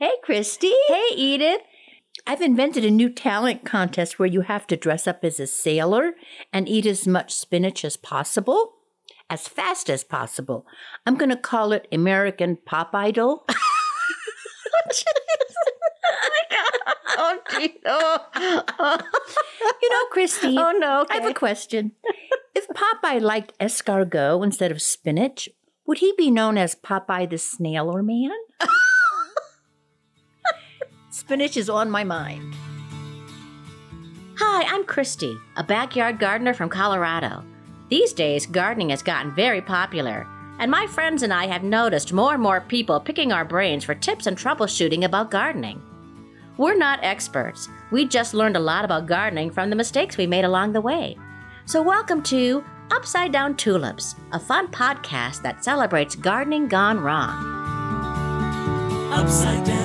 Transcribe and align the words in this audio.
Hey, 0.00 0.12
Christy. 0.22 0.72
Hey, 0.88 1.08
Edith. 1.14 1.60
I've 2.26 2.40
invented 2.40 2.86
a 2.86 2.90
new 2.90 3.10
talent 3.10 3.66
contest 3.66 4.18
where 4.18 4.26
you 4.26 4.40
have 4.40 4.66
to 4.68 4.76
dress 4.78 5.06
up 5.06 5.22
as 5.22 5.38
a 5.38 5.46
sailor 5.46 6.14
and 6.54 6.66
eat 6.66 6.86
as 6.86 7.06
much 7.06 7.34
spinach 7.34 7.84
as 7.84 7.98
possible, 7.98 8.76
as 9.28 9.46
fast 9.46 9.90
as 9.90 10.02
possible. 10.02 10.64
I'm 11.04 11.16
going 11.16 11.28
to 11.28 11.36
call 11.36 11.72
it 11.72 11.86
American 11.92 12.56
Pop 12.64 12.94
Idol. 12.94 13.44
Oh. 17.22 18.18
Oh, 18.34 18.62
oh. 18.78 18.98
you 19.82 19.90
know, 19.90 20.04
Christy. 20.10 20.56
oh 20.58 20.72
no. 20.78 21.04
I 21.10 21.14
have 21.16 21.26
a 21.26 21.34
question. 21.34 21.92
if 22.54 22.66
Popeye 22.68 23.20
liked 23.20 23.52
escargot 23.58 24.42
instead 24.42 24.70
of 24.70 24.80
spinach, 24.80 25.48
would 25.86 25.98
he 25.98 26.14
be 26.16 26.30
known 26.30 26.56
as 26.56 26.74
Popeye 26.74 27.28
the 27.28 27.36
Snail 27.36 27.90
or 27.90 28.02
Man? 28.02 28.30
spinach 31.20 31.58
is 31.58 31.68
on 31.68 31.90
my 31.90 32.02
mind. 32.02 32.54
Hi, 34.38 34.64
I'm 34.74 34.84
Christy, 34.84 35.36
a 35.54 35.62
backyard 35.62 36.18
gardener 36.18 36.54
from 36.54 36.70
Colorado. 36.70 37.44
These 37.90 38.14
days, 38.14 38.46
gardening 38.46 38.88
has 38.88 39.02
gotten 39.02 39.34
very 39.34 39.60
popular, 39.60 40.26
and 40.58 40.70
my 40.70 40.86
friends 40.86 41.22
and 41.22 41.32
I 41.32 41.46
have 41.46 41.62
noticed 41.62 42.14
more 42.14 42.32
and 42.32 42.42
more 42.42 42.62
people 42.62 42.98
picking 43.00 43.32
our 43.32 43.44
brains 43.44 43.84
for 43.84 43.94
tips 43.94 44.26
and 44.26 44.36
troubleshooting 44.36 45.04
about 45.04 45.30
gardening. 45.30 45.82
We're 46.56 46.76
not 46.76 47.04
experts, 47.04 47.68
we 47.90 48.06
just 48.06 48.32
learned 48.32 48.56
a 48.56 48.60
lot 48.60 48.86
about 48.86 49.06
gardening 49.06 49.50
from 49.50 49.68
the 49.68 49.76
mistakes 49.76 50.16
we 50.16 50.26
made 50.26 50.46
along 50.46 50.72
the 50.72 50.80
way. 50.80 51.18
So, 51.66 51.82
welcome 51.82 52.22
to 52.24 52.64
Upside 52.90 53.30
Down 53.30 53.56
Tulips, 53.56 54.14
a 54.32 54.40
fun 54.40 54.68
podcast 54.68 55.42
that 55.42 55.62
celebrates 55.62 56.16
gardening 56.16 56.66
gone 56.66 56.98
wrong. 56.98 57.44
Upside 59.12 59.64
down 59.66 59.79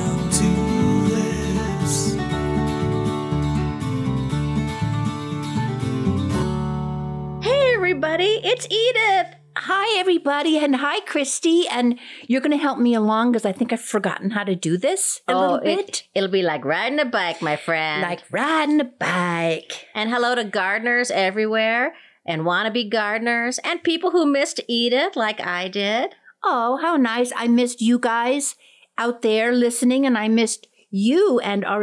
everybody, 7.96 8.41
it's 8.43 8.68
Edith! 8.70 9.35
Hi, 9.55 9.98
everybody, 9.98 10.57
and 10.57 10.76
hi, 10.76 10.99
Christy. 10.99 11.65
And 11.65 11.98
you're 12.27 12.41
going 12.41 12.51
to 12.51 12.57
help 12.57 12.77
me 12.77 12.93
along 12.93 13.32
because 13.32 13.46
I 13.46 13.54
think 13.54 13.71
I've 13.71 13.79
forgotten 13.79 14.32
how 14.32 14.43
to 14.43 14.54
do 14.54 14.77
this 14.77 15.21
a 15.29 15.32
oh, 15.32 15.40
little 15.40 15.60
bit. 15.60 15.79
Oh, 15.79 15.82
it, 15.82 16.04
it'll 16.13 16.29
be 16.29 16.41
like 16.41 16.66
riding 16.66 16.99
a 16.99 17.05
bike, 17.05 17.41
my 17.41 17.55
friend. 17.55 18.01
like 18.01 18.21
riding 18.29 18.82
a 18.82 18.84
bike. 18.84 19.88
And 19.96 20.10
hello 20.10 20.35
to 20.35 20.43
gardeners 20.43 21.10
everywhere 21.10 21.96
and 22.26 22.41
wannabe 22.41 22.91
gardeners 22.91 23.60
and 23.60 23.82
people 23.82 24.12
who 24.12 24.26
missed 24.26 24.60
Edith 24.68 25.16
like 25.16 25.40
I 25.40 25.70
did. 25.70 26.16
Oh, 26.43 26.77
how 26.82 26.98
nice. 26.98 27.32
I 27.34 27.48
missed 27.48 27.79
you 27.79 27.98
guys 27.98 28.57
out 28.98 29.21
there 29.21 29.54
listening, 29.54 30.05
and 30.05 30.18
I 30.18 30.27
missed 30.27 30.68
you 30.90 31.40
and 31.40 31.63
our 31.63 31.82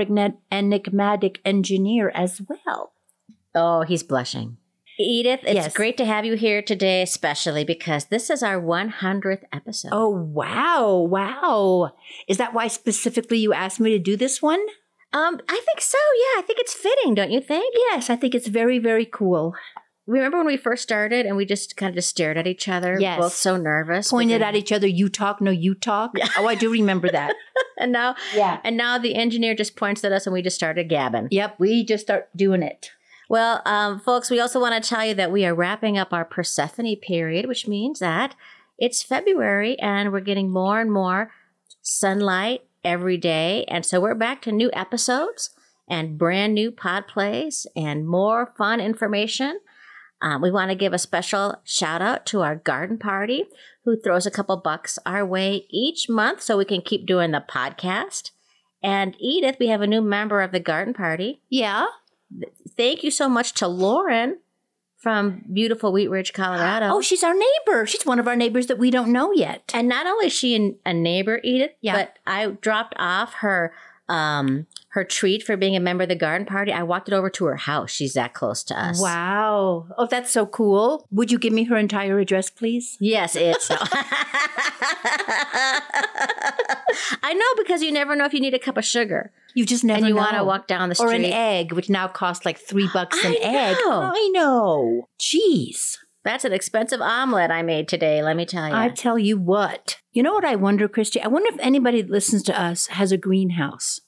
enigmatic 0.51 1.41
engineer 1.43 2.11
as 2.15 2.43
well. 2.47 2.93
Oh, 3.55 3.81
he's 3.81 4.03
blushing. 4.03 4.59
Edith, 4.99 5.41
it's 5.45 5.55
Yes. 5.55 5.73
great 5.75 5.97
to 5.97 6.05
have 6.05 6.25
you 6.25 6.35
here 6.35 6.63
today, 6.63 7.03
especially 7.03 7.65
because 7.65 8.07
this 8.07 8.29
is 8.31 8.43
our 8.43 8.61
100th 8.61 9.45
episode. 9.53 9.91
Oh, 9.93 10.09
wow. 10.11 10.97
Wow. 11.09 11.93
Is 12.29 12.37
that 12.37 12.55
why 12.55 12.69
specifically 12.69 13.39
you 13.39 13.53
asked 13.53 13.81
me 13.81 13.91
to 13.91 13.99
do 13.99 14.17
this 14.17 14.43
one? 14.43 14.61
Um, 15.15 15.41
I 15.49 15.61
think 15.67 15.81
so. 15.81 15.99
Yeah, 15.99 16.41
I 16.41 16.43
think 16.47 16.59
it's 16.59 16.75
fitting, 16.75 17.15
don't 17.15 17.31
you 17.31 17.41
think? 17.41 17.75
Yes, 17.91 18.09
I 18.11 18.17
think 18.17 18.35
it's 18.35 18.49
very, 18.49 18.79
very 18.79 19.05
cool. 19.07 19.55
Remember 20.07 20.39
when 20.39 20.47
we 20.47 20.57
first 20.57 20.83
started 20.83 21.27
and 21.27 21.37
we 21.37 21.45
just 21.45 21.77
kind 21.77 21.91
of 21.91 21.95
just 21.95 22.09
stared 22.09 22.37
at 22.37 22.47
each 22.47 22.69
other, 22.69 22.99
Yes. 22.99 23.21
both 23.21 23.35
so 23.35 23.57
nervous, 23.57 24.11
Pointed 24.11 24.39
because- 24.41 24.49
at 24.49 24.57
each 24.57 24.73
other, 24.73 24.87
you 24.87 25.09
talk, 25.09 25.41
no, 25.41 25.51
you 25.51 25.75
talk. 25.75 26.13
Oh, 26.39 26.47
I 26.47 26.55
do 26.55 26.71
remember 26.73 27.09
that. 27.11 27.35
and 27.79 27.93
now, 27.93 28.17
Yeah. 28.35 28.59
and 28.65 28.77
now 28.77 28.99
the 28.99 29.15
engineer 29.15 29.55
just 29.55 29.77
points 29.77 30.03
at 30.05 30.13
us 30.13 30.27
and 30.27 30.35
we 30.35 30.43
just 30.43 30.57
started 30.57 30.89
gabbing. 30.89 31.29
Yep, 31.31 31.57
we 31.61 31.85
just 31.85 32.05
start 32.05 32.29
doing 32.37 32.63
it. 32.63 32.91
Well, 33.33 33.63
um, 33.65 33.99
folks, 33.99 34.31
we 34.31 34.41
also 34.41 34.61
want 34.61 34.75
to 34.75 34.87
tell 34.87 35.07
you 35.07 35.15
that 35.15 35.33
we 35.33 35.47
are 35.47 35.55
wrapping 35.55 35.97
up 35.97 36.13
our 36.13 36.23
Persephone 36.27 36.97
period, 36.97 37.49
which 37.49 37.67
means 37.67 37.99
that 38.01 38.35
it's 38.77 39.03
February 39.03 39.79
and 39.79 40.13
we're 40.13 40.21
getting 40.21 40.51
more 40.51 40.83
and 40.83 40.93
more 40.93 41.33
sunlight 41.81 42.65
every 42.85 43.17
day. 43.17 43.65
And 43.69 43.87
so 43.87 44.03
we're 44.03 44.15
back 44.15 44.43
to 44.43 44.53
new 44.53 44.71
episodes 44.75 45.49
and 45.89 46.19
brand 46.19 46.53
new 46.53 46.71
pod 46.71 47.09
plays 47.09 47.67
and 47.75 48.07
more 48.07 48.53
fun 48.59 48.81
information. 48.81 49.61
Um, 50.21 50.43
we 50.43 50.51
want 50.51 50.71
to 50.71 50.77
give 50.77 50.93
a 50.93 50.99
special 50.99 51.55
shout 51.65 52.03
out 52.03 52.27
to 52.27 52.43
our 52.43 52.57
garden 52.57 52.99
party 52.99 53.47
who 53.87 53.99
throws 53.99 54.27
a 54.27 54.31
couple 54.31 54.59
bucks 54.59 54.99
our 55.07 55.25
way 55.25 55.65
each 55.71 56.07
month 56.07 56.43
so 56.43 56.59
we 56.59 56.67
can 56.67 56.83
keep 56.83 57.07
doing 57.07 57.31
the 57.31 57.43
podcast. 57.49 58.33
And 58.83 59.17
Edith, 59.19 59.57
we 59.59 59.69
have 59.69 59.81
a 59.81 59.87
new 59.87 60.03
member 60.03 60.43
of 60.43 60.53
the 60.53 60.61
garden 60.61 60.93
party 60.93 61.41
Yeah. 61.49 61.87
Thank 62.77 63.03
you 63.03 63.11
so 63.11 63.29
much 63.29 63.53
to 63.55 63.67
Lauren 63.69 64.39
from 64.97 65.45
beautiful 65.53 65.93
Wheat 65.93 66.09
Ridge, 66.09 66.33
Colorado. 66.33 66.89
Oh, 66.93 67.01
she's 67.01 67.25
our 67.25 67.35
neighbor. 67.35 67.87
She's 67.87 68.07
one 68.07 68.21
of 68.21 68.29
our 68.29 68.37
neighbors 68.37 68.69
that 68.69 68.79
we 68.79 68.91
don't 68.91 69.13
know 69.13 69.33
yet. 69.33 69.71
and 69.75 69.89
not 69.89 70.07
only 70.07 70.27
is 70.27 70.33
she 70.33 70.77
a 70.87 70.95
neighbor, 70.95 71.41
Edith, 71.43 71.73
Yeah. 71.81 71.97
but 71.97 72.19
I 72.27 72.47
dropped 72.47 72.95
off 72.99 73.35
her 73.35 73.73
um 74.09 74.67
her 74.91 75.05
treat 75.05 75.43
for 75.43 75.57
being 75.57 75.75
a 75.75 75.81
member 75.81 76.03
of 76.03 76.09
the 76.11 76.15
garden 76.15 76.47
party. 76.47 76.71
I 76.73 76.83
walked 76.83 77.09
it 77.09 77.15
over 77.15 77.31
to 77.31 77.45
her 77.47 77.57
house. 77.57 77.91
She's 77.91 78.13
that 78.13 78.35
close 78.35 78.63
to 78.65 78.79
us. 78.79 79.01
Wow. 79.01 79.87
Oh, 79.97 80.07
that's 80.07 80.31
so 80.31 80.45
cool. 80.45 81.07
Would 81.11 81.33
you 81.33 81.39
give 81.39 81.53
me 81.53 81.65
her 81.65 81.77
entire 81.79 82.19
address, 82.19 82.51
please? 82.51 82.99
Yes, 83.01 83.35
it's. 83.35 83.71
I 87.23 87.35
know 87.35 87.47
because 87.57 87.83
you 87.83 87.93
never 87.93 88.17
know 88.17 88.25
if 88.25 88.35
you 88.35 88.41
need 88.41 88.55
a 88.55 88.59
cup 88.59 88.77
of 88.77 88.85
sugar 88.85 89.33
You 89.55 89.65
just 89.67 89.85
never 89.85 89.99
and 89.99 90.09
you 90.09 90.17
want 90.17 90.37
to 90.37 90.45
walk 90.45 90.67
down 90.67 90.89
the 90.89 90.95
street 90.95 91.09
or 91.09 91.13
an 91.13 91.25
egg, 91.25 91.73
which 91.73 91.89
now 91.91 92.09
costs 92.09 92.45
like 92.45 92.59
three 92.59 92.89
bucks 92.93 93.23
an 93.25 93.33
I 93.33 93.39
egg. 93.43 93.77
know. 93.85 94.13
I 94.15 94.31
know. 94.33 95.09
Jeez. 95.21 95.99
That's 96.25 96.45
an 96.45 96.53
expensive 96.53 97.01
omelet 97.01 97.51
I 97.51 97.63
made 97.63 97.89
today. 97.89 98.23
Let 98.23 98.37
me 98.37 98.47
tell 98.47 98.69
you. 98.69 98.75
I 98.75 98.89
tell 98.91 99.19
you 99.19 99.37
what. 99.39 99.99
You 100.13 100.23
know 100.23 100.33
what 100.33 100.45
I 100.45 100.55
wonder, 100.55 100.87
Christy? 100.89 101.21
I 101.21 101.27
wonder 101.27 101.49
if 101.53 101.59
anybody 101.59 102.01
that 102.03 102.11
listens 102.11 102.43
to 102.45 102.61
us 102.61 102.87
has 102.89 103.11
a 103.11 103.17
greenhouse. 103.17 104.01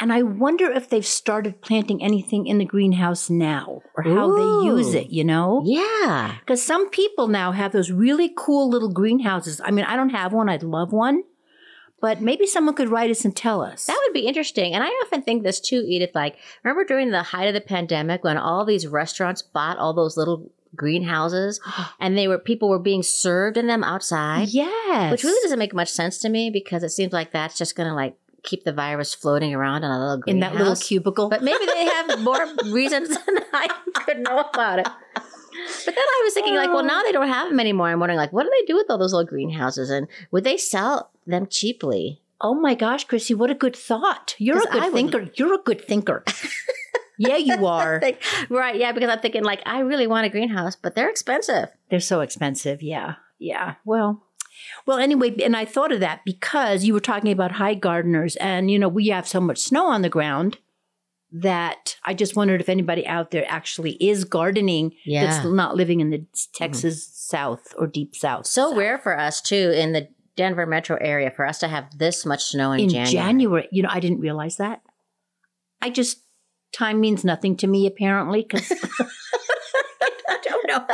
And 0.00 0.12
I 0.14 0.22
wonder 0.22 0.70
if 0.72 0.88
they've 0.88 1.06
started 1.06 1.60
planting 1.60 2.02
anything 2.02 2.46
in 2.46 2.56
the 2.56 2.64
greenhouse 2.64 3.28
now 3.28 3.82
or 3.94 4.02
how 4.02 4.34
they 4.34 4.66
use 4.66 4.94
it, 4.94 5.10
you 5.10 5.24
know? 5.24 5.62
yeah. 5.66 6.36
Because 6.40 6.62
some 6.62 6.88
people 6.88 7.28
now 7.28 7.52
have 7.52 7.72
those 7.72 7.90
really 7.92 8.32
cool 8.34 8.70
little 8.70 8.90
greenhouses. 8.90 9.60
I 9.62 9.70
mean, 9.70 9.84
I 9.84 9.96
don't 9.96 10.08
have 10.08 10.32
one, 10.32 10.48
I'd 10.48 10.62
love 10.62 10.90
one. 10.90 11.22
But 12.00 12.20
maybe 12.20 12.46
someone 12.46 12.74
could 12.74 12.88
write 12.88 13.10
us 13.10 13.24
and 13.24 13.36
tell 13.36 13.60
us. 13.62 13.86
That 13.86 14.00
would 14.06 14.14
be 14.14 14.26
interesting. 14.26 14.74
And 14.74 14.82
I 14.82 14.88
often 14.88 15.22
think 15.22 15.42
this 15.42 15.60
too, 15.60 15.84
Edith. 15.86 16.14
Like, 16.14 16.36
remember 16.64 16.84
during 16.84 17.10
the 17.10 17.22
height 17.22 17.46
of 17.46 17.54
the 17.54 17.60
pandemic 17.60 18.24
when 18.24 18.38
all 18.38 18.64
these 18.64 18.86
restaurants 18.86 19.42
bought 19.42 19.78
all 19.78 19.92
those 19.92 20.16
little 20.16 20.50
greenhouses 20.76 21.60
and 22.00 22.16
they 22.16 22.28
were 22.28 22.38
people 22.38 22.68
were 22.68 22.78
being 22.78 23.02
served 23.02 23.56
in 23.56 23.66
them 23.66 23.84
outside? 23.84 24.48
yes. 24.48 25.10
Which 25.10 25.24
really 25.24 25.42
doesn't 25.42 25.58
make 25.58 25.74
much 25.74 25.90
sense 25.90 26.18
to 26.18 26.28
me 26.28 26.50
because 26.50 26.82
it 26.82 26.90
seems 26.90 27.12
like 27.12 27.32
that's 27.32 27.58
just 27.58 27.76
gonna 27.76 27.94
like 27.94 28.16
keep 28.42 28.64
the 28.64 28.72
virus 28.72 29.14
floating 29.14 29.54
around 29.54 29.84
in 29.84 29.90
a 29.90 29.98
little 29.98 30.22
in 30.26 30.40
that 30.40 30.54
little 30.54 30.76
cubicle. 30.76 31.28
But 31.28 31.42
maybe 31.42 31.66
they 31.66 31.84
have 31.84 32.20
more 32.22 32.46
reasons 32.66 33.08
than 33.08 33.38
I 33.52 33.68
could 33.94 34.20
know 34.20 34.40
about 34.40 34.78
it. 34.78 34.88
But 35.84 35.94
then 35.94 36.04
I 36.04 36.22
was 36.24 36.34
thinking, 36.34 36.54
like, 36.54 36.68
well, 36.68 36.78
oh. 36.78 36.86
now 36.86 37.02
they 37.02 37.12
don't 37.12 37.28
have 37.28 37.48
them 37.48 37.60
anymore. 37.60 37.88
I'm 37.88 38.00
wondering, 38.00 38.18
like, 38.18 38.32
what 38.32 38.44
do 38.44 38.50
they 38.50 38.66
do 38.66 38.76
with 38.76 38.86
all 38.88 38.98
those 38.98 39.12
little 39.12 39.28
greenhouses, 39.28 39.90
and 39.90 40.06
would 40.30 40.44
they 40.44 40.56
sell 40.56 41.10
them 41.30 41.46
cheaply? 41.48 42.22
oh 42.40 42.54
my 42.54 42.74
gosh, 42.74 43.04
Chrissy, 43.04 43.34
what 43.34 43.50
a 43.50 43.54
good 43.54 43.76
thought. 43.76 44.34
You're 44.38 44.58
a 44.58 44.70
good 44.70 44.82
I 44.82 44.88
would- 44.88 44.94
thinker. 44.94 45.30
You're 45.34 45.54
a 45.54 45.62
good 45.62 45.80
thinker. 45.80 46.24
yeah, 47.18 47.36
you 47.36 47.66
are. 47.66 48.00
Right? 48.48 48.76
Yeah, 48.76 48.92
because 48.92 49.10
I'm 49.10 49.20
thinking, 49.20 49.44
like, 49.44 49.62
I 49.66 49.80
really 49.80 50.06
want 50.06 50.26
a 50.26 50.30
greenhouse, 50.30 50.76
but 50.76 50.94
they're 50.94 51.10
expensive. 51.10 51.68
They're 51.90 52.00
so 52.00 52.20
expensive. 52.20 52.82
Yeah. 52.82 53.16
Yeah. 53.38 53.74
Well, 53.84 54.24
well, 54.86 54.98
anyway, 54.98 55.34
and 55.42 55.56
I 55.56 55.64
thought 55.64 55.92
of 55.92 56.00
that 56.00 56.20
because 56.24 56.84
you 56.84 56.92
were 56.92 57.00
talking 57.00 57.32
about 57.32 57.52
high 57.52 57.74
gardeners, 57.74 58.36
and 58.36 58.70
you 58.70 58.78
know, 58.78 58.88
we 58.88 59.08
have 59.08 59.26
so 59.26 59.40
much 59.40 59.58
snow 59.58 59.86
on 59.86 60.02
the 60.02 60.08
ground 60.10 60.58
that 61.32 61.96
I 62.04 62.12
just 62.12 62.34
wondered 62.34 62.60
if 62.60 62.68
anybody 62.68 63.06
out 63.06 63.30
there 63.30 63.44
actually 63.46 63.92
is 63.92 64.24
gardening 64.24 64.92
yeah. 65.04 65.26
that's 65.26 65.46
not 65.46 65.76
living 65.76 66.00
in 66.00 66.10
the 66.10 66.26
Texas 66.54 67.06
mm-hmm. 67.06 67.36
South 67.36 67.74
or 67.78 67.86
deep 67.86 68.16
South. 68.16 68.46
so 68.46 68.74
rare 68.74 68.98
for 68.98 69.16
us 69.16 69.40
too 69.40 69.72
in 69.76 69.92
the 69.92 70.08
Denver 70.36 70.66
metro 70.66 70.96
area 71.00 71.30
for 71.30 71.44
us 71.46 71.58
to 71.58 71.68
have 71.68 71.96
this 71.98 72.24
much 72.24 72.44
snow 72.44 72.72
in, 72.72 72.80
in 72.80 72.88
January. 72.88 73.12
January. 73.12 73.68
You 73.72 73.82
know, 73.82 73.88
I 73.90 74.00
didn't 74.00 74.20
realize 74.20 74.56
that. 74.56 74.82
I 75.82 75.90
just 75.90 76.22
time 76.72 77.00
means 77.00 77.24
nothing 77.24 77.56
to 77.58 77.66
me 77.66 77.86
apparently 77.86 78.42
because 78.48 78.70
I 80.28 80.38
don't 80.42 80.66
know. 80.68 80.86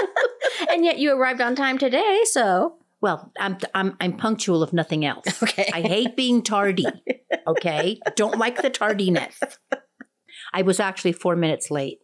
and 0.71 0.85
yet 0.85 0.99
you 0.99 1.12
arrived 1.12 1.41
on 1.41 1.55
time 1.55 1.79
today, 1.79 2.23
so 2.25 2.77
Well, 3.00 3.31
I'm 3.38 3.59
I'm 3.75 3.97
I'm 4.00 4.17
punctual 4.17 4.62
if 4.62 4.73
nothing 4.73 5.05
else. 5.05 5.43
okay. 5.43 5.69
I 5.73 5.83
hate 5.83 6.17
being 6.17 6.43
tardy. 6.43 6.87
Okay, 7.47 8.00
don't 8.17 8.38
like 8.38 8.62
the 8.62 8.71
tardiness. 8.71 9.38
I 10.53 10.62
was 10.62 10.81
actually 10.81 11.12
four 11.12 11.37
minutes 11.37 11.71
late. 11.71 11.99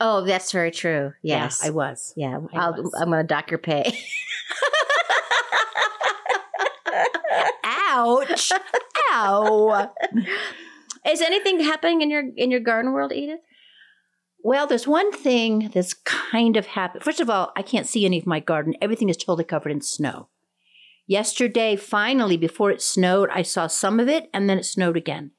oh, 0.00 0.22
that's 0.22 0.50
very 0.52 0.70
true. 0.70 1.12
Yes, 1.22 1.60
yeah, 1.62 1.68
I 1.68 1.70
was. 1.70 2.12
Yeah, 2.16 2.38
I. 2.52 2.68
I'm 3.00 3.10
going 3.10 3.22
to 3.22 3.22
dock 3.26 3.50
your 3.50 3.58
pay. 3.58 3.96
Ouch! 8.04 8.52
wow. 9.10 9.92
Is 11.10 11.20
anything 11.20 11.60
happening 11.60 12.00
in 12.02 12.10
your 12.10 12.24
in 12.36 12.50
your 12.50 12.60
garden 12.60 12.92
world, 12.92 13.12
Edith? 13.12 13.40
Well, 14.42 14.66
there's 14.66 14.86
one 14.86 15.10
thing 15.12 15.70
that's 15.72 15.94
kind 15.94 16.56
of 16.56 16.66
happened. 16.66 17.02
First 17.02 17.20
of 17.20 17.30
all, 17.30 17.52
I 17.56 17.62
can't 17.62 17.86
see 17.86 18.04
any 18.04 18.18
of 18.18 18.26
my 18.26 18.40
garden. 18.40 18.74
Everything 18.80 19.08
is 19.08 19.16
totally 19.16 19.44
covered 19.44 19.72
in 19.72 19.80
snow. 19.80 20.28
Yesterday, 21.06 21.76
finally, 21.76 22.36
before 22.36 22.70
it 22.70 22.82
snowed, 22.82 23.28
I 23.32 23.42
saw 23.42 23.66
some 23.66 24.00
of 24.00 24.08
it 24.08 24.28
and 24.34 24.48
then 24.48 24.58
it 24.58 24.64
snowed 24.64 24.96
again. 24.96 25.30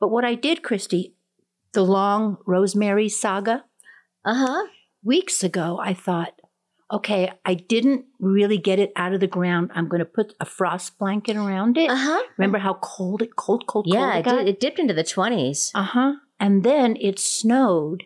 But 0.00 0.08
what 0.08 0.24
I 0.24 0.34
did, 0.34 0.62
Christy, 0.62 1.14
the 1.72 1.82
long 1.84 2.38
rosemary 2.46 3.08
saga, 3.08 3.64
Uh 4.24 4.34
huh. 4.46 4.66
weeks 5.02 5.42
ago, 5.44 5.78
I 5.82 5.92
thought, 5.94 6.34
okay, 6.92 7.32
I 7.44 7.54
didn't 7.54 8.04
really 8.20 8.58
get 8.58 8.78
it 8.78 8.92
out 8.96 9.12
of 9.14 9.20
the 9.20 9.26
ground. 9.26 9.70
I'm 9.74 9.88
going 9.88 10.00
to 10.00 10.04
put 10.04 10.34
a 10.40 10.44
frost 10.44 10.98
blanket 10.98 11.36
around 11.36 11.76
it. 11.76 11.90
Uh 11.90 11.96
huh. 11.96 12.22
Remember 12.38 12.58
how 12.58 12.74
cold 12.74 13.22
it, 13.22 13.36
cold, 13.36 13.66
cold, 13.66 13.86
Yeah, 13.88 14.00
cold 14.00 14.14
it, 14.14 14.18
it 14.18 14.24
got? 14.24 14.38
did, 14.38 14.48
it 14.48 14.60
dipped 14.60 14.78
into 14.78 14.94
the 14.94 15.04
twenties. 15.04 15.70
Uh 15.74 15.82
huh. 15.82 16.12
And 16.38 16.64
then 16.64 16.96
it 17.00 17.18
snowed. 17.18 18.04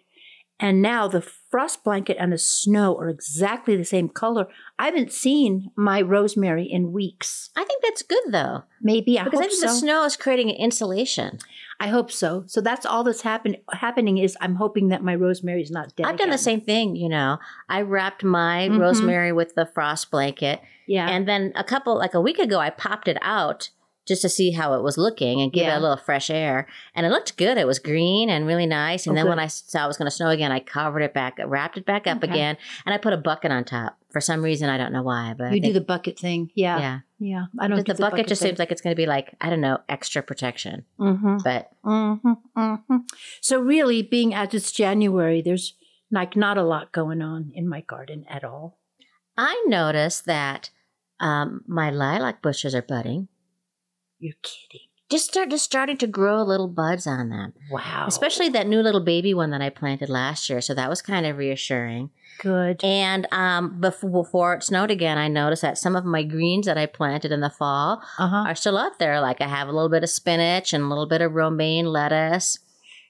And 0.61 0.83
now 0.83 1.07
the 1.09 1.25
frost 1.51 1.83
blanket 1.83 2.17
and 2.21 2.33
the 2.33 2.39
snow 2.39 2.97
are 2.99 3.09
exactly 3.09 3.75
the 3.77 3.85
same 3.85 4.09
color. 4.09 4.47
I 4.79 4.85
haven't 4.87 5.13
seen 5.13 5.71
my 5.77 6.01
rosemary 6.03 6.65
in 6.65 6.93
weeks. 6.93 7.51
I 7.57 7.65
think 7.65 7.83
that's 7.83 8.03
good 8.03 8.25
though, 8.31 8.65
Maybe 8.83 9.19
I 9.19 9.25
because 9.25 9.41
I 9.41 9.43
think 9.45 9.53
so. 9.61 9.67
the 9.67 9.73
snow 9.73 10.05
is 10.05 10.17
creating 10.17 10.51
an 10.51 10.57
insulation. 10.57 11.39
I 11.81 11.89
hope 11.89 12.11
so. 12.11 12.45
So 12.47 12.61
that's 12.61 12.85
all 12.85 13.05
that's 13.05 13.23
happen- 13.23 13.57
happening 13.73 14.19
is 14.19 14.37
I'm 14.41 14.57
hoping 14.57 14.89
that 14.89 15.03
my 15.03 15.15
rosemary 15.15 15.63
is 15.63 15.71
not 15.71 15.95
dead. 15.97 16.07
I've 16.07 16.19
done 16.19 16.31
the 16.31 16.37
same 16.39 16.61
thing. 16.61 16.97
You 16.97 17.09
know, 17.09 17.39
I 17.69 17.83
wrapped 17.83 18.25
my 18.25 18.69
Mhm. 18.69 18.81
rosemary 18.81 19.33
with 19.33 19.55
the 19.55 19.65
frost 19.67 20.11
blanket, 20.11 20.61
Yeah. 20.87 21.09
and 21.09 21.27
then 21.27 21.53
a 21.55 21.65
couple 21.65 21.97
like 21.97 22.15
a 22.15 22.21
week 22.21 22.39
ago, 22.39 22.59
I 22.59 22.71
popped 22.71 23.09
it 23.09 23.17
out 23.23 23.71
just 24.09 24.23
to 24.23 24.29
see 24.29 24.51
how 24.51 24.75
it 24.75 24.83
was 24.83 24.99
looking 24.99 25.41
and 25.41 25.53
give 25.53 25.67
it 25.67 25.71
a 25.77 25.79
little 25.81 25.97
fresh 25.97 26.31
air. 26.31 26.67
And 26.95 27.05
it 27.07 27.11
looked 27.11 27.37
good. 27.37 27.59
It 27.59 27.67
was 27.67 27.79
green 27.79 28.31
and 28.31 28.47
really 28.47 28.67
nice. 28.67 29.07
And 29.07 29.13
Oh, 29.13 29.21
then 29.21 29.29
when 29.29 29.39
I 29.39 29.47
saw 29.47 29.85
it 29.85 29.89
was 29.89 29.97
going 29.99 30.11
to 30.11 30.17
snow 30.17 30.31
again, 30.31 30.51
I 30.51 30.61
covered 30.61 31.03
it 31.03 31.15
back, 31.15 31.39
wrapped 31.45 31.77
it 31.77 31.85
back 31.87 32.07
up 32.07 32.19
Okay. 32.25 32.33
again, 32.33 32.57
and 32.87 32.95
I 32.95 32.99
put 32.99 33.13
a 33.13 33.17
bucket 33.19 33.53
on 33.53 33.65
top. 33.65 33.97
For 34.11 34.21
some 34.23 34.43
reason, 34.43 34.71
I 34.71 34.79
don't 34.79 34.93
know 34.93 35.03
why, 35.03 35.35
but 35.37 35.53
you 35.53 35.61
do 35.61 35.73
the 35.75 35.83
bucket 35.83 36.19
thing. 36.19 36.51
Yeah. 36.55 36.79
yeah. 36.79 36.99
Yeah. 37.21 37.45
I 37.61 37.69
don't 37.69 37.87
the, 37.87 37.95
bucket, 37.95 38.27
just 38.27 38.41
thing. 38.41 38.49
seems 38.51 38.59
like 38.59 38.73
it's 38.73 38.81
going 38.81 38.95
to 38.95 38.97
be 38.97 39.05
like 39.07 39.35
I 39.41 39.51
don't 39.51 39.61
know 39.61 39.81
extra 39.89 40.23
protection, 40.23 40.85
Mm-hmm. 40.99 41.37
but 41.45 41.71
Mm-hmm, 41.85 42.33
mm-hmm. 42.57 42.97
So 43.43 43.61
really, 43.61 44.03
being 44.03 44.33
as 44.35 44.55
it's 44.55 44.73
January, 44.73 45.43
there's 45.43 45.75
like 46.11 46.37
not 46.37 46.57
a 46.57 46.63
lot 46.63 46.91
going 46.93 47.21
on 47.21 47.53
in 47.55 47.69
my 47.69 47.83
garden 47.83 48.25
at 48.31 48.45
all. 48.45 48.79
I 49.37 49.63
noticed 49.67 50.25
that 50.25 50.71
um, 51.21 51.63
my 51.67 51.91
lilac 51.91 52.41
bushes 52.41 52.75
are 52.75 52.81
budding. 52.83 53.29
You're 54.19 54.35
kidding. 54.43 54.87
Just 55.11 55.27
start 55.31 55.49
just 55.51 55.65
starting 55.65 55.97
to 55.99 56.07
grow 56.07 56.43
little 56.43 56.69
buds 56.69 57.07
on 57.07 57.31
them. 57.31 57.55
Wow. 57.71 58.05
Especially 58.07 58.51
that 58.51 58.67
new 58.67 58.81
little 58.83 59.03
baby 59.03 59.33
one 59.33 59.51
that 59.51 59.63
I 59.63 59.71
planted 59.71 60.11
last 60.11 60.51
year. 60.51 60.61
So 60.61 60.75
that 60.75 60.91
was 60.91 61.01
kind 61.01 61.25
of 61.25 61.39
reassuring. 61.39 62.11
good. 62.41 62.85
And 62.85 63.27
um, 63.33 63.81
before, 63.81 64.11
before 64.11 64.55
it 64.55 64.63
snowed 64.65 64.91
again, 64.91 65.17
I 65.17 65.29
noticed 65.29 65.63
that 65.63 65.79
some 65.79 65.97
of 65.97 66.05
my 66.05 66.23
greens 66.25 66.67
that 66.67 66.77
I 66.77 66.85
planted 66.85 67.33
in 67.33 67.41
the 67.41 67.49
fall 67.49 68.03
Uh 68.19 68.29
huh. 68.29 68.45
are 68.49 68.55
still 68.55 68.77
out 68.77 68.99
there. 68.99 69.19
Like 69.23 69.41
I 69.41 69.49
have 69.49 69.69
a 69.69 69.73
little 69.73 69.89
bit 69.89 70.03
of 70.05 70.11
spinach 70.11 70.75
and 70.75 70.85
a 70.85 70.89
little 70.89 71.09
bit 71.09 71.23
of 71.23 71.33
romaine 71.33 71.87
lettuce. 71.87 72.59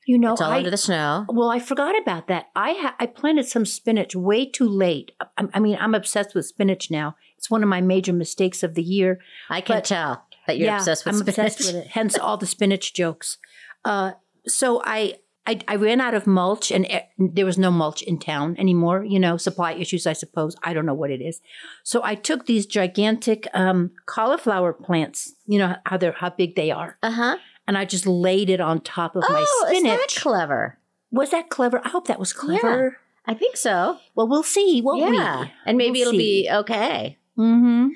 You 0.07 0.19
know, 0.19 0.33
it's 0.35 0.41
all 0.41 0.53
I, 0.53 0.59
under 0.59 0.71
the 0.71 0.77
snow. 0.79 1.27
well, 1.29 1.51
I 1.51 1.59
forgot 1.59 2.01
about 2.01 2.29
that. 2.29 2.47
I 2.57 2.73
ha- 2.75 2.95
I 2.99 3.07
planted 3.07 3.45
some 3.47 3.67
spinach 3.67 4.15
way 4.15 4.47
too 4.47 4.67
late. 4.69 5.13
I, 5.37 5.47
I 5.53 5.59
mean, 5.61 5.77
I'm 5.79 5.95
obsessed 5.95 6.35
with 6.35 6.47
spinach 6.47 6.91
now. 6.91 7.17
It's 7.37 7.51
one 7.51 7.63
of 7.63 7.69
my 7.69 7.81
major 7.83 8.13
mistakes 8.15 8.63
of 8.63 8.75
the 8.75 8.83
year. 8.83 9.19
I 9.51 9.61
can 9.61 9.83
tell 9.83 10.25
that 10.49 10.59
you're 10.59 10.67
yeah, 10.67 10.79
obsessed 10.79 11.05
with 11.05 11.15
I'm 11.15 11.21
spinach. 11.21 11.39
obsessed 11.53 11.75
with 11.75 11.85
it. 11.85 11.91
Hence 11.93 12.19
all 12.19 12.37
the 12.37 12.47
spinach 12.47 12.93
jokes. 12.93 13.39
Uh, 13.85 14.13
so 14.47 14.83
I, 14.85 15.15
I 15.47 15.61
I 15.69 15.77
ran 15.77 16.01
out 16.01 16.15
of 16.15 16.27
mulch, 16.27 16.71
and 16.73 16.85
eh, 16.91 17.03
there 17.17 17.47
was 17.47 17.57
no 17.57 17.71
mulch 17.71 18.03
in 18.03 18.19
town 18.19 18.57
anymore. 18.59 19.05
You 19.05 19.21
know, 19.21 19.37
supply 19.37 19.73
issues, 19.75 20.07
I 20.07 20.13
suppose. 20.15 20.57
I 20.65 20.73
don't 20.75 20.85
know 20.87 20.95
what 20.95 21.11
it 21.11 21.21
is. 21.23 21.41
So 21.85 22.03
I 22.03 22.17
took 22.17 22.47
these 22.47 22.67
gigantic 22.67 23.47
um, 23.55 23.93
cauliflower 24.07 24.73
plants. 24.73 25.33
You 25.47 25.59
know 25.61 25.77
how 25.87 25.97
they're 25.97 26.13
how 26.13 26.31
big 26.31 26.57
they 26.57 26.71
are, 26.73 26.99
Uh 27.03 27.11
huh. 27.13 27.37
and 27.67 27.79
I 27.79 27.85
just 27.85 28.07
laid 28.07 28.51
it 28.51 28.61
on 28.61 28.81
top 28.81 29.15
of 29.17 29.23
my 29.29 29.45
Oh, 29.47 29.67
is 29.71 29.79
spinach. 29.79 30.15
that 30.15 30.21
clever? 30.21 30.79
was 31.11 31.31
that 31.31 31.49
clever? 31.49 31.81
I 31.85 31.89
hope 31.89 32.07
that 32.09 32.19
was 32.19 32.33
clever. 32.35 32.99
I 33.25 33.35
think 33.35 33.57
so. 33.57 33.99
Well, 34.15 34.29
we'll 34.29 34.43
see, 34.43 34.81
won't 34.83 35.15
yeah, 35.15 35.47
and 35.67 35.77
maybe 35.79 36.01
We'll 36.01 36.09
it'll 36.09 36.19
be 36.19 36.49
okay. 36.51 37.17
Mm-hmm. 37.39 37.89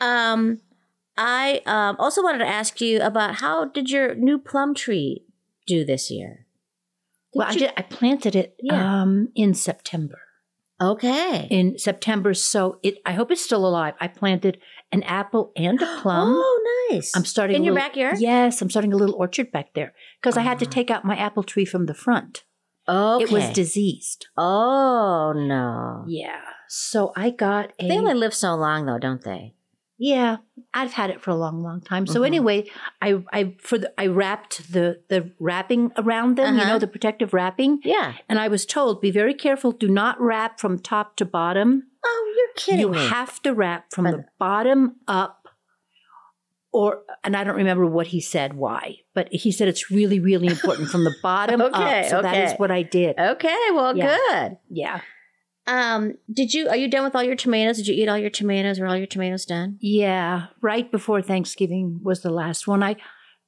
Um, 0.00 0.60
I 1.16 1.60
um, 1.66 1.96
also 1.98 2.22
wanted 2.22 2.38
to 2.38 2.46
ask 2.48 2.80
you 2.80 3.00
about 3.00 3.36
how 3.36 3.66
did 3.66 3.90
your 3.90 4.14
new 4.14 4.38
plum 4.38 4.74
tree 4.74 5.24
do 5.66 5.84
this 5.84 6.10
year? 6.10 6.46
Well, 7.34 7.48
I 7.48 7.54
did. 7.54 7.72
I 7.76 7.82
planted 7.82 8.34
it 8.36 8.56
Yeah. 8.60 9.02
um, 9.02 9.28
in 9.34 9.54
September. 9.54 10.18
Okay. 10.82 11.46
in 11.50 11.78
September. 11.78 12.34
So 12.34 12.78
it, 12.82 12.98
I 13.06 13.12
hope 13.12 13.30
it's 13.30 13.44
still 13.44 13.64
alive. 13.66 13.94
I 14.00 14.08
planted 14.08 14.58
an 14.90 15.02
apple 15.04 15.52
and 15.56 15.80
a 15.80 16.00
plum. 16.02 16.34
oh, 16.36 16.88
nice. 16.90 17.12
I'm 17.16 17.24
starting 17.24 17.56
in 17.56 17.64
your 17.64 17.74
little- 17.74 17.88
backyard. 17.88 18.16
Yes, 18.18 18.60
I'm 18.60 18.70
starting 18.70 18.92
a 18.92 18.96
little 18.96 19.14
orchard 19.14 19.52
back 19.52 19.74
there 19.74 19.94
because 20.20 20.36
I 20.36 20.42
had 20.42 20.58
to 20.58 20.66
Ah. 20.66 20.70
take 20.70 20.90
out 20.90 21.04
my 21.04 21.16
apple 21.16 21.44
tree 21.44 21.64
from 21.64 21.86
the 21.86 21.94
front. 21.94 22.42
Okay. 22.88 23.24
It 23.24 23.30
was 23.30 23.48
diseased. 23.50 24.26
oh 24.36 25.32
no. 25.34 26.04
Yeah. 26.08 26.42
So 26.68 27.12
I 27.16 27.30
got 27.30 27.70
a. 27.80 27.88
They 27.88 27.96
only 27.98 28.14
live 28.14 28.34
so 28.34 28.54
long 28.56 28.86
though, 28.86 28.98
don't 28.98 29.22
they? 29.22 29.54
Yeah, 29.96 30.38
I've 30.72 30.92
had 30.92 31.10
it 31.10 31.20
for 31.20 31.30
a 31.30 31.36
long, 31.36 31.62
long 31.62 31.80
time. 31.80 32.06
So 32.06 32.20
Mhm. 32.22 32.26
anyway, 32.26 32.70
I 33.00 33.22
I 33.32 33.54
for 33.60 33.78
the, 33.78 33.92
I 33.98 34.06
wrapped 34.08 34.72
the 34.72 35.00
the 35.08 35.30
wrapping 35.38 35.92
around 35.96 36.36
them. 36.36 36.54
You 36.56 36.62
Uh-huh. 36.62 36.72
know 36.72 36.78
the 36.78 36.86
protective 36.88 37.32
wrapping. 37.32 37.80
Yeah. 37.84 38.14
And 38.28 38.38
I 38.38 38.48
was 38.48 38.66
told, 38.66 39.00
be 39.00 39.10
very 39.10 39.34
careful. 39.34 39.72
Do 39.72 39.88
not 39.88 40.20
wrap 40.20 40.58
from 40.60 40.78
top 40.78 41.16
to 41.16 41.24
bottom. 41.24 41.84
Oh, 42.04 42.34
you're 42.36 42.54
kidding 42.56 42.80
you 42.80 42.88
me. 42.90 43.06
have 43.08 43.40
to 43.42 43.54
wrap 43.54 43.92
from 43.92 44.04
But- 44.04 44.10
the 44.12 44.24
bottom 44.38 44.96
up 45.08 45.48
or 46.72 47.02
and 47.22 47.36
i 47.36 47.44
don't 47.44 47.54
remember 47.56 47.86
what 47.86 48.08
he 48.08 48.20
said 48.20 48.54
why 48.54 48.96
but 49.14 49.28
he 49.30 49.52
said 49.52 49.68
it's 49.68 49.90
really 49.92 50.18
really 50.18 50.48
important 50.48 50.88
from 50.90 51.04
the 51.04 51.14
bottom 51.22 51.60
Okay, 51.60 52.00
up 52.00 52.06
so 52.06 52.20
that 52.20 52.36
is 52.36 52.58
what 52.58 52.70
i 52.72 52.82
did 52.82 53.16
okay. 53.18 53.56
Well, 53.72 53.96
Yeah. 53.96 54.16
good. 54.30 54.56
yeah 54.70 55.00
Um, 55.66 56.14
did 56.32 56.52
you? 56.52 56.68
Are 56.68 56.76
you 56.76 56.88
done 56.88 57.04
with 57.04 57.14
all 57.14 57.22
your 57.22 57.36
tomatoes? 57.36 57.78
Did 57.78 57.88
you 57.88 57.94
eat 57.94 58.08
all 58.08 58.18
your 58.18 58.30
tomatoes? 58.30 58.78
Are 58.78 58.86
all 58.86 58.96
your 58.96 59.06
tomatoes 59.06 59.44
done? 59.46 59.78
yeah 59.80 60.46
right 60.60 60.90
before 60.90 61.22
thanksgiving 61.22 62.00
was 62.02 62.20
the 62.22 62.30
last 62.30 62.66
one 62.66 62.82
i 62.82 62.96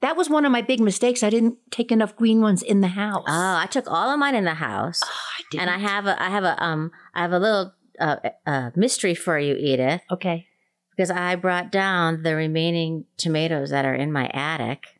that 0.00 0.16
was 0.16 0.28
one 0.28 0.44
of 0.44 0.52
my 0.52 0.60
big 0.62 0.80
mistakes 0.80 1.22
i 1.22 1.30
didn't 1.30 1.56
take 1.70 1.90
enough 1.92 2.14
green 2.16 2.40
ones 2.40 2.62
in 2.62 2.80
the 2.80 2.88
house 2.88 3.24
Oh, 3.28 3.56
I 3.56 3.66
took 3.66 3.90
all 3.90 4.10
of 4.10 4.18
mine 4.18 4.34
in 4.34 4.44
the 4.44 4.54
house. 4.54 5.00
Oh, 5.04 5.08
I 5.38 5.42
didn't. 5.50 5.68
and 5.68 5.70
I 5.70 5.78
have 5.78 6.06
a 6.06 6.22
I 6.22 6.30
have 6.30 6.44
a 6.44 6.62
um 6.62 6.90
I 7.14 7.22
have 7.22 7.32
a 7.32 7.38
little 7.38 7.72
uh, 7.98 8.16
uh 8.46 8.70
mystery 8.76 9.14
for 9.14 9.38
you, 9.38 9.54
Edith, 9.56 10.02
okay 10.10 10.46
because 10.90 11.10
I 11.10 11.36
brought 11.36 11.70
down 11.70 12.22
the 12.22 12.34
remaining 12.34 13.04
tomatoes 13.18 13.68
that 13.70 13.84
are 13.84 13.94
in 13.94 14.10
my 14.12 14.30
attic. 14.32 14.95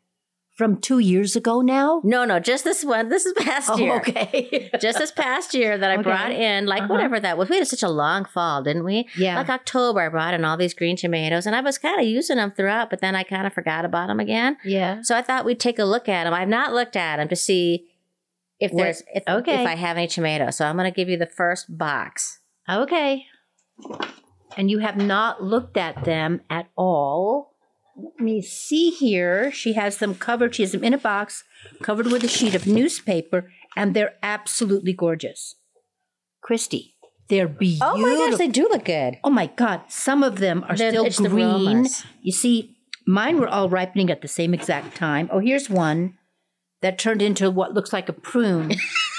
From 0.57 0.75
two 0.81 0.97
years 0.99 1.35
ago 1.35 1.61
now 1.61 2.01
No, 2.03 2.25
no, 2.25 2.39
just 2.39 2.63
this 2.63 2.83
one. 2.83 3.09
This 3.09 3.25
is 3.27 3.33
past 3.37 3.69
oh 3.71 3.77
year. 3.77 3.97
okay 3.97 4.69
Just 4.81 4.97
this 4.97 5.11
past 5.11 5.53
year 5.53 5.77
that 5.77 5.89
I 5.91 5.93
Okay. 5.93 6.03
brought 6.03 6.31
in, 6.31 6.65
like 6.65 6.81
Uh-huh. 6.83 6.93
whatever 6.93 7.19
that 7.19 7.37
was. 7.37 7.47
We 7.49 7.57
had 7.57 7.67
such 7.67 7.83
a 7.83 7.89
long 7.89 8.25
fall, 8.25 8.63
didn't 8.63 8.83
we? 8.83 9.07
yeah 9.15 9.37
Like 9.37 9.49
October, 9.49 10.01
I 10.01 10.09
brought 10.09 10.33
in 10.33 10.43
all 10.43 10.57
these 10.57 10.73
green 10.73 10.97
tomatoes, 10.97 11.45
and 11.45 11.55
I 11.55 11.61
was 11.61 11.77
kind 11.77 12.01
of 12.01 12.07
using 12.07 12.37
them 12.37 12.51
throughout, 12.51 12.89
but 12.89 13.01
then 13.01 13.15
I 13.15 13.23
kind 13.23 13.45
of 13.47 13.53
forgot 13.53 13.85
about 13.85 14.07
them 14.07 14.19
again. 14.19 14.57
yeah 14.65 15.01
So 15.03 15.15
I 15.15 15.21
thought 15.21 15.45
we'd 15.45 15.59
take 15.59 15.77
a 15.79 15.85
look 15.85 16.09
at 16.09 16.23
them. 16.23 16.33
I've 16.33 16.49
not 16.49 16.73
looked 16.73 16.95
at 16.95 17.17
them 17.17 17.27
to 17.29 17.35
see 17.35 17.87
if 18.59 18.71
What- 18.71 18.83
there's 18.83 19.03
if, 19.13 19.23
okay. 19.27 19.61
if 19.61 19.67
I 19.67 19.75
have 19.75 19.95
any 19.97 20.07
tomatoes. 20.07 20.57
So 20.57 20.65
I'm 20.65 20.75
going 20.75 20.91
to 20.91 20.95
give 20.95 21.07
you 21.07 21.17
the 21.17 21.27
first 21.27 21.77
box. 21.77 22.39
Okay. 22.67 23.25
And 24.57 24.71
you 24.71 24.79
have 24.79 24.97
not 24.97 25.43
looked 25.43 25.77
at 25.77 26.03
them 26.03 26.41
at 26.49 26.65
all. 26.75 27.53
Let 27.97 28.19
me 28.19 28.41
see 28.41 28.91
here. 28.91 29.51
She 29.51 29.73
has 29.73 29.97
them 29.97 30.13
covered. 30.15 30.53
She 30.55 30.61
has 30.63 30.71
them 30.71 30.83
in 30.83 30.93
a 30.93 30.97
box, 30.99 31.43
covered 31.81 32.07
with 32.07 32.23
a 32.23 32.27
sheet 32.27 32.53
of 32.53 32.67
newspaper, 32.67 33.51
and 33.75 33.93
they're 33.95 34.13
absolutely 34.21 34.93
gorgeous. 34.93 35.55
Christy, 36.41 36.95
they're 37.29 37.47
beautiful. 37.47 37.87
Oh 37.95 37.97
my 37.97 38.13
gosh, 38.13 38.37
they 38.37 38.47
do 38.47 38.67
look 38.69 38.85
good. 38.85 39.17
Oh 39.23 39.31
my 39.31 39.47
God, 39.47 39.81
some 39.89 40.23
of 40.23 40.37
them 40.37 40.63
are 40.69 40.75
They're- 40.75 41.09
still 41.09 41.29
green. 41.29 41.87
You 42.21 42.31
see, 42.31 42.75
mine 43.07 43.39
were 43.39 43.47
all 43.49 43.67
ripening 43.67 44.09
at 44.11 44.21
the 44.21 44.27
same 44.27 44.53
exact 44.53 44.95
time. 44.95 45.27
Oh, 45.31 45.39
here's 45.39 45.69
one 45.69 46.13
that 46.81 46.99
turned 46.99 47.21
into 47.23 47.49
what 47.49 47.73
looks 47.73 47.91
like 47.91 48.07
a 48.09 48.13
prune. 48.13 48.73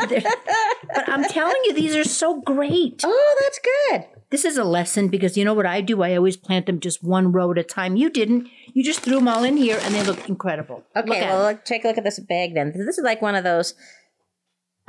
But 0.00 1.08
I'm 1.08 1.24
telling 1.24 1.60
you, 1.64 1.72
these 1.72 1.96
are 1.96 2.04
so 2.04 2.40
great. 2.40 3.02
Oh, 3.04 3.36
that's 3.42 3.58
good. 3.58 4.04
This 4.30 4.44
is 4.44 4.56
a 4.56 4.64
lesson 4.64 5.08
because 5.08 5.36
you 5.36 5.44
know 5.44 5.54
what 5.54 5.66
I 5.66 5.80
do? 5.80 6.02
I 6.02 6.16
always 6.16 6.36
plant 6.36 6.66
them 6.66 6.80
just 6.80 7.02
one 7.02 7.32
row 7.32 7.52
at 7.52 7.58
a 7.58 7.62
time. 7.62 7.96
You 7.96 8.10
didn't. 8.10 8.48
You 8.72 8.82
just 8.82 9.00
threw 9.00 9.16
them 9.16 9.28
all 9.28 9.44
in 9.44 9.56
here 9.56 9.78
and 9.82 9.94
they 9.94 10.02
look 10.02 10.28
incredible. 10.28 10.82
Okay, 10.96 11.08
Look 11.08 11.18
well, 11.18 11.42
look, 11.50 11.64
take 11.64 11.84
a 11.84 11.88
look 11.88 11.98
at 11.98 12.04
this 12.04 12.18
bag 12.18 12.54
then. 12.54 12.72
This 12.74 12.98
is 12.98 13.04
like 13.04 13.22
one 13.22 13.34
of 13.34 13.44
those, 13.44 13.74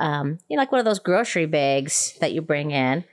um, 0.00 0.38
you 0.48 0.56
know, 0.56 0.62
like 0.62 0.72
one 0.72 0.80
of 0.80 0.84
those 0.84 0.98
grocery 0.98 1.46
bags 1.46 2.16
that 2.20 2.32
you 2.32 2.42
bring 2.42 2.70
in. 2.72 3.04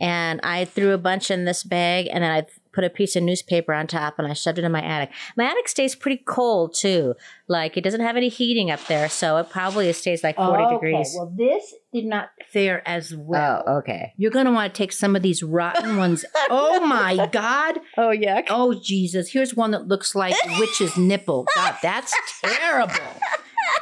And 0.00 0.40
I 0.42 0.64
threw 0.64 0.92
a 0.92 0.98
bunch 0.98 1.30
in 1.30 1.44
this 1.44 1.62
bag, 1.62 2.08
and 2.10 2.24
then 2.24 2.30
I 2.30 2.46
put 2.74 2.84
a 2.84 2.90
piece 2.90 3.16
of 3.16 3.22
newspaper 3.22 3.72
on 3.72 3.86
top 3.86 4.18
and 4.18 4.26
I 4.26 4.32
shoved 4.32 4.58
it 4.58 4.64
in 4.64 4.72
my 4.72 4.82
attic. 4.82 5.10
My 5.36 5.44
attic 5.44 5.68
stays 5.68 5.94
pretty 5.94 6.22
cold 6.26 6.74
too. 6.74 7.14
Like 7.48 7.76
it 7.76 7.82
doesn't 7.84 8.00
have 8.00 8.16
any 8.16 8.28
heating 8.28 8.70
up 8.70 8.84
there, 8.86 9.08
so 9.08 9.36
it 9.36 9.50
probably 9.50 9.92
stays 9.92 10.24
like 10.24 10.36
40 10.36 10.74
degrees. 10.74 11.14
Well, 11.16 11.32
this 11.36 11.74
did 11.92 12.06
not 12.06 12.30
fare 12.48 12.86
as 12.88 13.14
well. 13.14 13.62
oh, 13.66 13.76
okay. 13.78 14.12
You're 14.16 14.30
going 14.30 14.46
to 14.46 14.50
want 14.52 14.74
to 14.74 14.78
take 14.78 14.92
some 14.92 15.14
of 15.14 15.22
these 15.22 15.42
rotten 15.42 15.96
ones. 15.96 16.24
oh 16.50 16.84
my 16.86 17.28
God. 17.30 17.78
Oh, 17.96 18.08
yuck. 18.08 18.46
Oh 18.48 18.74
Jesus. 18.74 19.30
Here's 19.30 19.54
one 19.54 19.70
that 19.70 19.86
looks 19.86 20.14
like 20.14 20.34
witch's 20.58 20.96
nipple. 20.96 21.46
God, 21.54 21.76
that's 21.82 22.14
terrible. 22.42 22.94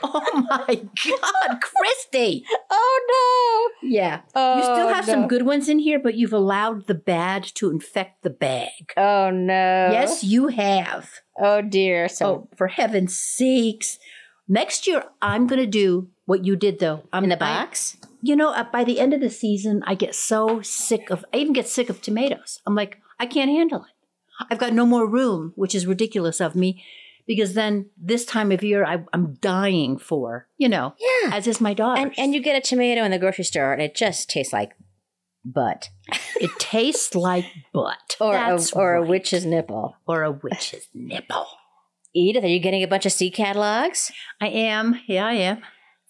Oh 0.15 0.47
my 0.51 0.75
God, 0.75 1.61
Christy. 1.61 2.45
Oh, 2.71 3.73
no. 3.83 3.89
Yeah. 3.89 4.21
no. 4.35 4.57
you 4.57 4.63
still 4.63 4.89
have 4.89 5.07
no. 5.07 5.13
some 5.13 5.29
good 5.29 5.43
ones 5.43 5.69
in 5.69 5.79
here, 5.79 5.99
but 5.99 6.15
you've 6.15 6.33
allowed 6.33 6.87
the 6.87 6.95
bad 6.95 7.45
to 7.55 7.71
infect 7.71 8.23
the 8.23 8.31
bag. 8.31 8.93
Oh, 8.97 9.31
no. 9.31 9.89
Yes, 9.93 10.23
you 10.25 10.49
have. 10.49 11.09
Oh, 11.39 11.61
dear. 11.63 12.09
So, 12.09 12.27
Oh, 12.27 12.49
for 12.57 12.69
heaven's 12.69 13.17
sakes. 13.17 13.99
Next 14.49 14.87
year, 14.87 15.05
I'm 15.23 15.47
going 15.47 15.61
to 15.61 15.67
do 15.67 16.09
what 16.27 16.45
you 16.45 16.57
did, 16.57 16.79
though. 16.79 17.03
I'm 17.13 17.25
in 17.25 17.31
the 17.31 17.37
I- 17.37 17.39
box? 17.65 17.97
you 18.25 18.37
know, 18.37 18.51
uh, 18.51 18.65
by 18.73 18.85
the 18.85 19.01
end 19.01 19.13
of 19.13 19.21
the 19.21 19.31
season, 19.31 19.83
I 19.87 19.95
get 19.95 20.15
so 20.15 20.63
sick 20.63 21.11
of, 21.11 21.25
I 21.35 21.39
even 21.39 21.53
get 21.53 21.67
sick 21.69 21.91
of 21.91 22.01
tomatoes. 22.01 22.61
I'm 22.67 22.75
like, 22.77 22.99
I 23.19 23.27
can't 23.27 23.51
handle 23.51 23.81
it. 23.85 23.91
I've 24.51 24.59
got 24.59 24.73
no 24.73 24.87
more 24.87 25.07
room, 25.09 25.53
which 25.57 25.75
is 25.75 25.87
ridiculous 25.87 26.41
of 26.41 26.55
me 26.55 26.83
because 27.27 27.55
then 27.55 27.91
this 27.97 28.25
time 28.25 28.51
of 28.53 28.63
year, 28.63 28.85
I, 28.85 29.05
I'm 29.13 29.35
dying 29.35 29.99
for, 29.99 30.49
you 30.59 30.69
know, 30.69 30.95
Yeah. 30.99 31.35
as 31.37 31.47
is 31.47 31.61
my 31.61 31.75
daughter. 31.75 32.01
And, 32.01 32.13
and 32.19 32.35
you 32.35 32.41
get 32.43 32.57
a 32.57 32.61
tomato 32.61 33.03
in 33.05 33.11
the 33.11 33.19
grocery 33.19 33.45
store 33.45 33.73
and 33.73 33.81
it 33.83 33.95
just 33.95 34.29
tastes 34.31 34.53
like 34.53 34.73
butt. 35.45 35.91
it 36.37 36.51
tastes 36.59 37.15
like 37.15 37.47
butt. 37.73 37.97
Or, 38.21 38.37
a, 38.37 38.59
or 38.75 38.95
a 38.95 39.03
witch's 39.03 39.45
nipple. 39.45 39.97
Or 40.07 40.23
a 40.23 40.31
witch's 40.31 40.87
nipple. 40.95 41.47
Edith, 42.15 42.45
are 42.45 42.49
you 42.49 42.61
getting 42.61 42.83
a 42.83 42.87
bunch 42.89 43.07
of 43.07 43.13
seed 43.13 43.35
catalogs? 43.35 44.13
I 44.41 44.49
am. 44.49 45.01
Yeah, 45.07 45.27
I 45.27 45.33
am. 45.35 45.63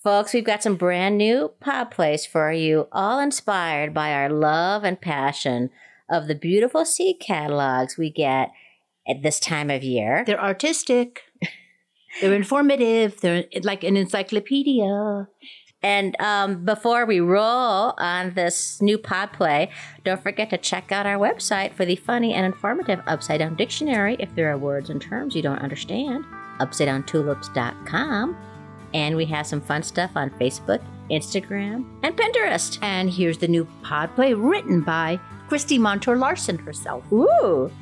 Folks, 0.02 0.35
we've 0.35 0.45
got 0.45 0.62
some 0.62 0.75
brand 0.76 1.16
new 1.16 1.52
pod 1.61 1.90
plays 1.92 2.26
for 2.26 2.52
you, 2.52 2.88
all 2.90 3.21
inspired 3.21 3.95
by 3.95 4.12
our 4.12 4.28
love 4.28 4.83
and 4.83 5.00
passion 5.00 5.71
of 6.11 6.26
the 6.26 6.35
beautiful 6.35 6.85
seed 6.85 7.21
catalogs 7.21 7.97
we 7.97 8.11
get 8.11 8.50
at 9.09 9.23
this 9.23 9.41
time 9.41 9.71
of 9.71 9.83
year. 9.83 10.25
They're 10.27 10.43
artistic. 10.43 11.23
They're 12.21 12.35
informative. 12.35 13.21
They're 13.21 13.45
like 13.63 13.85
an 13.85 13.97
encyclopedia. 13.97 15.29
And 15.83 16.15
um, 16.21 16.65
before 16.65 17.05
we 17.07 17.19
roll 17.19 17.95
on 17.99 18.35
this 18.35 18.81
new 18.81 18.99
pod 18.99 19.33
play, 19.33 19.71
don't 20.05 20.23
forget 20.23 20.51
to 20.51 20.59
check 20.59 20.93
out 20.93 21.07
our 21.07 21.19
website 21.19 21.73
for 21.73 21.85
the 21.85 21.97
funny 21.97 22.35
and 22.35 22.47
informative 22.47 23.01
Upside 23.07 23.41
Down 23.41 23.57
Dictionary 23.57 24.17
if 24.21 24.33
there 24.37 24.53
are 24.53 24.57
words 24.57 24.91
and 24.91 25.03
terms 25.03 25.35
you 25.35 25.43
don't 25.43 25.59
understand. 25.59 26.25
UpsideDownTulips.com. 26.61 28.37
And 28.95 29.17
we 29.17 29.25
have 29.25 29.47
some 29.47 29.61
fun 29.61 29.83
stuff 29.83 30.13
on 30.15 30.31
Facebook, 30.31 30.85
Instagram, 31.11 31.87
and 32.05 32.17
Pinterest. 32.17 32.79
And 32.83 33.11
here's 33.11 33.39
the 33.39 33.49
new 33.49 33.67
pod 33.83 34.15
play 34.15 34.35
written 34.35 34.83
by 34.83 35.19
Christy 35.49 35.79
Montour 35.79 36.17
Larson 36.17 36.59
herself. 36.59 37.11
Ooh. 37.11 37.73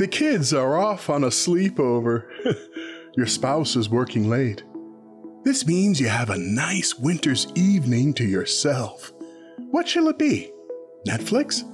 The 0.00 0.08
kids 0.08 0.54
are 0.54 0.78
off 0.78 1.10
on 1.10 1.24
a 1.24 1.26
sleepover. 1.26 2.24
Your 3.18 3.26
spouse 3.26 3.76
is 3.76 3.90
working 3.90 4.30
late. 4.30 4.64
This 5.44 5.66
means 5.66 6.00
you 6.00 6.08
have 6.08 6.30
a 6.30 6.38
nice 6.38 6.94
winter's 6.94 7.46
evening 7.54 8.14
to 8.14 8.24
yourself. 8.24 9.12
What 9.58 9.86
shall 9.86 10.08
it 10.08 10.18
be? 10.18 10.50
Netflix? 11.06 11.64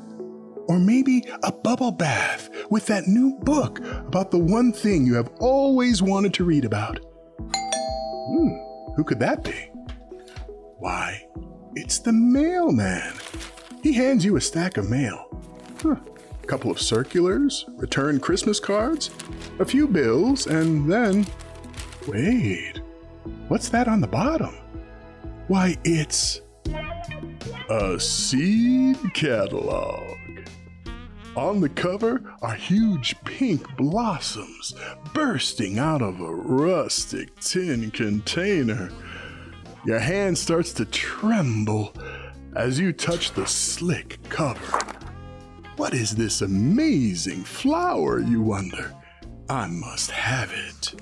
Or 0.68 0.80
maybe 0.80 1.22
a 1.44 1.52
bubble 1.52 1.92
bath 1.92 2.50
with 2.68 2.86
that 2.86 3.06
new 3.06 3.38
book 3.42 3.78
about 3.78 4.32
the 4.32 4.40
one 4.40 4.72
thing 4.72 5.06
you 5.06 5.14
have 5.14 5.30
always 5.38 6.02
wanted 6.02 6.34
to 6.34 6.44
read 6.44 6.64
about? 6.64 6.98
Hmm, 7.54 8.48
who 8.96 9.04
could 9.04 9.20
that 9.20 9.44
be? 9.44 9.70
Why, 10.78 11.24
it's 11.76 12.00
the 12.00 12.12
mailman. 12.12 13.12
He 13.84 13.92
hands 13.92 14.24
you 14.24 14.34
a 14.34 14.40
stack 14.40 14.78
of 14.78 14.90
mail. 14.90 15.28
Huh. 15.80 15.94
A 16.46 16.48
couple 16.48 16.70
of 16.70 16.80
circulars, 16.80 17.64
return 17.70 18.20
Christmas 18.20 18.60
cards, 18.60 19.10
a 19.58 19.64
few 19.64 19.88
bills, 19.88 20.46
and 20.46 20.88
then. 20.88 21.26
Wait, 22.06 22.80
what's 23.48 23.68
that 23.70 23.88
on 23.88 24.00
the 24.00 24.06
bottom? 24.06 24.54
Why, 25.48 25.76
it's. 25.82 26.42
A 27.68 27.98
seed 27.98 28.96
catalog. 29.12 30.16
On 31.34 31.60
the 31.60 31.68
cover 31.68 32.22
are 32.40 32.54
huge 32.54 33.16
pink 33.24 33.76
blossoms 33.76 34.72
bursting 35.12 35.80
out 35.80 36.00
of 36.00 36.20
a 36.20 36.32
rustic 36.32 37.34
tin 37.40 37.90
container. 37.90 38.92
Your 39.84 39.98
hand 39.98 40.38
starts 40.38 40.72
to 40.74 40.84
tremble 40.84 41.92
as 42.54 42.78
you 42.78 42.92
touch 42.92 43.32
the 43.32 43.48
slick 43.48 44.20
cover. 44.28 44.85
What 45.76 45.92
is 45.92 46.16
this 46.16 46.40
amazing 46.40 47.44
flower, 47.44 48.18
you 48.20 48.40
wonder? 48.40 48.94
I 49.50 49.66
must 49.66 50.10
have 50.10 50.50
it. 50.50 50.94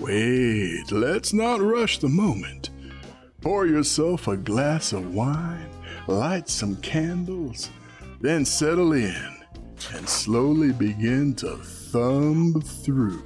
Wait, 0.00 0.90
let's 0.90 1.34
not 1.34 1.60
rush 1.60 1.98
the 1.98 2.08
moment. 2.08 2.70
Pour 3.42 3.66
yourself 3.66 4.26
a 4.26 4.38
glass 4.38 4.94
of 4.94 5.14
wine, 5.14 5.68
light 6.06 6.48
some 6.48 6.76
candles, 6.76 7.68
then 8.22 8.46
settle 8.46 8.94
in 8.94 9.36
and 9.92 10.08
slowly 10.08 10.72
begin 10.72 11.34
to 11.34 11.56
thumb 11.58 12.62
through. 12.62 13.22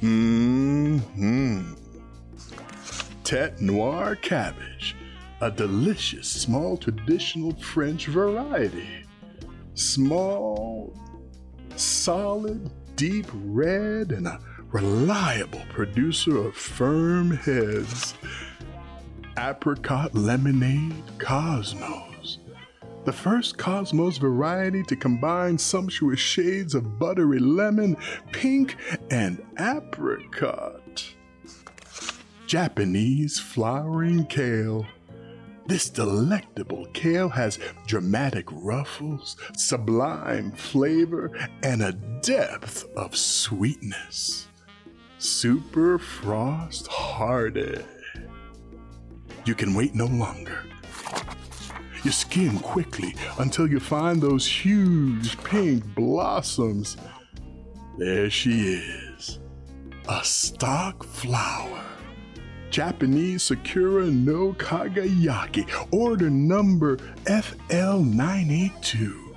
hmm 0.00 0.98
Tete 3.22 3.60
Noir 3.60 4.16
cabbage, 4.16 4.96
a 5.40 5.48
delicious 5.48 6.28
small 6.28 6.76
traditional 6.76 7.54
French 7.54 8.06
variety. 8.08 9.03
Small, 9.74 10.96
solid, 11.74 12.70
deep 12.94 13.26
red, 13.32 14.12
and 14.12 14.28
a 14.28 14.38
reliable 14.70 15.62
producer 15.70 16.46
of 16.46 16.54
firm 16.54 17.32
heads. 17.32 18.14
Apricot 19.36 20.14
lemonade 20.14 21.02
Cosmos. 21.18 22.38
The 23.04 23.12
first 23.12 23.58
Cosmos 23.58 24.16
variety 24.16 24.84
to 24.84 24.94
combine 24.94 25.58
sumptuous 25.58 26.20
shades 26.20 26.76
of 26.76 26.98
buttery 26.98 27.40
lemon, 27.40 27.96
pink, 28.32 28.76
and 29.10 29.44
apricot. 29.58 31.04
Japanese 32.46 33.40
flowering 33.40 34.24
kale. 34.26 34.86
This 35.66 35.88
delectable 35.88 36.86
kale 36.92 37.30
has 37.30 37.58
dramatic 37.86 38.46
ruffles, 38.50 39.36
sublime 39.56 40.52
flavor, 40.52 41.30
and 41.62 41.82
a 41.82 41.92
depth 41.92 42.84
of 42.96 43.16
sweetness. 43.16 44.48
Super 45.18 45.98
Frost 45.98 46.86
Hardy. 46.88 47.82
You 49.46 49.54
can 49.54 49.74
wait 49.74 49.94
no 49.94 50.06
longer. 50.06 50.64
You 52.02 52.10
skim 52.10 52.58
quickly 52.58 53.16
until 53.38 53.66
you 53.66 53.80
find 53.80 54.20
those 54.20 54.46
huge 54.46 55.42
pink 55.44 55.82
blossoms. 55.94 56.98
There 57.96 58.28
she 58.28 58.74
is, 58.74 59.38
a 60.08 60.22
stock 60.22 61.04
flower. 61.04 61.93
Japanese 62.74 63.44
Sakura 63.44 64.06
no 64.06 64.52
Kagayaki, 64.54 65.64
order 65.92 66.28
number 66.28 66.96
FL982. 67.22 69.36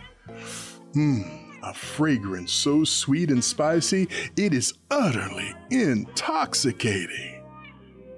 Mmm, 0.95 1.59
a 1.61 1.71
fragrance 1.71 2.51
so 2.51 2.83
sweet 2.83 3.29
and 3.29 3.43
spicy, 3.43 4.09
it 4.35 4.55
is 4.55 4.73
utterly 4.89 5.53
intoxicating. 5.69 7.43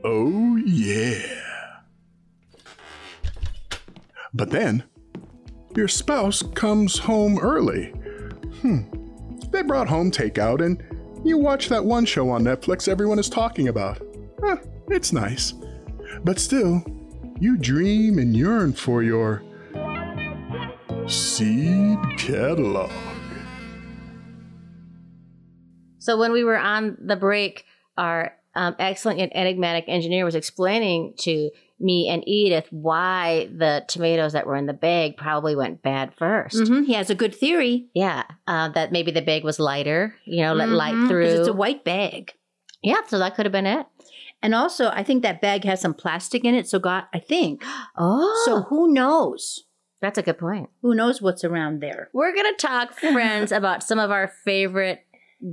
Oh, 0.05 0.55
yeah. 0.55 1.81
But 4.33 4.51
then, 4.51 4.85
your 5.75 5.89
spouse 5.89 6.41
comes 6.41 6.97
home 6.97 7.37
early. 7.39 7.87
Hmm. 8.61 8.83
They 9.51 9.63
brought 9.63 9.89
home 9.89 10.11
takeout, 10.11 10.65
and 10.65 10.81
you 11.25 11.37
watch 11.37 11.67
that 11.67 11.83
one 11.83 12.05
show 12.05 12.29
on 12.29 12.45
Netflix 12.45 12.87
everyone 12.87 13.19
is 13.19 13.27
talking 13.27 13.67
about. 13.67 14.01
Huh, 14.41 14.55
it's 14.91 15.13
nice. 15.13 15.53
But 16.23 16.39
still, 16.39 16.83
you 17.39 17.57
dream 17.57 18.17
and 18.19 18.35
yearn 18.35 18.73
for 18.73 19.03
your 19.03 19.41
seed 21.07 21.97
catalog. 22.17 22.91
So 25.99 26.17
when 26.17 26.31
we 26.31 26.43
were 26.43 26.57
on 26.57 26.97
the 26.99 27.15
break, 27.15 27.65
our 27.97 28.33
um, 28.55 28.75
excellent 28.79 29.19
and 29.19 29.35
enigmatic 29.35 29.85
engineer 29.87 30.25
was 30.25 30.35
explaining 30.35 31.13
to 31.19 31.49
me 31.79 32.09
and 32.09 32.27
Edith 32.27 32.67
why 32.71 33.49
the 33.55 33.85
tomatoes 33.87 34.33
that 34.33 34.45
were 34.47 34.55
in 34.55 34.65
the 34.65 34.73
bag 34.73 35.15
probably 35.17 35.55
went 35.55 35.81
bad 35.81 36.13
1st 36.15 36.55
Mhm, 36.69 36.85
He 36.85 36.93
has 36.93 37.09
a 37.09 37.15
good 37.15 37.33
theory. 37.33 37.87
Yeah, 37.93 38.23
uh, 38.47 38.69
that 38.69 38.91
maybe 38.91 39.11
the 39.11 39.21
bag 39.21 39.43
was 39.45 39.59
lighter, 39.59 40.15
you 40.25 40.41
know, 40.41 40.53
let 40.53 40.69
light 40.69 40.95
Mhm, 40.95 41.01
'cause 41.01 41.07
through. 41.09 41.23
It's 41.39 41.47
a 41.47 41.53
white 41.53 41.83
bag. 41.85 42.33
yeah, 42.81 43.01
so 43.07 43.19
that 43.19 43.35
could 43.35 43.45
have 43.45 43.53
been 43.53 43.65
it. 43.67 43.85
And 44.41 44.55
also, 44.55 44.89
I 44.89 45.03
think 45.03 45.23
that 45.23 45.41
bag 45.41 45.63
has 45.65 45.81
some 45.81 45.93
plastic 45.93 46.45
in 46.45 46.55
it. 46.55 46.67
So, 46.67 46.79
God, 46.79 47.05
I 47.13 47.19
think. 47.19 47.63
Oh, 47.97 48.41
So, 48.45 48.61
who 48.63 48.93
knows? 48.93 49.63
that's 50.01 50.17
a 50.17 50.21
good 50.23 50.37
point. 50.37 50.69
Who 50.81 50.95
knows 50.95 51.21
what's 51.21 51.43
around 51.43 51.81
there? 51.81 52.09
We're 52.13 52.33
going 52.33 52.53
to 52.55 52.67
talk, 52.67 52.93
friends, 52.99 53.51
about 53.51 53.83
some 53.83 53.99
of 53.99 54.11
our 54.11 54.29
favorite 54.45 55.01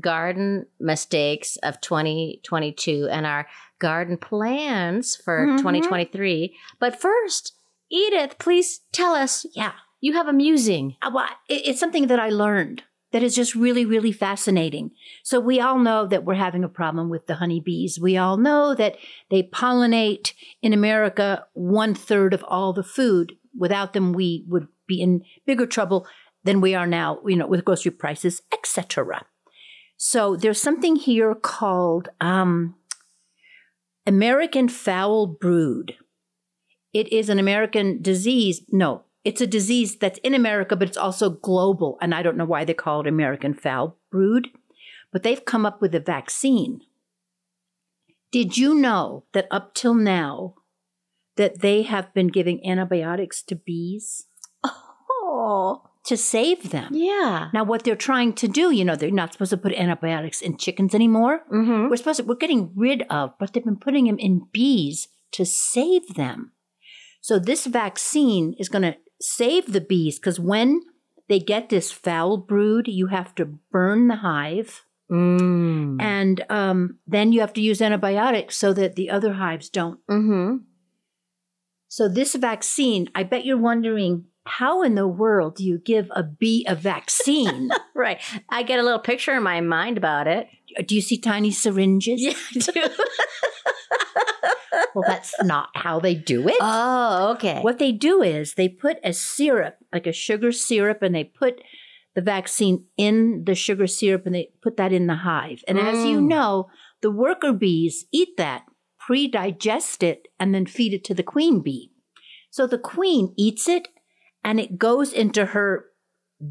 garden 0.01 0.67
mistakes 0.79 1.57
of 1.65 1.81
2022 1.81 3.09
and 3.11 3.27
our 3.27 3.47
garden 3.81 4.17
plans 4.17 5.17
for 5.17 5.47
Mhm. 5.49 5.59
2023. 5.59 6.55
But 6.79 7.01
first, 7.01 7.55
Edith, 7.91 8.39
please 8.39 8.81
tell 8.93 9.15
us 9.15 9.47
Yeah. 9.55 9.73
you 10.01 10.13
have 10.15 10.29
a 10.29 10.33
musing. 10.33 10.97
Uh, 11.03 11.11
well, 11.13 11.29
it- 11.49 11.67
it's 11.67 11.81
something 11.81 12.07
that 12.09 12.19
I 12.21 12.29
learned 12.31 12.85
that 13.17 13.23
is 13.23 13.35
just 13.35 13.55
really, 13.55 13.87
really 13.87 14.13
fascinating. 14.13 14.91
So, 15.23 15.41
we 15.41 15.59
all 15.59 15.79
know 15.79 16.07
that 16.07 16.27
we're 16.27 16.35
having 16.35 16.63
a 16.63 16.69
problem 16.69 17.09
with 17.09 17.27
the 17.27 17.37
honeybees. 17.37 17.99
We 17.99 18.19
all 18.19 18.37
know 18.37 18.75
that 18.75 18.97
they 19.31 19.43
pollinate 19.43 20.35
in 20.61 20.75
America 20.75 21.47
one 21.55 21.95
third 21.95 22.35
of 22.35 22.45
all 22.45 22.75
the 22.75 22.83
food. 22.83 23.33
Without 23.57 23.95
them, 23.95 24.13
we 24.13 24.45
would 24.49 24.69
be 24.87 25.01
in 25.01 25.23
bigger 25.47 25.65
trouble 25.65 26.07
than 26.45 26.61
we 26.61 26.75
are 26.75 26.87
now, 26.87 27.21
you 27.25 27.37
know, 27.37 27.47
with 27.47 27.65
grocery 27.65 27.91
prices, 27.91 28.43
etc. 28.53 29.25
So, 29.97 30.37
there's 30.37 30.61
something 30.61 30.97
here 30.97 31.35
called 31.35 32.11
um, 32.21 32.75
American 34.07 34.69
foul 34.69 35.27
brood. 35.27 35.95
It 36.93 37.11
is 37.11 37.31
an 37.31 37.39
American 37.39 38.03
disease. 38.03 38.61
No, 38.71 39.06
it's 39.27 39.41
a 39.41 39.47
disease 39.47 39.97
that's 39.97 40.21
in 40.21 40.35
America, 40.35 40.77
but 40.77 40.87
it's 40.89 40.97
also 40.97 41.31
global. 41.31 41.99
And 42.01 42.15
I 42.15 42.23
don't 42.23 42.37
know 42.37 42.45
why 42.45 42.65
they 42.65 42.75
call 42.75 43.01
it 43.01 43.09
American 43.09 43.55
foul 43.55 43.99
brood, 44.11 44.49
but 45.13 45.25
they've 45.25 45.45
come 45.45 45.67
up 45.67 45.81
with 45.83 45.95
a 45.97 46.01
vaccine. 46.01 46.81
Did 48.31 48.57
you 48.57 48.73
know 48.75 49.25
that 49.33 49.49
up 49.51 49.75
till 49.75 49.95
now, 49.95 50.55
that 51.37 51.61
they 51.61 51.83
have 51.83 52.15
been 52.15 52.29
giving 52.29 52.65
antibiotics 52.67 53.43
to 53.43 53.57
bees 53.57 54.27
Oh, 54.65 55.83
to 56.05 56.17
save 56.17 56.71
them? 56.71 56.91
yeah. 56.95 57.49
Now, 57.53 57.65
what 57.65 57.83
they're 57.83 57.97
trying 57.97 58.33
to 58.35 58.47
do, 58.47 58.71
you 58.71 58.85
know, 58.85 58.95
they're 58.95 59.11
not 59.11 59.33
supposed 59.33 59.51
to 59.51 59.57
put 59.57 59.73
antibiotics 59.75 60.41
in 60.41 60.57
chickens 60.57 60.95
anymore. 60.95 61.41
Mm-hmm. 61.53 61.89
We're 61.91 61.97
supposed 61.97 62.21
to, 62.21 62.25
we're 62.25 62.37
getting 62.37 62.71
rid 62.77 63.03
of, 63.11 63.35
but 63.41 63.53
they've 63.53 63.65
been 63.65 63.77
putting 63.77 64.05
them 64.07 64.19
in 64.19 64.47
bees 64.53 65.09
to 65.33 65.45
save 65.45 66.15
them. 66.15 66.53
So 67.21 67.41
this 67.41 67.67
vaccine 67.67 68.55
is 68.59 68.69
going 68.69 68.83
to 68.83 68.97
save 69.21 69.73
the 69.73 69.81
bees 69.81 70.19
because 70.19 70.39
when 70.41 70.81
they 71.29 71.39
get 71.39 71.69
this 71.69 71.91
foul 71.93 72.37
brood, 72.37 72.89
you 72.89 73.09
have 73.09 73.35
to 73.37 73.45
burn 73.71 74.09
the 74.09 74.17
hive 74.17 74.83
Mm. 75.09 76.03
and 76.03 76.45
um, 76.51 76.99
then 77.07 77.31
you 77.33 77.39
have 77.39 77.53
to 77.53 77.61
use 77.61 77.81
antibiotics 77.81 78.57
so 78.57 78.73
that 78.73 78.97
the 78.97 79.09
other 79.09 79.35
hives 79.35 79.69
don't. 79.69 80.05
Mm-hmm. 80.09 80.57
So 81.87 82.09
this 82.09 82.35
vaccine, 82.35 83.09
I 83.15 83.23
bet 83.23 83.45
you're 83.45 83.57
wondering 83.57 84.25
how 84.47 84.83
in 84.83 84.97
the 84.97 85.07
world 85.07 85.57
do 85.57 85.65
you 85.65 85.79
give 85.79 86.09
a 86.11 86.25
bee 86.25 86.65
a 86.69 86.75
vaccine? 86.75 87.71
Right. 87.95 88.21
I 88.51 88.63
get 88.63 88.79
a 88.79 88.83
little 88.83 88.99
picture 88.99 89.33
in 89.35 89.43
my 89.43 89.63
mind 89.63 89.97
about 89.97 90.27
it. 90.27 90.49
do 90.87 90.95
you 90.95 91.01
see 91.01 91.17
tiny 91.17 91.51
syringes? 91.51 92.21
Yeah, 92.21 92.35
I 92.55 92.59
do. 92.59 92.83
Well, 94.95 95.05
that's 95.07 95.35
not 95.43 95.69
how 95.75 96.01
they 96.01 96.15
do 96.15 96.49
it. 96.49 96.57
oh, 96.61 97.33
okay. 97.35 97.61
What 97.61 97.79
they 97.79 97.93
do 97.93 98.23
is 98.23 98.55
they 98.55 98.69
put 98.69 98.99
a 99.05 99.13
syrup, 99.13 99.77
like 99.93 100.07
a 100.07 100.13
sugar 100.13 100.53
syrup, 100.53 101.03
and 101.03 101.15
they 101.15 101.25
put 101.25 101.61
the 102.15 102.23
vaccine 102.23 102.87
in 102.97 103.45
the 103.45 103.55
sugar 103.55 103.87
syrup 103.87 104.25
and 104.27 104.35
they 104.35 104.49
put 104.63 104.77
that 104.79 104.93
in 104.93 105.07
the 105.07 105.17
hive. 105.17 105.63
And 105.69 105.79
as 105.79 106.05
you 106.05 106.21
Mm. 106.21 106.29
know, 106.29 106.67
the 107.03 107.11
worker 107.11 107.53
bees 107.53 108.07
eat 108.13 108.37
that, 108.39 108.65
pre 108.99 109.29
digest 109.29 110.03
it, 110.03 110.29
and 110.41 110.55
then 110.55 110.65
feed 110.67 110.95
it 110.95 111.05
to 111.05 111.15
the 111.15 111.23
queen 111.23 111.61
bee. 111.63 111.93
So 112.51 112.67
the 112.67 112.79
queen 112.79 113.35
eats 113.37 113.69
it 113.69 113.89
and 114.43 114.59
it 114.59 114.79
goes 114.79 115.13
into 115.13 115.47
her 115.47 115.87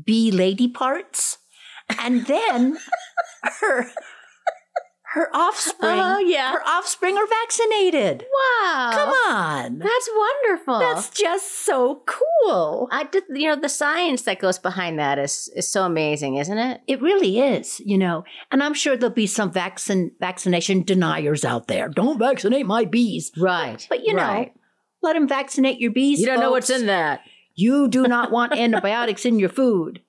bee 0.05 0.29
lady 0.31 0.67
parts. 0.67 1.39
And 1.99 2.25
then 2.27 2.77
her 3.61 3.87
her 5.15 5.29
offspring 5.33 5.97
Oh, 5.97 6.19
yeah. 6.19 6.51
her 6.51 6.61
offspring 6.67 7.15
are 7.17 7.25
vaccinated. 7.25 8.25
Wow. 8.33 8.89
Come 8.93 9.09
on. 9.33 9.79
That's 9.79 10.09
wonderful. 10.13 10.79
That's 10.79 11.09
just 11.09 11.65
so 11.65 12.03
cool. 12.05 12.89
I 12.91 13.05
did, 13.05 13.23
you 13.29 13.47
know, 13.47 13.55
the 13.55 13.69
science 13.69 14.23
that 14.23 14.39
goes 14.39 14.59
behind 14.59 14.99
that 14.99 15.17
is 15.17 15.49
is 15.55 15.67
so 15.69 15.83
amazing, 15.85 16.35
isn't 16.35 16.57
it? 16.57 16.81
It 16.87 17.01
really 17.01 17.39
is, 17.39 17.79
you 17.79 17.97
know. 17.97 18.25
And 18.51 18.61
I'm 18.61 18.73
sure 18.73 18.97
there'll 18.97 19.15
be 19.15 19.25
some 19.25 19.51
vaccine 19.53 20.11
vaccination 20.19 20.83
deniers 20.83 21.45
out 21.45 21.67
there. 21.67 21.87
Don't 21.87 22.19
vaccinate 22.19 22.65
my 22.65 22.83
bees. 22.83 23.31
Right. 23.37 23.85
But 23.89 24.05
you 24.05 24.13
know, 24.13 24.49
let 25.01 25.13
them 25.13 25.29
vaccinate 25.29 25.79
your 25.79 25.91
bees. 25.91 26.19
you 26.19 26.25
don't 26.25 26.41
know 26.41 26.51
what's 26.51 26.69
in 26.69 26.87
that. 26.87 27.21
You 27.53 27.87
do 27.87 28.03
not 28.03 28.31
want 28.31 28.51
antibiotics 28.57 29.25
in 29.25 29.39
your 29.39 29.47
food. 29.49 30.01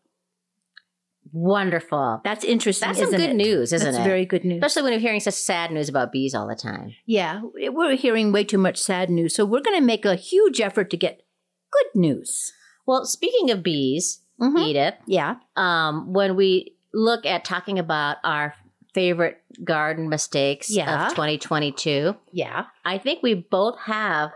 Wonderful. 1.33 2.21
That's 2.25 2.45
interesting. 2.45 2.89
That's 2.89 2.99
some 2.99 3.09
isn't 3.09 3.19
good 3.21 3.31
it? 3.31 3.35
news, 3.35 3.73
isn't 3.73 3.85
That's 3.93 3.99
it? 3.99 4.09
very 4.09 4.25
good 4.25 4.45
news. 4.45 4.59
Especially 4.63 4.83
when 4.83 4.93
you're 4.93 5.01
hearing 5.01 5.21
such 5.21 5.35
sad 5.35 5.71
news 5.71 5.89
about 5.89 6.13
bees 6.13 6.35
all 6.35 6.47
the 6.49 6.55
time. 6.57 6.95
yeah, 7.07 7.41
we're 7.55 7.97
hearing 7.97 8.33
way 8.33 8.45
too 8.45 8.59
much 8.59 8.79
sad 8.79 9.11
news. 9.11 9.35
So 9.35 9.45
we're 9.45 9.61
going 9.63 9.79
to 9.79 9.85
make 9.85 10.05
a 10.05 10.15
huge 10.17 10.61
effort 10.61 10.91
to 10.91 10.97
get 10.97 11.23
good 11.73 12.01
news. 12.01 12.53
Well, 12.87 13.05
speaking 13.05 13.51
of 13.51 13.63
bees, 13.63 14.23
Mhm. 14.41 14.69
Edith, 14.69 14.95
Yeah. 15.07 15.37
um, 15.57 16.13
when 16.13 16.37
we 16.37 16.77
look 16.93 17.25
at 17.27 17.45
talking 17.45 17.79
about 17.79 18.19
our 18.25 18.55
favorite 18.95 19.39
garden 19.65 20.09
mistakes 20.09 20.71
Yeah. 20.71 21.07
of 21.09 21.15
2022, 21.15 22.15
Yeah. 22.33 22.67
I 22.85 22.99
think 22.99 23.23
we 23.23 23.35
both 23.35 23.79
have 23.81 24.31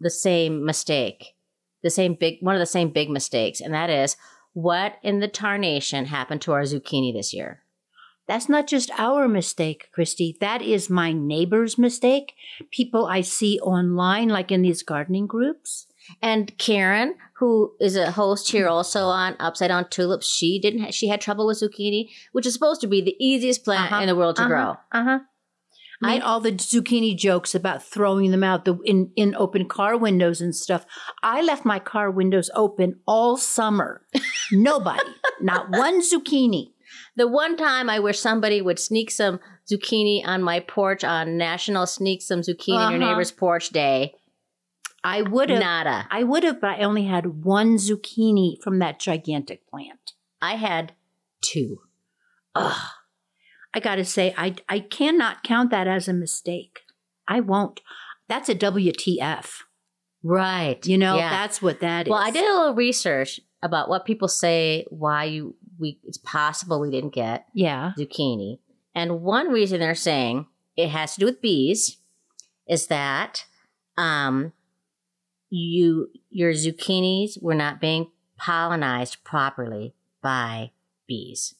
the 0.00 0.10
same 0.10 0.64
mistake, 0.64 1.34
the 1.82 1.90
same 1.90 2.14
big 2.14 2.38
one 2.40 2.54
of 2.54 2.60
the 2.60 2.66
same 2.66 2.90
big 2.90 3.10
mistakes, 3.10 3.60
and 3.60 3.74
that 3.74 3.90
is 3.90 4.16
what 4.52 4.94
in 5.02 5.20
the 5.20 5.28
tarnation 5.28 6.06
happened 6.06 6.42
to 6.42 6.52
our 6.52 6.62
zucchini 6.62 7.12
this 7.12 7.32
year. 7.32 7.62
That's 8.28 8.48
not 8.48 8.68
just 8.68 8.90
our 8.96 9.26
mistake, 9.26 9.88
Christy. 9.92 10.36
That 10.40 10.62
is 10.62 10.88
my 10.88 11.12
neighbor's 11.12 11.76
mistake. 11.76 12.34
People 12.70 13.06
I 13.06 13.22
see 13.22 13.58
online, 13.60 14.28
like 14.28 14.52
in 14.52 14.62
these 14.62 14.84
gardening 14.84 15.26
groups. 15.26 15.86
And 16.22 16.56
Karen, 16.56 17.16
who 17.38 17.72
is 17.80 17.96
a 17.96 18.12
host 18.12 18.50
here 18.52 18.68
also 18.68 19.06
on 19.06 19.36
Upside 19.40 19.68
Down 19.68 19.88
Tulips, 19.88 20.28
she 20.28 20.60
didn't. 20.60 20.80
Ha- 20.80 20.90
she 20.92 21.08
had 21.08 21.20
trouble 21.20 21.46
with 21.46 21.60
zucchini, 21.60 22.08
which 22.32 22.46
is 22.46 22.54
supposed 22.54 22.80
to 22.82 22.86
be 22.86 23.00
the 23.00 23.16
easiest 23.18 23.64
plant 23.64 23.90
Uh-huh. 23.92 24.02
in 24.02 24.06
the 24.06 24.16
world 24.16 24.36
to 24.36 24.46
grow. 24.46 24.76
Uh 24.92 25.04
huh. 25.04 25.18
I 26.02 26.12
mean, 26.14 26.22
I- 26.22 26.24
all 26.24 26.40
the 26.40 26.52
zucchini 26.52 27.16
jokes 27.16 27.54
about 27.54 27.82
throwing 27.82 28.30
them 28.30 28.42
out 28.44 28.64
the 28.64 28.78
in, 28.84 29.10
in 29.16 29.34
open 29.34 29.68
car 29.68 29.96
windows 29.96 30.40
and 30.40 30.54
stuff. 30.54 30.86
I 31.22 31.42
left 31.42 31.64
my 31.64 31.78
car 31.78 32.10
windows 32.10 32.50
open 32.54 33.00
all 33.06 33.36
summer. 33.36 34.02
Nobody, 34.52 35.00
not 35.40 35.70
one 35.70 36.00
zucchini. 36.02 36.72
The 37.16 37.28
one 37.28 37.56
time 37.56 37.88
I 37.90 37.98
wish 38.00 38.18
somebody 38.18 38.60
would 38.62 38.78
sneak 38.78 39.10
some 39.10 39.40
zucchini 39.70 40.26
on 40.26 40.42
my 40.42 40.60
porch 40.60 41.04
on 41.04 41.36
National 41.36 41.86
Sneak 41.86 42.20
Some 42.22 42.40
Zucchini 42.40 42.68
in 42.68 42.92
Your 42.92 43.02
Uh-huh. 43.02 43.10
Neighbor's 43.10 43.30
Porch 43.30 43.68
Day. 43.70 44.14
I 45.04 45.22
would 45.22 45.50
have. 45.50 45.60
Nada. 45.60 46.06
I 46.10 46.24
would 46.24 46.42
have, 46.44 46.60
but 46.60 46.70
I 46.70 46.82
only 46.82 47.04
had 47.04 47.44
one 47.44 47.76
zucchini 47.76 48.60
from 48.62 48.80
that 48.80 48.98
gigantic 48.98 49.66
plant. 49.68 50.12
I 50.42 50.56
had 50.56 50.92
two. 51.42 51.78
Ugh. 52.54 52.76
I 53.74 53.80
got 53.80 53.96
to 53.96 54.04
say, 54.04 54.34
I 54.36 54.56
I 54.68 54.80
cannot 54.80 55.42
count 55.42 55.70
that 55.70 55.86
as 55.86 56.08
a 56.08 56.12
mistake. 56.12 56.80
I 57.28 57.40
won't. 57.40 57.80
That's 58.28 58.48
a 58.48 58.54
WTF. 58.54 59.62
Right. 60.22 60.84
You 60.86 60.98
know, 60.98 61.16
Yeah. 61.16 61.30
that's 61.30 61.62
what 61.62 61.80
that 61.80 62.06
is. 62.06 62.10
Well, 62.10 62.18
I 62.20 62.30
did 62.30 62.44
a 62.44 62.52
little 62.54 62.74
research 62.74 63.40
about 63.62 63.88
what 63.88 64.04
people 64.04 64.28
say 64.28 64.84
why 64.90 65.24
you 65.24 65.54
we 65.78 65.98
it's 66.04 66.18
possible 66.18 66.80
we 66.80 66.90
didn't 66.90 67.14
get 67.14 67.46
Yeah. 67.54 67.92
zucchini. 67.98 68.58
And 68.94 69.22
one 69.22 69.48
reason 69.48 69.80
they're 69.80 69.94
saying 69.94 70.46
it 70.76 70.88
has 70.88 71.14
to 71.14 71.20
do 71.20 71.26
with 71.26 71.40
bees 71.40 71.98
is 72.66 72.88
that 72.88 73.46
um 73.96 74.52
you 75.48 76.10
your 76.30 76.52
zucchinis 76.52 77.40
were 77.42 77.54
not 77.54 77.80
being 77.80 78.10
pollinized 78.40 79.22
properly 79.24 79.94
by 80.22 80.70
bees. 81.06 81.54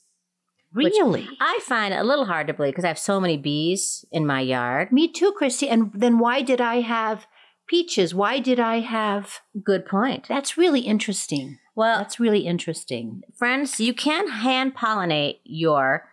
Really? 0.72 1.28
I 1.40 1.58
find 1.62 1.92
it 1.92 1.98
a 1.98 2.04
little 2.04 2.26
hard 2.26 2.46
to 2.46 2.54
believe 2.54 2.72
because 2.72 2.84
I 2.84 2.88
have 2.88 2.98
so 2.98 3.18
many 3.20 3.36
bees 3.36 4.04
in 4.12 4.24
my 4.26 4.40
yard. 4.40 4.92
Me 4.92 5.08
too, 5.08 5.32
Christy. 5.32 5.68
And 5.68 5.90
then 5.94 6.18
why 6.18 6.42
did 6.42 6.60
I 6.60 6.80
have 6.80 7.26
peaches? 7.66 8.14
Why 8.14 8.38
did 8.38 8.60
I 8.60 8.80
have? 8.80 9.40
Good 9.64 9.84
point. 9.86 10.26
That's 10.28 10.56
really 10.56 10.80
interesting. 10.80 11.58
Well, 11.74 11.98
That's 11.98 12.20
really 12.20 12.40
interesting. 12.46 13.22
friends, 13.36 13.80
you 13.80 13.94
can 13.94 14.28
hand 14.28 14.76
pollinate 14.76 15.38
your 15.44 16.08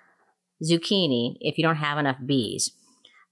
zucchini 0.63 1.36
if 1.41 1.58
you 1.58 1.63
don't 1.63 1.76
have 1.78 1.98
enough 1.98 2.17
bees. 2.26 2.72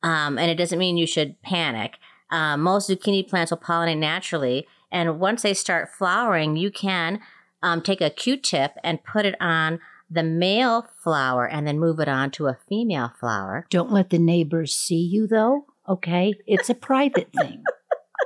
Um, 0.04 0.38
and 0.38 0.52
it 0.52 0.56
doesn't 0.56 0.78
mean 0.80 0.98
you 0.98 1.08
should 1.08 1.42
panic. 1.42 1.96
uh, 2.32 2.58
most 2.58 2.90
zucchini 2.90 3.28
plants 3.28 3.52
will 3.52 3.58
pollinate 3.60 3.98
naturally. 3.98 4.68
And 4.92 5.20
once 5.20 5.42
they 5.44 5.54
start 5.54 5.90
flowering, 5.90 6.56
you 6.56 6.72
can 6.72 7.20
um, 7.64 7.82
take 7.82 8.02
a 8.02 8.10
Q-tip 8.10 8.74
and 8.84 9.04
put 9.04 9.26
it 9.26 9.36
on 9.40 9.80
the 10.10 10.24
male 10.24 10.86
flower 11.04 11.48
and 11.48 11.66
then 11.68 11.80
move 11.80 12.00
it 12.00 12.08
on 12.08 12.32
to 12.32 12.48
a 12.48 12.58
female 12.70 13.12
flower. 13.20 13.66
Don't 13.70 13.92
let 13.92 14.10
the 14.10 14.20
neighbors 14.20 14.74
see 14.76 14.96
you, 15.02 15.28
though. 15.28 15.66
Okay, 15.88 16.34
it's 16.48 16.70
a 16.70 16.76
private 16.76 17.30
thing. 17.40 17.64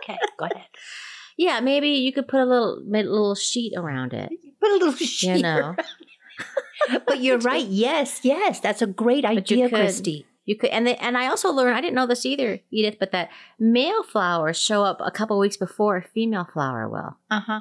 Okay, 0.04 0.18
go 0.38 0.46
ahead. 0.46 0.68
Yeah, 1.38 1.60
maybe 1.62 1.90
you 1.90 2.12
could 2.12 2.28
put 2.28 2.42
a 2.42 2.46
little 2.46 2.82
little 2.86 3.36
sheet 3.36 3.74
around 3.78 4.14
it. 4.14 4.30
Put 4.60 4.72
a 4.72 4.74
little 4.74 4.94
sheet. 4.94 5.38
You 5.38 5.42
know, 5.42 5.76
But 7.06 7.20
you're 7.22 7.38
right. 7.40 7.66
Yes, 7.66 8.22
yes, 8.24 8.60
that's 8.60 8.82
a 8.82 8.88
great 8.88 9.24
But 9.24 9.32
you 9.52 9.58
idea, 9.58 9.70
could- 9.70 9.76
Christy. 9.80 10.26
you 10.46 10.56
could, 10.58 10.70
and 10.72 10.88
they, 10.88 10.96
and 10.98 11.18
I 11.18 11.28
also 11.28 11.52
learned 11.52 11.76
I 11.78 11.82
didn't 11.82 11.96
know 11.96 12.08
this 12.08 12.26
either, 12.26 12.60
Edith, 12.72 12.96
but 13.00 13.12
that 13.12 13.30
male 13.60 14.04
flowers 14.04 14.58
show 14.58 14.84
up 14.84 15.00
a 15.02 15.12
couple 15.12 15.38
weeks 15.40 15.58
before 15.58 15.98
a 15.98 16.02
female 16.14 16.48
flower 16.52 16.88
will. 16.90 17.18
Uh 17.30 17.42
huh. 17.42 17.60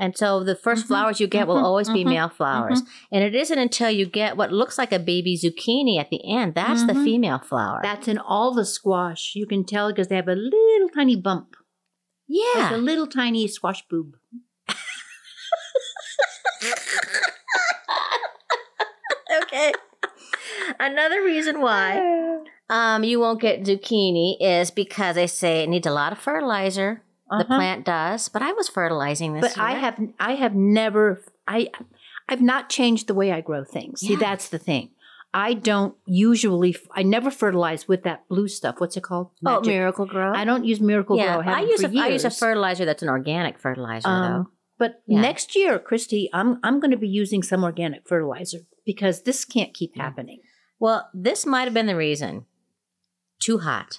And 0.00 0.16
so 0.16 0.42
the 0.42 0.56
1st 0.56 0.84
Mhm, 0.84 0.88
flowers 0.88 1.20
you 1.20 1.26
get 1.26 1.46
will 1.46 1.58
mhm, 1.58 1.62
always 1.64 1.90
be 1.90 2.04
mhm, 2.04 2.08
male 2.08 2.28
flowers. 2.30 2.82
And 3.12 3.22
it 3.22 3.34
isn't 3.34 3.58
until 3.58 3.90
you 3.90 4.06
get 4.06 4.34
what 4.36 4.50
looks 4.50 4.78
like 4.78 4.92
a 4.92 4.98
baby 4.98 5.36
zucchini 5.36 6.00
at 6.00 6.08
the 6.08 6.24
end 6.24 6.54
that's 6.54 6.84
the 6.84 6.94
Mhm. 6.94 7.04
female 7.04 7.38
flower. 7.38 7.80
That's 7.82 8.08
in 8.08 8.16
all 8.16 8.54
the 8.54 8.64
squash. 8.64 9.34
You 9.36 9.46
can 9.46 9.64
tell 9.64 9.90
because 9.92 10.08
they 10.08 10.16
have 10.16 10.28
a 10.28 10.34
little 10.34 10.88
tiny 10.88 11.16
bump, 11.16 11.54
like 12.56 12.70
a 12.72 12.78
little 12.78 13.06
tiny 13.06 13.46
squash 13.46 13.86
boob. 13.88 14.16
okay. 19.42 19.72
Another 20.78 21.22
reason 21.22 21.60
why 21.60 22.40
um, 22.70 23.04
you 23.04 23.20
won't 23.20 23.40
get 23.40 23.62
zucchini 23.64 24.36
is 24.40 24.70
because 24.70 25.16
they 25.16 25.26
say 25.26 25.62
it 25.62 25.68
needs 25.68 25.86
a 25.86 25.90
lot 25.92 26.12
of 26.12 26.18
fertilizer. 26.18 27.02
The 27.30 27.36
Uh-huh. 27.44 27.56
plant 27.56 27.84
does, 27.86 28.28
but 28.28 28.42
I 28.42 28.52
was 28.52 28.68
fertilizing 28.68 29.34
this 29.34 29.42
But 29.42 29.56
year. 29.56 29.64
I 29.66 29.72
have, 29.74 30.00
I 30.18 30.34
have 30.34 30.54
never, 30.54 31.22
I, 31.46 31.68
I've 32.28 32.42
not 32.42 32.68
changed 32.68 33.06
the 33.06 33.14
way 33.14 33.30
I 33.32 33.40
grow 33.40 33.62
things. 33.64 34.00
See, 34.00 34.16
that's 34.16 34.48
the 34.48 34.58
thing. 34.58 34.90
I 35.32 35.54
don't 35.54 35.94
usually, 36.06 36.74
I 36.92 37.04
never 37.04 37.30
fertilize 37.30 37.86
with 37.86 38.02
that 38.02 38.26
blue 38.28 38.48
stuff. 38.48 38.80
What's 38.80 38.96
it 38.96 39.04
called? 39.04 39.30
oh, 39.46 39.60
Miracle 39.60 40.06
Grow. 40.06 40.32
I 40.34 40.44
don't 40.44 40.64
use 40.64 40.80
Miracle 40.80 41.16
yeah, 41.16 41.36
Grow. 41.40 41.52
I, 41.52 41.58
I 41.58 41.60
use 41.62 41.84
a, 41.84 41.88
I 42.00 42.08
use 42.08 42.24
a 42.24 42.30
fertilizer 42.30 42.84
that's 42.84 43.02
an 43.04 43.08
organic 43.08 43.60
fertilizer 43.60 44.08
though. 44.08 44.12
Um, 44.14 44.52
but 44.76 45.02
Yeah. 45.06 45.20
next 45.20 45.54
year, 45.54 45.78
Christy, 45.78 46.28
I'm 46.32 46.58
I'm 46.64 46.80
going 46.80 46.90
to 46.90 46.96
be 46.96 47.06
using 47.08 47.44
some 47.44 47.62
organic 47.62 48.08
fertilizer 48.08 48.58
because 48.84 49.22
this 49.22 49.44
can't 49.44 49.72
keep 49.72 49.96
happening. 49.96 50.40
Well, 50.80 51.08
this 51.14 51.46
might 51.46 51.64
have 51.66 51.74
been 51.74 51.86
the 51.86 51.94
reason. 51.94 52.46
Too 53.40 53.58
hot. 53.58 53.98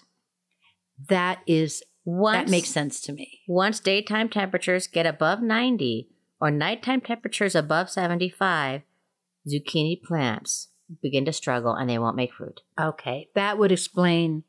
That 1.07 1.39
is 1.47 1.81
Once, 2.03 2.37
that 2.45 2.49
makes 2.51 2.69
sense 2.69 2.99
to 3.01 3.13
me. 3.13 3.41
Once 3.47 3.79
daytime 3.79 4.27
temperatures 4.29 4.87
get 4.87 5.05
above 5.05 5.41
90 5.41 6.09
or 6.39 6.49
nighttime 6.49 7.01
temperatures 7.01 7.53
above 7.55 7.89
75, 7.89 8.81
zucchini 9.47 10.01
plants 10.01 10.69
begin 11.01 11.25
to 11.25 11.33
struggle 11.33 11.73
and 11.73 11.89
they 11.89 11.97
won't 11.99 12.15
make 12.15 12.33
fruit. 12.33 12.61
Okay, 12.79 13.29
that 13.35 13.57
would 13.57 13.71
explain 13.71 14.43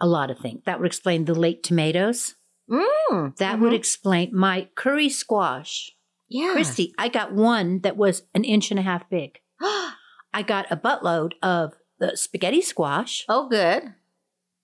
a 0.00 0.06
lot 0.06 0.30
of 0.30 0.38
things. 0.38 0.62
That 0.66 0.78
would 0.80 0.86
explain 0.86 1.24
the 1.24 1.34
late 1.34 1.62
tomatoes. 1.62 2.34
Mm, 2.70 3.36
That 3.38 3.60
would 3.60 3.72
explain 3.72 4.30
my 4.34 4.68
kuri 4.74 5.08
squash. 5.08 5.92
yeah. 6.28 6.52
Christy, 6.52 6.92
I 6.98 7.08
got 7.08 7.32
one 7.32 7.80
that 7.80 7.96
was 7.96 8.22
an 8.34 8.44
inch 8.44 8.70
and 8.70 8.78
a 8.78 8.82
half 8.82 9.08
big. 9.08 9.38
I 9.60 10.42
got 10.46 10.66
a 10.70 10.76
buttload 10.76 11.32
of 11.42 11.74
the 11.98 12.16
spaghetti 12.16 12.60
squash. 12.60 13.24
oh, 13.28 13.48
good. 13.48 13.94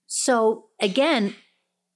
So 0.07 0.66
again, 0.81 1.35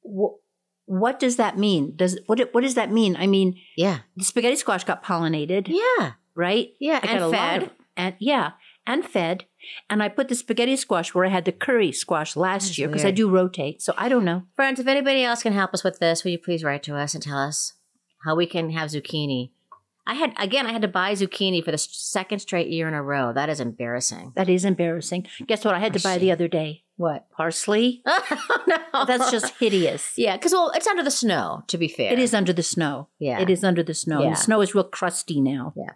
wh- 0.08 0.38
what 0.86 1.18
does 1.20 1.36
that 1.36 1.58
mean? 1.58 1.94
Does 1.96 2.18
what 2.26 2.40
what 2.52 2.62
does 2.62 2.74
that 2.74 2.90
mean? 2.90 3.16
I 3.16 3.26
mean, 3.26 3.54
Yeah. 3.76 3.98
the 4.16 4.24
spaghetti 4.24 4.56
squash 4.56 4.84
got 4.84 5.04
pollinated, 5.04 5.68
Yeah. 5.68 6.12
right? 6.34 6.70
Yeah. 6.80 7.00
I 7.02 7.06
got 7.06 7.10
and 7.14 7.20
a 7.24 7.28
lot 7.28 7.34
fed. 7.38 7.62
of- 7.64 7.70
and 7.96 8.14
yeah, 8.20 8.52
and 8.86 9.04
fed. 9.04 9.44
And 9.90 10.02
I 10.02 10.08
put 10.08 10.28
the 10.28 10.34
spaghetti 10.34 10.76
squash 10.76 11.14
where 11.14 11.24
I 11.26 11.30
had 11.30 11.44
the 11.44 11.52
kuri 11.52 11.92
squash 11.92 12.36
last 12.36 12.66
That's 12.68 12.78
year 12.78 12.88
because 12.88 13.04
I 13.04 13.10
do 13.10 13.28
rotate. 13.28 13.82
So 13.82 13.92
I 13.98 14.08
don't 14.08 14.24
know. 14.24 14.44
Friends, 14.56 14.78
if 14.80 14.86
anybody 14.86 15.24
else 15.24 15.42
can 15.42 15.52
help 15.52 15.74
us 15.74 15.82
with 15.84 15.98
this, 15.98 16.22
will 16.24 16.30
you 16.30 16.38
please 16.38 16.62
write 16.64 16.82
to 16.84 16.96
us 16.96 17.12
and 17.14 17.22
tell 17.22 17.38
us 17.38 17.74
how 18.24 18.34
we 18.36 18.46
can 18.46 18.70
have 18.70 18.90
zucchini? 18.90 19.50
I 20.06 20.14
had, 20.14 20.32
again, 20.38 20.66
I 20.66 20.72
had 20.72 20.80
to 20.82 20.88
buy 20.88 21.12
zucchini 21.12 21.62
for 21.62 21.70
the 21.70 21.76
second 21.76 22.38
straight 22.38 22.68
year 22.68 22.88
in 22.88 22.94
a 22.94 23.02
row. 23.02 23.32
That 23.34 23.50
is 23.50 23.60
embarrassing. 23.60 24.32
That 24.36 24.48
is 24.48 24.64
embarrassing. 24.64 25.26
Guess 25.46 25.64
what? 25.66 25.74
I 25.74 25.80
had 25.80 25.92
to 25.92 26.00
buy 26.02 26.16
the 26.16 26.32
other 26.32 26.48
day. 26.48 26.84
What? 26.98 27.30
Parsley. 27.30 28.02
oh, 28.04 28.64
no. 28.66 29.04
That's 29.06 29.30
just 29.30 29.54
hideous. 29.58 30.14
Yeah, 30.16 30.37
because, 30.37 30.52
well, 30.52 30.72
it's 30.74 30.87
under 30.88 31.04
the 31.04 31.12
snow, 31.12 31.62
to 31.68 31.78
be 31.78 31.87
fair. 31.87 32.12
It 32.12 32.18
is 32.18 32.34
under 32.34 32.52
the 32.52 32.64
snow. 32.64 33.08
Yeah. 33.20 33.40
It 33.40 33.48
is 33.48 33.62
under 33.62 33.84
the 33.84 33.94
snow. 33.94 34.20
Yeah. 34.20 34.30
The 34.30 34.37
snow 34.37 34.61
is 34.61 34.74
real 34.74 34.84
crusty 34.84 35.40
now. 35.40 35.72
Yeah. 35.76 35.92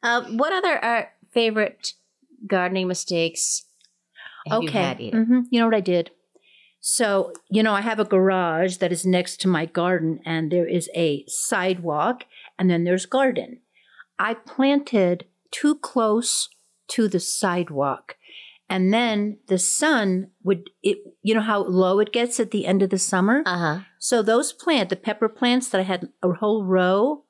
Uh, 0.00 0.24
what 0.30 0.52
other 0.52 0.82
uh, 0.82 1.02
favorite 1.32 1.94
gardening 2.46 2.86
mistakes 2.86 3.64
you 4.46 4.56
okay. 4.58 4.70
had, 4.70 5.00
Edith? 5.00 5.26
hmm 5.26 5.40
You 5.50 5.58
know 5.58 5.66
what 5.66 5.74
I 5.74 5.80
did? 5.80 6.12
So, 6.80 7.32
you 7.50 7.64
know, 7.64 7.74
I 7.74 7.80
have 7.80 7.98
a 7.98 8.04
garage 8.04 8.76
that 8.76 8.92
is 8.92 9.04
next 9.04 9.40
to 9.40 9.48
my 9.48 9.66
garden, 9.66 10.20
and 10.24 10.52
there 10.52 10.68
is 10.68 10.88
a 10.94 11.24
sidewalk, 11.26 12.24
and 12.56 12.70
then 12.70 12.84
there's 12.84 13.06
garden. 13.06 13.58
I 14.20 14.34
planted 14.34 15.24
too 15.50 15.74
close 15.74 16.48
to 16.88 17.08
the 17.08 17.18
sidewalk. 17.20 18.14
And 18.70 18.92
then 18.92 19.38
the 19.46 19.58
sun 19.58 20.30
would, 20.42 20.68
it, 20.82 20.98
you 21.22 21.34
know 21.34 21.40
how 21.40 21.62
low 21.64 22.00
it 22.00 22.12
gets 22.12 22.38
at 22.38 22.50
the 22.50 22.66
end 22.66 22.82
of 22.82 22.90
the 22.90 22.98
summer? 22.98 23.42
Uh-huh. 23.46 23.80
So 23.98 24.22
those 24.22 24.52
plant, 24.52 24.90
the 24.90 24.96
pepper 24.96 25.28
plants 25.28 25.68
that 25.68 25.80
I 25.80 25.84
had 25.84 26.08
a 26.22 26.32
whole 26.34 26.64
row, 26.64 27.24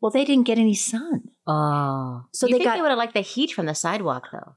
well, 0.00 0.10
they 0.12 0.24
didn't 0.24 0.46
get 0.46 0.58
any 0.58 0.74
sun. 0.74 1.30
Oh. 1.46 2.22
So 2.32 2.46
you 2.46 2.52
they 2.54 2.58
think 2.58 2.68
got- 2.70 2.76
they 2.76 2.82
would 2.82 2.90
have 2.90 2.98
liked 2.98 3.14
the 3.14 3.20
heat 3.22 3.50
from 3.52 3.66
the 3.66 3.74
sidewalk, 3.74 4.28
though? 4.30 4.54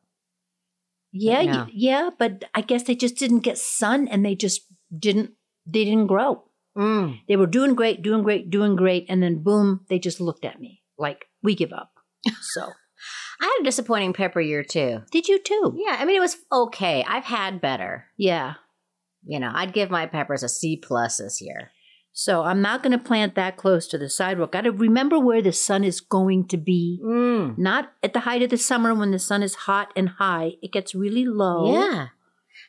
Yeah, 1.11 1.41
No. 1.41 1.67
yeah, 1.73 2.09
but 2.17 2.45
I 2.55 2.61
guess 2.61 2.83
they 2.83 2.95
just 2.95 3.17
didn't 3.17 3.39
get 3.39 3.57
sun 3.57 4.07
and 4.07 4.25
they 4.25 4.35
just 4.35 4.61
didn't 4.97 5.31
they 5.65 5.83
didn't 5.85 6.07
grow. 6.07 6.43
Mm. 6.77 7.19
They 7.27 7.35
were 7.35 7.47
doing 7.47 7.75
great, 7.75 8.01
doing 8.01 8.23
great, 8.23 8.49
doing 8.49 8.75
great, 8.75 9.05
and 9.09 9.21
then 9.21 9.43
boom, 9.43 9.81
they 9.89 9.99
just 9.99 10.21
looked 10.21 10.45
at 10.45 10.59
me 10.59 10.81
like 10.97 11.25
we 11.43 11.53
give 11.55 11.73
up. 11.73 11.91
So 12.41 12.71
I 13.41 13.45
had 13.45 13.61
a 13.61 13.65
disappointing 13.65 14.13
pepper 14.13 14.39
year, 14.39 14.63
too. 14.63 15.01
did 15.11 15.27
you 15.27 15.39
too? 15.39 15.75
Yeah, 15.75 15.97
I 15.99 16.05
mean, 16.05 16.15
it 16.15 16.21
was 16.21 16.37
okay. 16.51 17.03
I've 17.07 17.25
had 17.25 17.59
better. 17.59 18.05
Yeah. 18.15 18.53
You 19.25 19.39
know, 19.39 19.51
I'd 19.53 19.73
give 19.73 19.89
my 19.89 20.05
peppers 20.05 20.43
a 20.43 20.49
C 20.49 20.77
plus 20.77 21.17
this 21.17 21.41
year. 21.41 21.71
So 22.13 22.43
I'm 22.43 22.61
not 22.61 22.83
going 22.83 22.91
to 22.91 23.03
plant 23.03 23.35
that 23.35 23.57
close 23.57 23.87
to 23.87 23.97
the 23.97 24.09
sidewalk. 24.09 24.51
Got 24.51 24.61
to 24.61 24.71
remember 24.71 25.17
where 25.17 25.41
the 25.41 25.53
sun 25.53 25.83
is 25.83 26.01
going 26.01 26.47
to 26.49 26.57
be. 26.57 26.99
Mm. 27.03 27.57
Not 27.57 27.93
at 28.03 28.13
the 28.13 28.21
height 28.21 28.41
of 28.41 28.49
the 28.49 28.57
summer 28.57 28.93
when 28.93 29.11
the 29.11 29.19
sun 29.19 29.41
is 29.41 29.55
hot 29.55 29.91
and 29.95 30.09
high. 30.09 30.53
It 30.61 30.73
gets 30.73 30.93
really 30.93 31.25
low. 31.25 31.73
Yeah. 31.73 32.07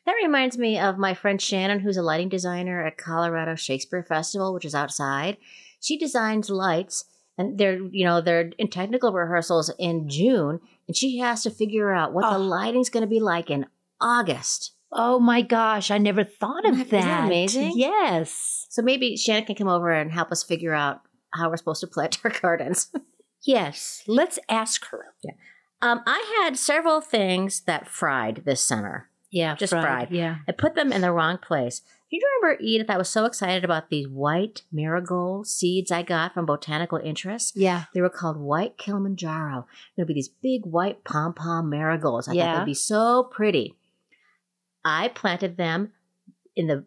That 0.06 0.14
reminds 0.22 0.58
me 0.58 0.78
of 0.78 0.96
my 0.96 1.14
friend 1.14 1.40
Shannon, 1.40 1.80
who's 1.80 1.96
a 1.96 2.02
lighting 2.02 2.28
designer 2.28 2.84
at 2.84 2.98
Colorado 2.98 3.56
Shakespeare 3.56 4.02
Festival, 4.02 4.54
which 4.54 4.64
is 4.64 4.74
outside. 4.74 5.36
She 5.80 5.98
designs 5.98 6.48
lights, 6.48 7.04
and 7.38 7.58
they're 7.58 7.78
you 7.90 8.04
know 8.04 8.20
they're 8.20 8.50
in 8.58 8.68
technical 8.68 9.12
rehearsals 9.12 9.72
in 9.78 10.08
June, 10.08 10.60
and 10.86 10.96
she 10.96 11.18
has 11.18 11.42
to 11.42 11.50
figure 11.50 11.92
out 11.92 12.12
what 12.12 12.28
the 12.30 12.36
Oh. 12.36 12.40
lighting's 12.40 12.90
going 12.90 13.02
to 13.02 13.06
be 13.08 13.20
like 13.20 13.50
in 13.50 13.66
August. 14.00 14.72
Oh 14.92 15.18
my 15.18 15.40
gosh, 15.42 15.90
I 15.90 15.98
never 15.98 16.22
thought 16.24 16.66
of 16.66 16.74
Isn't 16.74 16.90
that. 16.90 17.02
that 17.04 17.24
amazing? 17.26 17.72
Yes. 17.76 18.66
So 18.68 18.82
maybe 18.82 19.16
Shannon 19.16 19.44
can 19.46 19.54
come 19.56 19.68
over 19.68 19.90
and 19.90 20.12
help 20.12 20.30
us 20.30 20.42
figure 20.42 20.74
out 20.74 21.00
how 21.32 21.48
we're 21.48 21.56
supposed 21.56 21.80
to 21.80 21.86
plant 21.86 22.18
our 22.24 22.30
gardens. 22.42 22.90
Yes. 23.42 24.02
Let's 24.06 24.38
ask 24.50 24.84
her. 24.86 25.06
um, 25.80 26.02
I 26.06 26.42
had 26.44 26.58
several 26.58 27.00
things 27.00 27.62
that 27.62 27.88
fried 27.88 28.42
this 28.44 28.60
summer. 28.60 29.08
Yeah. 29.30 29.54
Just 29.56 29.72
fried. 29.72 30.10
Yeah. 30.10 30.36
I 30.46 30.52
put 30.52 30.74
them 30.74 30.92
in 30.92 31.00
the 31.00 31.10
wrong 31.10 31.38
place. 31.38 31.80
Do 32.12 32.18
you 32.18 32.28
remember, 32.42 32.62
Edith? 32.62 32.90
I 32.90 32.98
was 32.98 33.08
so 33.08 33.24
excited 33.24 33.64
about 33.64 33.88
these 33.88 34.06
white 34.06 34.62
marigold 34.70 35.46
seeds 35.46 35.90
I 35.90 36.02
got 36.02 36.34
from 36.34 36.44
Botanical 36.44 36.98
Interest. 36.98 37.56
Yeah. 37.56 37.84
They 37.94 38.02
were 38.02 38.10
called 38.10 38.36
White 38.36 38.76
Kilimanjaro. 38.76 39.66
There'd 39.96 40.08
be 40.08 40.12
these 40.12 40.28
big 40.28 40.66
white 40.66 41.04
pom 41.04 41.32
pom 41.32 41.70
marigolds. 41.70 42.28
I 42.28 42.34
thought 42.34 42.58
they'd 42.58 42.70
be 42.72 42.74
so 42.74 43.22
pretty. 43.24 43.76
I 44.84 45.08
planted 45.08 45.56
them 45.56 45.92
in 46.54 46.66
the 46.66 46.84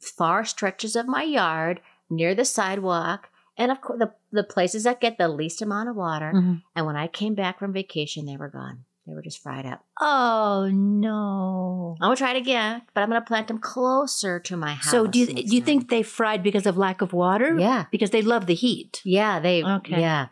far 0.00 0.44
stretches 0.44 0.96
of 0.96 1.06
my 1.06 1.22
yard 1.22 1.80
near 2.10 2.34
the 2.34 2.44
sidewalk, 2.44 3.28
and 3.56 3.70
of 3.70 3.80
course 3.80 4.00
the 4.00 4.12
the 4.32 4.42
places 4.42 4.82
that 4.82 5.00
get 5.00 5.18
the 5.18 5.28
least 5.28 5.62
amount 5.62 5.88
of 5.88 5.94
water. 5.94 6.32
Mhm. 6.34 6.62
And 6.74 6.84
when 6.84 6.96
I 6.96 7.06
came 7.06 7.36
back 7.36 7.60
from 7.60 7.72
vacation, 7.72 8.26
they 8.26 8.36
were 8.36 8.48
gone. 8.48 8.86
They 9.06 9.12
were 9.14 9.22
just 9.22 9.42
fried 9.42 9.66
up. 9.66 9.84
Oh 10.00 10.70
no. 10.72 11.96
I'm 12.00 12.06
gonna 12.06 12.16
try 12.16 12.30
it 12.32 12.36
again, 12.38 12.82
but 12.94 13.02
I'm 13.02 13.08
gonna 13.08 13.20
plant 13.20 13.48
them 13.48 13.58
closer 13.58 14.40
to 14.40 14.56
my 14.56 14.74
house. 14.74 14.90
So 14.90 15.06
do 15.06 15.18
you, 15.18 15.26
do 15.26 15.42
you 15.42 15.60
time. 15.60 15.66
think 15.66 15.90
they 15.90 16.02
fried 16.02 16.42
because 16.42 16.66
of 16.66 16.76
lack 16.78 17.02
of 17.02 17.12
water? 17.12 17.58
Yeah, 17.58 17.84
Because 17.90 18.10
they 18.10 18.22
love 18.22 18.46
the 18.46 18.54
heat. 18.54 19.00
yeah, 19.04 19.40
they. 19.40 19.62
Okay. 19.62 20.00
Yeah. 20.00 20.28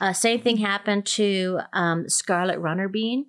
Uh, 0.00 0.12
same 0.12 0.40
thing 0.40 0.56
happened 0.58 1.04
to 1.04 1.60
um, 1.72 2.08
scarlet 2.08 2.58
runner 2.60 2.88
bean. 2.88 3.26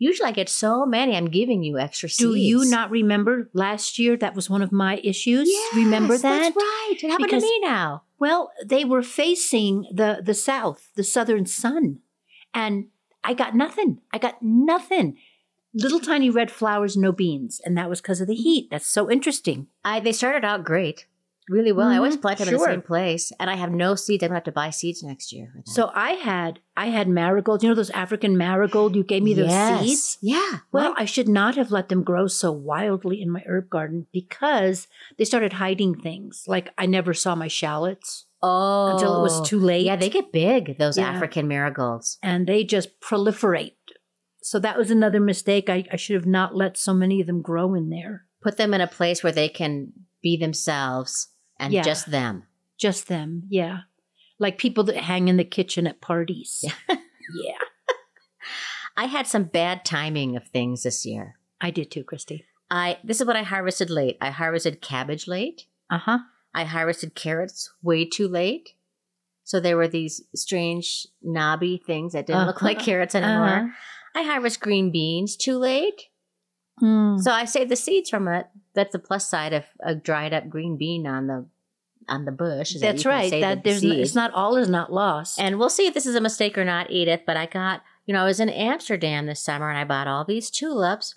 Usually 0.00 0.28
I 0.28 0.32
get 0.32 0.48
so 0.48 0.86
many, 0.86 1.16
I'm 1.16 1.28
giving 1.28 1.64
you 1.64 1.76
extra 1.78 2.08
seeds. 2.08 2.18
Do 2.20 2.36
you 2.36 2.64
not 2.66 2.90
remember 2.92 3.50
last 3.52 3.98
year? 3.98 4.16
That 4.16 4.36
was 4.36 4.48
one 4.48 4.62
of 4.62 4.70
my 4.70 5.00
issues. 5.02 5.48
Yes, 5.50 5.74
remember 5.74 6.16
that? 6.16 6.22
That's 6.54 6.56
right. 6.56 6.92
It 7.02 7.10
happened 7.10 7.26
Because- 7.26 7.42
to 7.42 7.48
me 7.48 7.60
now. 7.60 8.02
Well, 8.20 8.52
they 8.64 8.84
were 8.84 9.02
facing 9.02 9.86
the 9.92 10.20
the 10.24 10.34
south, 10.34 10.90
the 10.96 11.04
southern 11.04 11.46
sun, 11.46 12.00
and 12.52 12.86
I 13.24 13.34
got 13.34 13.54
nothing. 13.54 14.00
I 14.12 14.18
got 14.18 14.42
nothing. 14.42 15.18
Little 15.74 16.00
tiny 16.00 16.30
red 16.30 16.50
flowers, 16.50 16.96
no 16.96 17.12
beans, 17.12 17.60
and 17.64 17.76
that 17.76 17.90
was 17.90 18.00
because 18.00 18.20
of 18.20 18.26
the 18.26 18.34
heat. 18.34 18.68
That's 18.70 18.86
so 18.86 19.10
interesting. 19.10 19.66
I 19.84 20.00
they 20.00 20.12
started 20.12 20.44
out 20.44 20.64
great, 20.64 21.06
really 21.48 21.72
well. 21.72 21.88
I 21.88 21.96
always 21.96 22.16
Mhm, 22.16 22.22
plant 22.22 22.38
them 22.38 22.48
in 22.48 22.54
the 22.54 22.60
same 22.64 22.82
place, 22.82 23.32
and 23.38 23.50
I 23.50 23.56
have 23.56 23.70
no 23.70 23.94
seeds. 23.94 24.22
I'm 24.22 24.28
gonna 24.28 24.36
have 24.38 24.44
to 24.44 24.52
buy 24.52 24.70
seeds 24.70 25.02
next 25.02 25.30
year. 25.30 25.52
So 25.66 25.90
I 25.94 26.12
had 26.12 26.60
I 26.74 26.86
had 26.86 27.06
marigolds. 27.08 27.62
You 27.62 27.68
know 27.68 27.74
those 27.74 27.90
African 27.90 28.38
marigold? 28.38 28.96
You 28.96 29.04
gave 29.04 29.22
me 29.22 29.34
those 29.34 29.50
Yes. 29.50 29.84
seeds. 29.84 30.18
Yeah. 30.22 30.58
Well, 30.72 30.94
I 30.96 31.04
should 31.04 31.28
not 31.28 31.56
have 31.56 31.70
let 31.70 31.90
them 31.90 32.02
grow 32.02 32.28
so 32.28 32.50
wildly 32.50 33.20
in 33.20 33.30
my 33.30 33.42
herb 33.46 33.68
garden 33.68 34.06
because 34.10 34.88
they 35.18 35.24
started 35.24 35.54
hiding 35.54 35.94
things. 35.96 36.44
Like 36.48 36.72
I 36.78 36.86
never 36.86 37.12
saw 37.12 37.34
my 37.34 37.48
shallots 37.48 38.24
oh, 38.42 38.92
until 38.92 39.18
it 39.18 39.22
was 39.22 39.48
too 39.48 39.58
late. 39.58 39.84
Yeah, 39.86 39.96
they 39.96 40.10
get 40.10 40.32
big. 40.32 40.78
Those 40.78 40.98
Yeah. 40.98 41.08
African 41.10 41.48
marigolds. 41.48 42.18
and 42.22 42.46
they 42.46 42.64
just 42.64 43.00
proliferate. 43.00 43.72
So 44.42 44.58
that 44.60 44.78
was 44.78 44.90
another 44.90 45.20
mistake. 45.20 45.68
I, 45.68 45.84
I 45.92 45.96
should 45.96 46.14
have 46.14 46.26
not 46.26 46.54
let 46.54 46.76
so 46.78 46.94
many 46.94 47.20
of 47.20 47.26
them 47.26 47.42
grow 47.42 47.74
in 47.74 47.90
there. 47.90 48.24
Put 48.40 48.56
them 48.56 48.72
in 48.72 48.80
a 48.80 48.86
place 48.86 49.22
where 49.22 49.32
they 49.32 49.48
can 49.48 49.92
be 50.22 50.36
themselves 50.36 51.28
and 51.58 51.72
Yeah. 51.72 51.82
just 51.82 52.10
them. 52.10 52.44
Just 52.78 53.08
them, 53.08 53.42
yeah. 53.50 53.80
Like 54.38 54.56
people 54.58 54.84
that 54.84 54.96
hang 54.96 55.26
in 55.28 55.36
the 55.36 55.44
kitchen 55.44 55.86
at 55.86 56.00
parties. 56.00 56.64
yeah. 56.88 57.58
I 58.96 59.06
had 59.06 59.26
some 59.26 59.44
bad 59.44 59.84
timing 59.84 60.36
of 60.36 60.46
things 60.48 60.82
this 60.84 61.04
year. 61.04 61.38
I 61.60 61.70
did 61.70 61.90
too, 61.90 62.04
Christy. 62.04 62.44
I 62.70 62.98
this 63.02 63.20
is 63.20 63.26
what 63.26 63.36
I 63.36 63.42
harvested 63.42 63.90
late. 63.90 64.16
I 64.20 64.30
harvested 64.30 64.80
cabbage 64.80 65.26
late. 65.26 65.66
Uh 65.90 65.98
huh. 65.98 66.18
I 66.54 66.64
harvested 66.64 67.14
carrots 67.14 67.70
way 67.82 68.04
too 68.04 68.28
late. 68.28 68.70
So 69.44 69.60
there 69.60 69.76
were 69.76 69.88
these 69.88 70.22
strange 70.34 71.06
knobby 71.22 71.82
things 71.86 72.12
that 72.12 72.26
didn't 72.26 72.46
look 72.46 72.60
like 72.62 72.78
Uh-huh. 72.78 72.84
carrots 72.84 73.14
anymore. 73.14 73.72
I 74.14 74.22
harvest 74.22 74.60
green 74.60 74.90
beans 74.90 75.36
too 75.36 75.56
late. 75.58 76.08
Mm. 76.82 77.20
So 77.20 77.30
I 77.32 77.44
saved 77.44 77.70
the 77.70 77.76
seeds 77.76 78.10
from 78.10 78.28
it. 78.28 78.46
That's 78.74 78.92
the 78.92 78.98
plus 78.98 79.28
side 79.28 79.52
of 79.52 79.64
a 79.82 79.94
dried 79.94 80.32
up 80.34 80.48
green 80.48 80.76
bean 80.76 81.06
on 81.06 81.26
the 81.26 81.46
on 82.08 82.24
the 82.24 82.32
bush. 82.32 82.74
is 82.74 82.80
that 82.80 82.92
That's 82.92 83.04
you 83.04 83.10
right. 83.10 83.30
That 83.30 83.64
the 83.64 83.70
there's 83.70 83.84
it's 83.84 84.14
not 84.14 84.32
all 84.32 84.56
is 84.56 84.68
not 84.68 84.92
lost. 84.92 85.38
And 85.40 85.58
we'll 85.58 85.68
see 85.70 85.86
if 85.86 85.94
this 85.94 86.06
is 86.06 86.14
a 86.14 86.20
mistake 86.20 86.56
or 86.56 86.64
not, 86.64 86.90
Edith. 86.90 87.22
But 87.26 87.36
I 87.36 87.46
got, 87.46 87.82
you 88.06 88.14
know, 88.14 88.22
I 88.22 88.26
was 88.26 88.40
in 88.40 88.48
Amsterdam 88.48 89.26
this 89.26 89.40
summer 89.40 89.68
and 89.68 89.78
I 89.78 89.84
bought 89.84 90.08
all 90.08 90.24
these 90.24 90.50
tulips. 90.50 91.16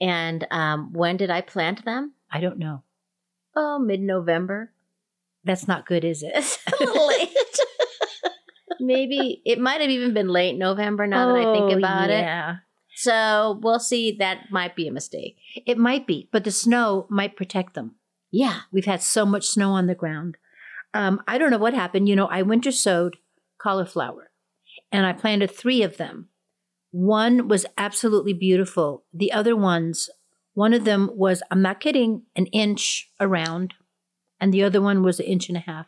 And 0.00 0.46
um, 0.50 0.92
when 0.92 1.16
did 1.16 1.30
I 1.30 1.40
plant 1.40 1.84
them? 1.84 2.12
I 2.30 2.40
don't 2.40 2.58
know. 2.58 2.82
Oh, 3.54 3.78
mid 3.78 4.00
November. 4.00 4.72
That's 5.44 5.66
not 5.68 5.86
good, 5.86 6.04
is 6.04 6.22
it? 6.22 6.34
A 6.66 6.84
little 6.84 7.08
late. 7.08 7.28
Maybe 8.80 9.42
it 9.44 9.58
might 9.60 9.80
have 9.80 9.90
even 9.90 10.14
been 10.14 10.28
late 10.28 10.56
November 10.56 11.06
now 11.06 11.28
that 11.32 11.40
I 11.46 11.52
think 11.52 11.72
Oh, 11.72 11.78
about 11.78 12.10
it. 12.10 12.20
yeah. 12.20 12.56
So 12.94 13.58
we'll 13.62 13.78
see. 13.80 14.16
That 14.18 14.50
might 14.50 14.74
be 14.76 14.88
a 14.88 14.92
mistake. 14.92 15.36
It 15.66 15.78
might 15.78 16.06
be, 16.06 16.28
but 16.32 16.44
the 16.44 16.50
snow 16.50 17.06
might 17.10 17.36
protect 17.36 17.74
them. 17.74 17.96
Yeah. 18.30 18.60
We've 18.72 18.84
had 18.86 19.02
so 19.02 19.24
much 19.26 19.46
snow 19.46 19.70
on 19.72 19.86
the 19.86 19.94
ground. 19.94 20.36
Um, 20.94 21.20
I 21.28 21.38
don't 21.38 21.50
know 21.50 21.58
what 21.58 21.74
happened. 21.74 22.08
You 22.08 22.16
know, 22.16 22.26
I 22.26 22.42
winter 22.42 22.72
sowed 22.72 23.16
cauliflower 23.60 24.30
and 24.90 25.06
I 25.06 25.12
planted 25.12 25.50
three 25.50 25.82
of 25.82 25.96
them. 25.96 26.28
One 26.90 27.48
was 27.48 27.66
absolutely 27.78 28.32
beautiful. 28.34 29.04
The 29.12 29.32
other 29.32 29.56
ones, 29.56 30.10
one 30.54 30.74
of 30.74 30.84
them 30.84 31.10
was, 31.14 31.42
I'm 31.50 31.62
not 31.62 31.80
kidding, 31.80 32.22
an 32.36 32.46
inch 32.46 33.10
around, 33.20 33.74
and 34.40 34.52
the 34.52 34.62
other 34.62 34.80
one 34.80 35.02
was 35.02 35.20
an 35.20 35.26
inch 35.26 35.48
and 35.48 35.56
a 35.56 35.60
half. 35.60 35.86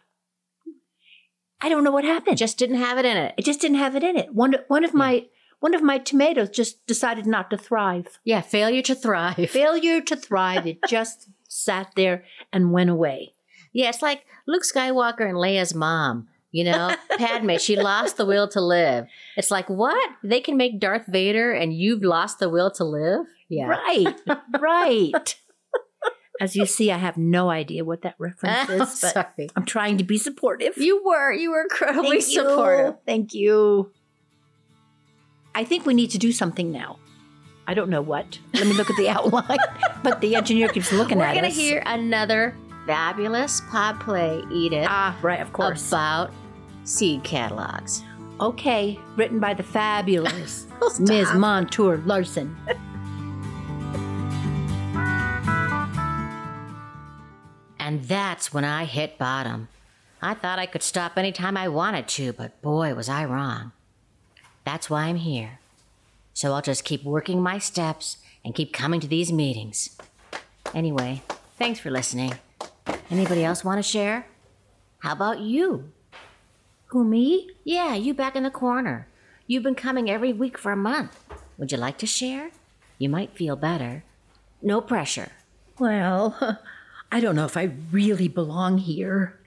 I 1.61 1.69
don't 1.69 1.85
know 1.85 1.91
what 1.91 2.05
happened. 2.05 2.39
Just 2.39 2.59
didn't 2.59 2.77
have 2.77 2.99
it 2.99 3.05
in 3.05 3.17
it. 3.17 3.35
it 3.39 3.45
just 3.45 3.61
didn't 3.61 3.79
have 3.79 3.97
it 3.97 4.05
in 4.05 4.17
it. 4.19 4.35
One 4.35 4.55
one 4.69 4.85
of 4.85 4.93
my 4.93 5.27
one 5.61 5.75
of 5.75 5.83
my 5.83 5.97
tomatoes 5.97 6.51
just 6.51 6.87
decided 6.87 7.25
not 7.25 7.49
to 7.49 7.57
thrive. 7.57 8.19
Yeah. 8.23 8.43
Failure 8.43 8.83
to 8.83 8.95
thrive. 8.95 9.37
Failure 9.51 10.03
to 10.03 10.15
thrive. 10.15 10.67
It 10.67 10.79
just 10.87 11.31
sat 11.49 11.93
there 11.97 12.25
and 12.53 12.71
went 12.71 12.91
away. 12.91 13.33
Yeah, 13.73 13.89
it's 13.89 14.03
like 14.03 14.27
Luke 14.47 14.63
Skywalker 14.63 15.27
and 15.27 15.39
Leia's 15.39 15.75
mom. 15.75 16.29
You 16.53 16.65
know, 16.65 16.95
Padme, 17.19 17.57
she 17.57 17.77
lost 17.77 18.17
the 18.19 18.27
will 18.27 18.47
to 18.49 18.61
live. 18.61 19.07
It's 19.37 19.51
like, 19.51 19.69
what? 19.69 20.11
They 20.23 20.41
can 20.41 20.57
make 20.57 20.79
Darth 20.79 21.07
Vader 21.07 21.51
and 21.51 21.73
you've 21.73 22.03
lost 22.03 22.39
the 22.39 22.49
will 22.51 22.71
to 22.73 22.85
live? 22.85 23.27
Yeah. 23.49 23.67
Right, 23.67 24.15
right. 24.61 25.37
As 26.41 26.57
you 26.57 26.67
see, 26.67 26.91
I 26.91 26.99
have 26.99 27.17
no 27.17 27.49
idea 27.51 27.85
what 27.85 28.03
that 28.03 28.17
reference 28.19 28.69
is, 28.69 28.79
but 29.01 29.13
sorry. 29.13 29.49
I'm 29.55 29.65
trying 29.65 29.99
to 29.99 30.05
be 30.05 30.19
supportive. 30.19 30.77
You 30.77 31.03
were, 31.05 31.33
you 31.33 31.51
were 31.53 31.63
incredibly 31.63 32.21
Thank 32.21 32.35
you. 32.35 32.43
supportive. 32.49 32.95
Thank 33.07 33.35
you. 33.35 33.93
I 35.55 35.63
think 35.65 35.87
we 35.87 35.95
need 35.95 36.11
to 36.11 36.19
do 36.19 36.33
something 36.33 36.73
now. 36.73 36.99
I 37.67 37.75
don't 37.75 37.89
know 37.89 38.03
what. 38.03 38.39
Let 38.53 38.67
me 38.67 38.73
look 38.73 38.91
at 38.91 38.97
the 38.97 39.09
outline. 39.17 39.57
but 40.03 40.21
the 40.21 40.35
engineer 40.37 40.69
keeps 40.69 40.93
looking 40.93 41.21
at 41.21 41.23
it. 41.23 41.25
We're 41.25 41.29
at 41.29 41.35
going 41.35 41.45
to 41.45 41.51
us. 41.51 41.57
hear 41.57 41.83
another 41.87 42.57
fabulous 42.87 43.63
pod 43.71 44.01
play, 44.01 44.43
Edith, 44.53 44.87
Ah, 44.89 45.17
right, 45.23 45.41
of 45.41 45.53
course. 45.53 45.87
about 45.89 46.33
seed 46.83 47.23
catalogs. 47.25 48.03
Okay, 48.41 48.99
written 49.17 49.39
by 49.39 49.55
the 49.55 49.63
fabulous. 49.63 50.67
Ms. 50.99 51.33
Montour 51.35 51.99
Larson. 52.05 52.55
And 57.85 58.05
that's 58.05 58.51
when 58.51 58.65
I 58.65 58.87
hit 58.87 59.19
bottom. 59.19 59.69
I 60.23 60.33
thought 60.33 60.59
I 60.59 60.65
could 60.65 60.83
stop 60.83 61.19
anytime 61.19 61.55
I 61.55 61.69
wanted 61.69 62.09
to, 62.09 62.33
but 62.33 62.63
boy, 62.63 62.95
was 62.95 63.11
I 63.11 63.27
wrong. 63.27 63.73
That's 64.65 64.89
why 64.89 65.03
I'm 65.03 65.17
here. 65.17 65.59
So 66.33 66.55
I'll 66.55 66.63
just 66.63 66.87
keep 66.87 67.05
working 67.05 67.43
my 67.43 67.59
steps 67.59 68.17
and 68.43 68.55
keep 68.55 68.73
coming 68.73 69.01
to 69.01 69.07
these 69.07 69.31
meetings. 69.31 69.99
Anyway, 70.75 71.21
thanks 71.59 71.79
for 71.79 71.91
listening. 71.91 72.33
Anybody 73.11 73.45
else 73.45 73.67
want 73.67 73.81
to 73.81 73.83
share? 73.83 74.29
How 75.01 75.13
about 75.13 75.41
you? 75.41 75.93
Who, 76.87 77.05
me? 77.05 77.51
Yeah, 77.65 77.97
you 77.97 78.15
back 78.15 78.35
in 78.35 78.45
the 78.45 78.51
corner. 78.51 79.09
You've 79.47 79.63
been 79.63 79.75
coming 79.75 80.09
every 80.09 80.33
week 80.33 80.57
for 80.57 80.73
a 80.73 80.87
month. 80.91 81.23
Would 81.59 81.71
you 81.71 81.77
like 81.77 81.99
to 81.99 82.07
share? 82.07 82.51
You 82.97 83.11
might 83.11 83.37
feel 83.37 83.57
better. 83.57 84.05
No 84.63 84.81
pressure. 84.81 85.33
Well, 85.79 86.59
I 87.15 87.21
don't 87.21 87.37
know 87.37 87.45
if 87.45 87.57
I 87.57 87.71
really 87.93 88.27
belong 88.27 88.79
here. 88.79 89.39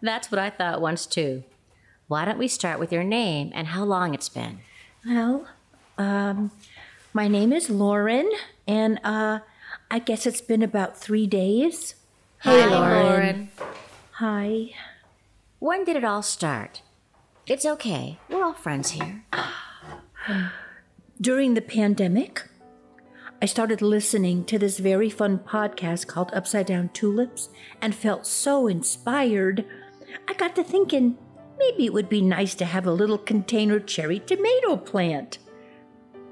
That's 0.00 0.30
what 0.30 0.38
I 0.38 0.48
thought 0.48 0.80
once 0.80 1.06
too. 1.06 1.42
Why 2.06 2.24
don't 2.24 2.38
we 2.38 2.46
start 2.46 2.78
with 2.78 2.92
your 2.92 3.02
name 3.02 3.50
and 3.52 3.66
how 3.66 3.82
long 3.82 4.14
it's 4.14 4.28
been? 4.28 4.60
Well, 5.04 5.48
um, 5.98 6.52
my 7.12 7.26
name 7.26 7.52
is 7.52 7.68
Lauren, 7.68 8.30
and 8.64 9.00
uh, 9.02 9.40
I 9.90 9.98
guess 9.98 10.24
it's 10.24 10.40
been 10.40 10.62
about 10.62 10.96
three 10.96 11.26
days. 11.26 11.96
Hi, 12.42 12.66
Lauren. 12.66 13.50
Hi. 14.12 14.70
When 15.58 15.82
did 15.82 15.96
it 15.96 16.04
all 16.04 16.22
start? 16.22 16.82
It's 17.44 17.66
okay. 17.66 18.18
We're 18.28 18.44
all 18.44 18.52
friends 18.52 18.92
here. 18.92 19.24
During 21.20 21.54
the 21.54 21.60
pandemic, 21.60 22.44
I 23.42 23.46
started 23.46 23.80
listening 23.80 24.44
to 24.44 24.58
this 24.58 24.78
very 24.78 25.08
fun 25.08 25.38
podcast 25.38 26.06
called 26.06 26.30
Upside 26.34 26.66
Down 26.66 26.90
Tulips 26.90 27.48
and 27.80 27.94
felt 27.94 28.26
so 28.26 28.66
inspired. 28.66 29.64
I 30.28 30.34
got 30.34 30.54
to 30.56 30.62
thinking 30.62 31.16
maybe 31.58 31.86
it 31.86 31.94
would 31.94 32.10
be 32.10 32.20
nice 32.20 32.54
to 32.56 32.66
have 32.66 32.86
a 32.86 32.92
little 32.92 33.16
container 33.16 33.80
cherry 33.80 34.18
tomato 34.18 34.76
plant. 34.76 35.38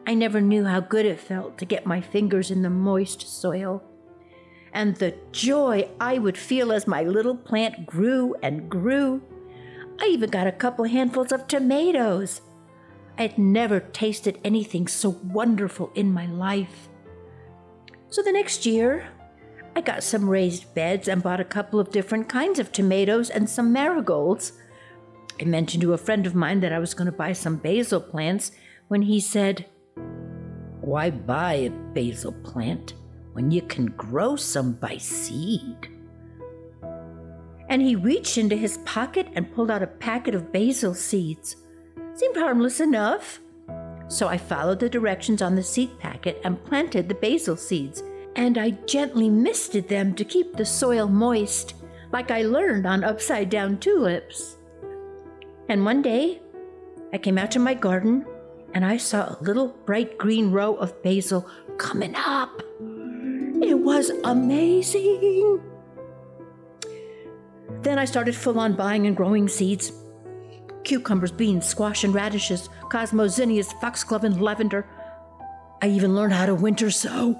I 0.06 0.12
never 0.12 0.42
knew 0.42 0.66
how 0.66 0.80
good 0.80 1.06
it 1.06 1.18
felt 1.18 1.56
to 1.56 1.64
get 1.64 1.86
my 1.86 2.02
fingers 2.02 2.50
in 2.50 2.60
the 2.60 2.68
moist 2.68 3.22
soil. 3.26 3.82
And 4.74 4.94
the 4.96 5.14
joy 5.32 5.88
I 5.98 6.18
would 6.18 6.36
feel 6.36 6.72
as 6.72 6.86
my 6.86 7.04
little 7.04 7.36
plant 7.36 7.86
grew 7.86 8.34
and 8.42 8.68
grew. 8.68 9.22
I 9.98 10.08
even 10.08 10.28
got 10.28 10.46
a 10.46 10.52
couple 10.52 10.84
handfuls 10.84 11.32
of 11.32 11.48
tomatoes. 11.48 12.42
I 13.16 13.22
had 13.22 13.38
never 13.38 13.80
tasted 13.80 14.38
anything 14.44 14.86
so 14.86 15.08
wonderful 15.24 15.90
in 15.94 16.12
my 16.12 16.26
life. 16.26 16.87
So 18.10 18.22
the 18.22 18.32
next 18.32 18.64
year, 18.64 19.06
I 19.76 19.80
got 19.80 20.02
some 20.02 20.28
raised 20.28 20.74
beds 20.74 21.08
and 21.08 21.22
bought 21.22 21.40
a 21.40 21.44
couple 21.44 21.78
of 21.78 21.90
different 21.90 22.28
kinds 22.28 22.58
of 22.58 22.72
tomatoes 22.72 23.28
and 23.28 23.48
some 23.48 23.72
marigolds. 23.72 24.52
I 25.40 25.44
mentioned 25.44 25.82
to 25.82 25.92
a 25.92 25.98
friend 25.98 26.26
of 26.26 26.34
mine 26.34 26.60
that 26.60 26.72
I 26.72 26.78
was 26.78 26.94
going 26.94 27.06
to 27.06 27.16
buy 27.16 27.32
some 27.32 27.56
basil 27.56 28.00
plants 28.00 28.50
when 28.88 29.02
he 29.02 29.20
said, 29.20 29.66
Why 30.80 31.10
buy 31.10 31.54
a 31.54 31.70
basil 31.70 32.32
plant 32.32 32.94
when 33.34 33.50
you 33.50 33.62
can 33.62 33.86
grow 33.86 34.36
some 34.36 34.72
by 34.72 34.96
seed? 34.96 35.88
And 37.68 37.82
he 37.82 37.94
reached 37.94 38.38
into 38.38 38.56
his 38.56 38.78
pocket 38.78 39.28
and 39.34 39.52
pulled 39.54 39.70
out 39.70 39.82
a 39.82 39.86
packet 39.86 40.34
of 40.34 40.50
basil 40.50 40.94
seeds. 40.94 41.56
Seemed 42.14 42.36
harmless 42.36 42.80
enough. 42.80 43.40
So 44.08 44.26
I 44.26 44.38
followed 44.38 44.80
the 44.80 44.88
directions 44.88 45.42
on 45.42 45.54
the 45.54 45.62
seed 45.62 45.98
packet 45.98 46.40
and 46.44 46.64
planted 46.64 47.08
the 47.08 47.14
basil 47.14 47.56
seeds. 47.56 48.02
And 48.36 48.56
I 48.56 48.70
gently 48.86 49.28
misted 49.28 49.88
them 49.88 50.14
to 50.14 50.24
keep 50.24 50.56
the 50.56 50.64
soil 50.64 51.08
moist, 51.08 51.74
like 52.12 52.30
I 52.30 52.42
learned 52.42 52.86
on 52.86 53.04
upside 53.04 53.50
down 53.50 53.78
tulips. 53.78 54.56
And 55.68 55.84
one 55.84 56.02
day, 56.02 56.40
I 57.12 57.18
came 57.18 57.36
out 57.36 57.50
to 57.52 57.58
my 57.58 57.74
garden 57.74 58.24
and 58.74 58.84
I 58.84 58.96
saw 58.96 59.24
a 59.24 59.38
little 59.42 59.68
bright 59.86 60.18
green 60.18 60.50
row 60.50 60.74
of 60.76 61.02
basil 61.02 61.48
coming 61.78 62.14
up. 62.16 62.62
It 63.60 63.78
was 63.78 64.10
amazing. 64.24 65.60
Then 67.82 67.98
I 67.98 68.04
started 68.04 68.34
full 68.34 68.58
on 68.58 68.74
buying 68.74 69.06
and 69.06 69.16
growing 69.16 69.48
seeds 69.48 69.92
cucumbers, 70.88 71.30
beans, 71.30 71.66
squash, 71.66 72.02
and 72.02 72.14
radishes, 72.14 72.70
cosmos, 72.88 73.34
zinnias, 73.34 73.72
foxglove, 73.74 74.24
and 74.24 74.40
lavender. 74.40 74.86
I 75.82 75.88
even 75.88 76.16
learned 76.16 76.32
how 76.32 76.46
to 76.46 76.54
winter 76.54 76.90
sow. 76.90 77.38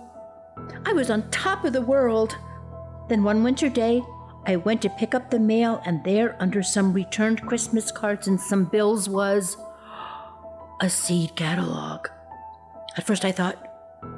I 0.84 0.92
was 0.92 1.10
on 1.10 1.30
top 1.30 1.64
of 1.64 1.72
the 1.72 1.80
world. 1.80 2.36
Then 3.08 3.24
one 3.24 3.42
winter 3.42 3.70
day, 3.70 4.02
I 4.46 4.56
went 4.56 4.82
to 4.82 4.90
pick 4.90 5.14
up 5.14 5.30
the 5.30 5.40
mail, 5.40 5.82
and 5.86 6.04
there, 6.04 6.36
under 6.40 6.62
some 6.62 6.92
returned 6.92 7.40
Christmas 7.42 7.90
cards 7.90 8.28
and 8.28 8.38
some 8.38 8.66
bills, 8.66 9.08
was 9.08 9.56
a 10.80 10.90
seed 10.90 11.34
catalog. 11.34 12.06
At 12.98 13.06
first, 13.06 13.24
I 13.24 13.32
thought, 13.32 13.56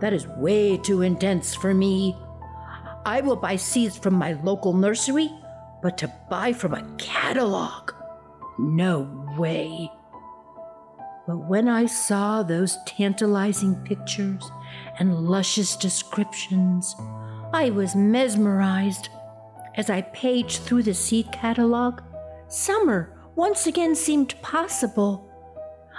that 0.01 0.13
is 0.13 0.27
way 0.27 0.77
too 0.77 1.03
intense 1.03 1.55
for 1.55 1.73
me. 1.73 2.17
I 3.07 3.21
will 3.21 3.37
buy 3.37 3.57
seeds 3.57 3.97
from 3.97 4.15
my 4.15 4.33
local 4.43 4.73
nursery, 4.73 5.31
but 5.83 5.97
to 5.99 6.13
buy 6.29 6.53
from 6.53 6.75
a 6.75 6.97
catalog? 6.99 7.93
No 8.61 9.27
way. 9.39 9.91
But 11.27 11.49
when 11.49 11.67
I 11.67 11.87
saw 11.87 12.43
those 12.43 12.77
tantalizing 12.87 13.75
pictures 13.85 14.51
and 14.99 15.27
luscious 15.27 15.77
descriptions, 15.77 16.95
I 17.55 17.71
was 17.71 17.97
mesmerized. 17.97 19.09
As 19.77 19.89
I 19.89 20.03
paged 20.03 20.61
through 20.63 20.83
the 20.83 20.93
seed 20.93 21.33
catalog, 21.33 22.03
summer 22.49 23.17
once 23.35 23.67
again 23.67 23.95
seemed 23.95 24.41
possible. 24.43 25.27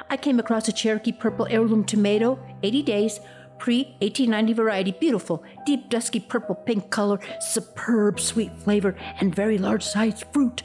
I 0.09 0.17
came 0.17 0.39
across 0.39 0.67
a 0.67 0.71
Cherokee 0.71 1.13
purple 1.13 1.47
heirloom 1.49 1.83
tomato, 1.83 2.37
80 2.61 2.83
days, 2.83 3.19
pre 3.57 3.95
1890 4.01 4.53
variety, 4.53 4.91
beautiful, 4.91 5.43
deep 5.65 5.89
dusky 5.89 6.19
purple 6.19 6.55
pink 6.55 6.91
color, 6.91 7.19
superb 7.39 8.19
sweet 8.19 8.55
flavor, 8.57 8.95
and 9.19 9.33
very 9.33 9.57
large 9.57 9.83
sized 9.83 10.25
fruit. 10.31 10.61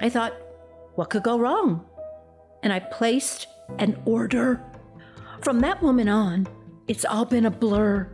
I 0.00 0.08
thought, 0.08 0.32
what 0.94 1.10
could 1.10 1.22
go 1.22 1.38
wrong? 1.38 1.84
And 2.62 2.72
I 2.72 2.80
placed 2.80 3.46
an 3.78 4.00
order. 4.04 4.62
From 5.42 5.60
that 5.60 5.82
moment 5.82 6.10
on, 6.10 6.46
it's 6.88 7.04
all 7.04 7.24
been 7.24 7.46
a 7.46 7.50
blur. 7.50 8.10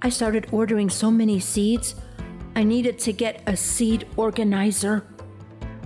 I 0.00 0.08
started 0.08 0.48
ordering 0.50 0.90
so 0.90 1.10
many 1.10 1.38
seeds, 1.38 1.94
I 2.54 2.64
needed 2.64 2.98
to 3.00 3.12
get 3.12 3.42
a 3.46 3.56
seed 3.56 4.06
organizer. 4.16 5.06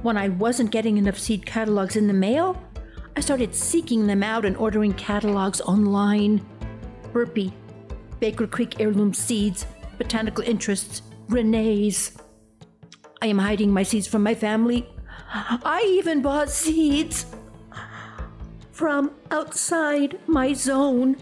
When 0.03 0.17
I 0.17 0.29
wasn't 0.31 0.73
getting 0.73 0.97
enough 0.97 1.19
seed 1.19 1.47
catalogs 1.47 1.97
in 1.97 2.07
the 2.07 2.13
mail, 2.13 2.61
I 3.17 3.21
started 3.21 3.55
seeking 3.55 4.07
them 4.07 4.23
out 4.23 4.45
and 4.45 4.57
ordering 4.57 4.93
catalogs 4.95 5.61
online. 5.61 6.45
Burpee, 7.13 7.53
Baker 8.21 8.47
Creek 8.47 8.81
heirloom 8.81 9.15
seeds, 9.15 9.67
botanical 9.97 10.45
interests, 10.45 11.03
Renee's. 11.29 12.17
I 13.23 13.27
am 13.27 13.39
hiding 13.39 13.73
my 13.73 13.83
seeds 13.83 14.07
from 14.07 14.23
my 14.23 14.35
family. 14.35 14.89
I 15.39 15.85
even 15.99 16.23
bought 16.23 16.49
seeds 16.51 17.27
from 18.73 19.11
outside 19.31 20.19
my 20.27 20.55
zone. 20.55 21.17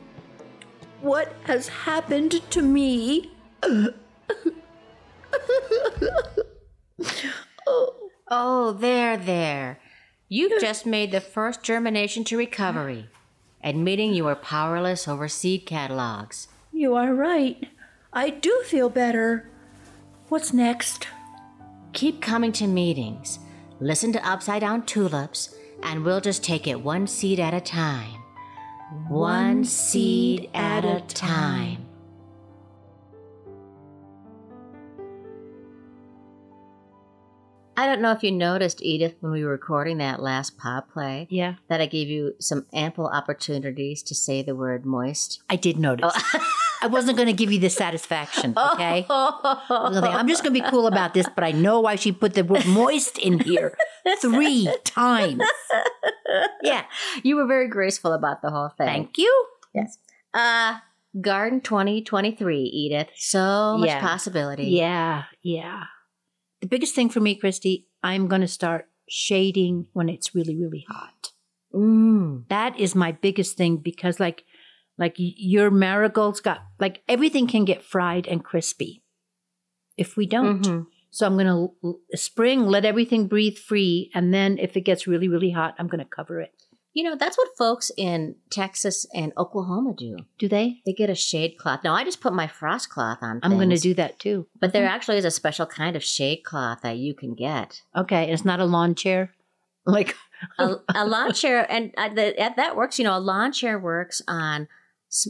What 1.01 1.35
has 1.45 1.67
happened 1.67 2.41
to 2.51 2.63
me? 2.63 3.33
Oh, 8.31 8.73
there, 8.73 9.17
there. 9.17 9.81
You've 10.29 10.61
just 10.61 10.87
made 10.87 11.11
the 11.11 11.21
first 11.21 11.63
germination 11.63 12.23
to 12.25 12.37
recovery, 12.37 13.09
admitting 13.63 14.15
you 14.15 14.29
are 14.29 14.37
powerless 14.37 15.09
over 15.09 15.27
seed 15.29 15.67
catalogs. 15.67 16.47
You 16.73 16.95
are 16.95 17.13
right. 17.13 17.69
I 18.13 18.31
do 18.31 18.63
feel 18.65 18.89
better. 18.89 19.51
What's 20.29 20.53
next? 20.53 21.09
Keep 21.93 22.23
coming 22.23 22.53
to 22.53 22.67
meetings, 22.67 23.39
listen 23.85 24.13
to 24.15 24.29
Upside 24.29 24.63
Down 24.63 24.87
Tulips, 24.87 25.55
and 25.83 26.05
we'll 26.05 26.21
just 26.21 26.43
take 26.43 26.67
it 26.67 26.81
one 26.81 27.07
seed 27.07 27.39
at 27.39 27.53
a 27.53 27.61
time. 27.61 28.23
One 29.09 29.65
seed 29.65 30.49
at 30.55 30.85
a 30.85 31.03
time. 31.03 31.87
I 37.77 37.87
don't 37.87 38.01
know 38.01 38.13
if 38.13 38.23
you 38.23 38.31
noticed, 38.31 38.83
Edith, 38.83 39.17
when 39.21 39.33
we 39.33 39.45
were 39.45 39.51
recording 39.51 39.99
that 39.99 40.23
last 40.23 40.57
pod 40.57 40.85
play, 40.89 41.27
Yeah, 41.29 41.57
that 41.69 41.81
I 41.81 41.87
gave 41.87 42.09
you 42.09 42.35
some 42.39 42.67
ample 42.73 43.09
opportunities 43.09 44.03
to 44.05 44.15
say 44.15 44.43
the 44.43 44.55
word 44.55 44.87
moist. 44.87 45.43
I 45.51 45.57
did 45.57 45.77
notice. 45.77 46.13
Oh. 46.15 46.51
I 46.85 46.87
wasn't 46.87 47.17
going 47.17 47.29
to 47.29 47.33
give 47.33 47.51
you 47.51 47.59
the 47.59 47.71
satisfaction, 47.71 48.53
okay? 48.75 49.07
I 49.11 49.63
was 49.69 49.95
gonna 49.97 50.03
think, 50.03 50.15
I'm 50.15 50.29
just 50.29 50.43
going 50.43 50.55
to 50.55 50.61
be 50.63 50.69
cool 50.69 50.87
about 50.87 51.15
this, 51.15 51.27
but 51.35 51.43
I 51.45 51.53
know 51.53 51.81
why 51.81 51.97
she 51.97 52.13
put 52.13 52.35
the 52.35 52.45
word 52.45 52.67
moist 52.67 53.17
in 53.19 53.39
here 53.41 53.77
three 54.21 54.69
times. 54.85 55.43
Yeah, 56.63 56.85
You 57.23 57.37
were 57.37 57.47
very 57.47 57.69
graceful 57.69 58.13
about 58.13 58.43
the 58.43 58.51
whole 58.51 58.69
thing. 58.77 58.87
thank 58.87 59.19
you. 59.19 59.33
Yes. 59.75 59.99
Uh 60.33 60.79
Garden 61.21 61.61
2023, 61.61 62.59
Edith. 62.59 63.09
So 63.17 63.79
much 63.79 63.89
Yeah. 63.89 64.01
possibility. 64.01 64.65
Yeah, 64.67 65.25
yeah. 65.43 65.85
The 66.61 66.67
biggest 66.67 66.95
thing 66.95 67.09
for 67.09 67.21
me, 67.21 67.37
Christy, 67.37 67.87
I'm 68.03 68.27
going 68.27 68.41
to 68.41 68.49
start 68.49 68.89
shading 69.09 69.87
when 69.93 70.09
it's 70.09 70.35
really, 70.35 70.57
really 70.57 70.85
hot. 70.89 71.31
Mm. 71.73 72.49
That 72.49 72.79
is 72.81 72.95
my 72.97 73.13
biggest 73.13 73.57
thing 73.57 73.77
because, 73.77 74.19
like, 74.19 74.43
like 74.99 75.15
your 75.17 75.71
marigolds 75.71 76.41
got 76.41 76.61
like 76.79 77.03
everything 77.09 77.47
can 77.47 77.65
get 77.65 77.83
fried 77.83 78.27
and 78.27 78.45
crispy 78.45 79.03
if 79.97 80.17
we 80.17 80.27
don't. 80.27 80.63
Mhm. 80.63 80.87
So 81.11 81.27
I'm 81.27 81.37
going 81.39 81.47
to 81.83 82.17
spring, 82.17 82.67
let 82.67 82.85
everything 82.85 83.29
breathe 83.29 83.57
free, 83.57 84.11
and 84.15 84.35
then 84.35 84.59
if 84.59 84.77
it 84.77 84.81
gets 84.81 85.07
really, 85.07 85.29
really 85.29 85.51
hot, 85.53 85.77
I'm 85.79 85.87
going 85.87 86.01
to 86.01 86.05
cover 86.05 86.41
it. 86.41 86.51
You 86.93 87.05
know, 87.05 87.15
that's 87.17 87.39
what 87.39 87.57
folks 87.57 87.93
in 87.97 88.35
Texas 88.51 89.07
and 89.15 89.33
Oklahoma 89.37 89.95
do. 89.97 90.17
Do 90.39 90.49
they? 90.49 90.81
They 90.85 90.93
get 90.93 91.11
a 91.11 91.15
shade 91.15 91.57
cloth. 91.57 91.81
Now, 91.85 91.95
I 91.95 92.03
just 92.05 92.21
put 92.21 92.33
my 92.33 92.49
frost 92.49 92.89
cloth 92.91 93.19
on. 93.23 93.39
I'm 93.45 93.53
going 93.57 93.71
to 93.71 93.77
do 93.79 93.95
that 93.95 94.19
too. 94.19 94.47
But 94.61 94.73
there 94.73 94.87
actually 94.87 95.19
is 95.19 95.25
a 95.25 95.31
special 95.31 95.67
kind 95.67 95.95
of 95.95 96.03
shade 96.03 96.43
cloth 96.45 96.81
that 96.83 96.97
you 96.99 97.15
can 97.15 97.35
get. 97.35 97.83
Okay, 97.97 98.33
it's 98.33 98.45
not 98.45 98.59
a 98.61 98.65
lawn 98.65 98.97
chair. 98.97 99.35
Like, 99.87 100.17
a, 100.59 100.77
a 100.95 101.07
lawn 101.07 101.33
chair, 101.33 101.65
and 101.71 101.93
uh, 101.97 102.09
the, 102.09 102.35
that- 102.39 102.57
that 102.57 102.75
works. 102.77 102.99
You 102.99 103.05
know, 103.05 103.17
a 103.17 103.21
lawn 103.21 103.53
chair 103.53 103.79
works 103.79 104.21
on 104.27 104.67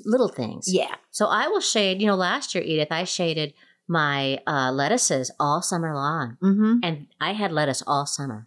little 0.04 0.28
things. 0.28 0.72
yeah. 0.72 0.94
So 1.10 1.26
I 1.26 1.48
will 1.48 1.60
shade. 1.60 2.00
You 2.00 2.06
know, 2.08 2.16
last 2.16 2.54
year, 2.54 2.64
Edith, 2.64 2.88
I 2.90 3.04
shaded 3.04 3.54
my 3.86 4.38
uh, 4.46 4.70
lettuces 4.72 5.30
all 5.38 5.60
summer 5.62 5.94
long, 5.94 6.36
Mm-hmm. 6.42 6.78
and 6.82 7.06
I 7.20 7.32
had 7.34 7.52
lettuce 7.52 7.82
all 7.86 8.06
summer. 8.06 8.46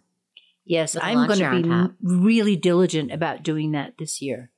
Yes, 0.64 0.96
I'm 1.00 1.26
going 1.26 1.38
to 1.38 1.62
be 1.62 1.68
top. 1.68 1.92
really 2.02 2.54
diligent 2.56 3.10
about 3.10 3.42
doing 3.42 3.72
that 3.72 3.94
this 3.98 4.20
year. 4.20 4.50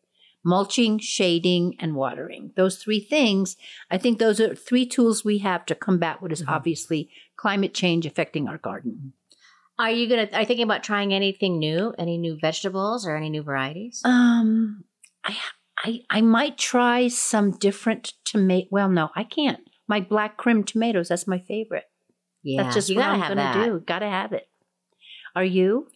Mulching, 0.42 0.98
shading, 0.98 1.76
and 1.78 1.94
watering. 1.94 2.52
Those 2.56 2.82
three 2.82 2.98
things, 2.98 3.56
I 3.90 3.98
think 3.98 4.18
those 4.18 4.40
are 4.40 4.54
three 4.54 4.86
tools 4.86 5.22
we 5.24 5.38
have 5.38 5.64
to 5.66 5.74
combat 5.74 6.20
what 6.22 6.32
is 6.32 6.40
Mm-hmm. 6.42 6.50
obviously 6.50 7.10
climate 7.36 7.74
change 7.74 8.06
affecting 8.06 8.48
our 8.48 8.58
garden. 8.58 9.12
Are 9.78 9.90
you 9.90 10.08
gonna? 10.08 10.28
Are 10.32 10.40
you 10.40 10.46
thinking 10.46 10.64
about 10.64 10.82
trying 10.82 11.14
anything 11.14 11.58
new? 11.58 11.94
Any 11.98 12.18
new 12.18 12.36
vegetables 12.40 13.06
or 13.06 13.16
any 13.16 13.30
new 13.30 13.42
varieties? 13.42 14.02
Um, 14.04 14.84
I, 15.24 15.36
I, 15.82 16.00
I 16.10 16.20
might 16.20 16.58
try 16.58 17.08
some 17.08 17.52
different 17.52 18.12
tomato. 18.24 18.68
Well, 18.70 18.88
no, 18.88 19.10
I 19.16 19.24
can't. 19.24 19.60
My 19.88 20.00
black 20.00 20.36
Krim 20.36 20.62
tomatoes, 20.64 21.08
that's 21.08 21.26
my 21.26 21.38
favorite. 21.38 21.88
yeah, 22.42 22.62
that's 22.62 22.74
just 22.74 22.88
you 22.90 22.96
what 22.96 23.02
gotta 23.02 23.14
I'm 23.14 23.20
have 23.20 23.28
gonna 23.30 23.40
that. 23.40 23.64
do. 23.64 23.80
Gotta 23.86 24.06
have 24.08 24.32
it. 24.32 24.48
Are 25.34 25.44
you? 25.44 25.88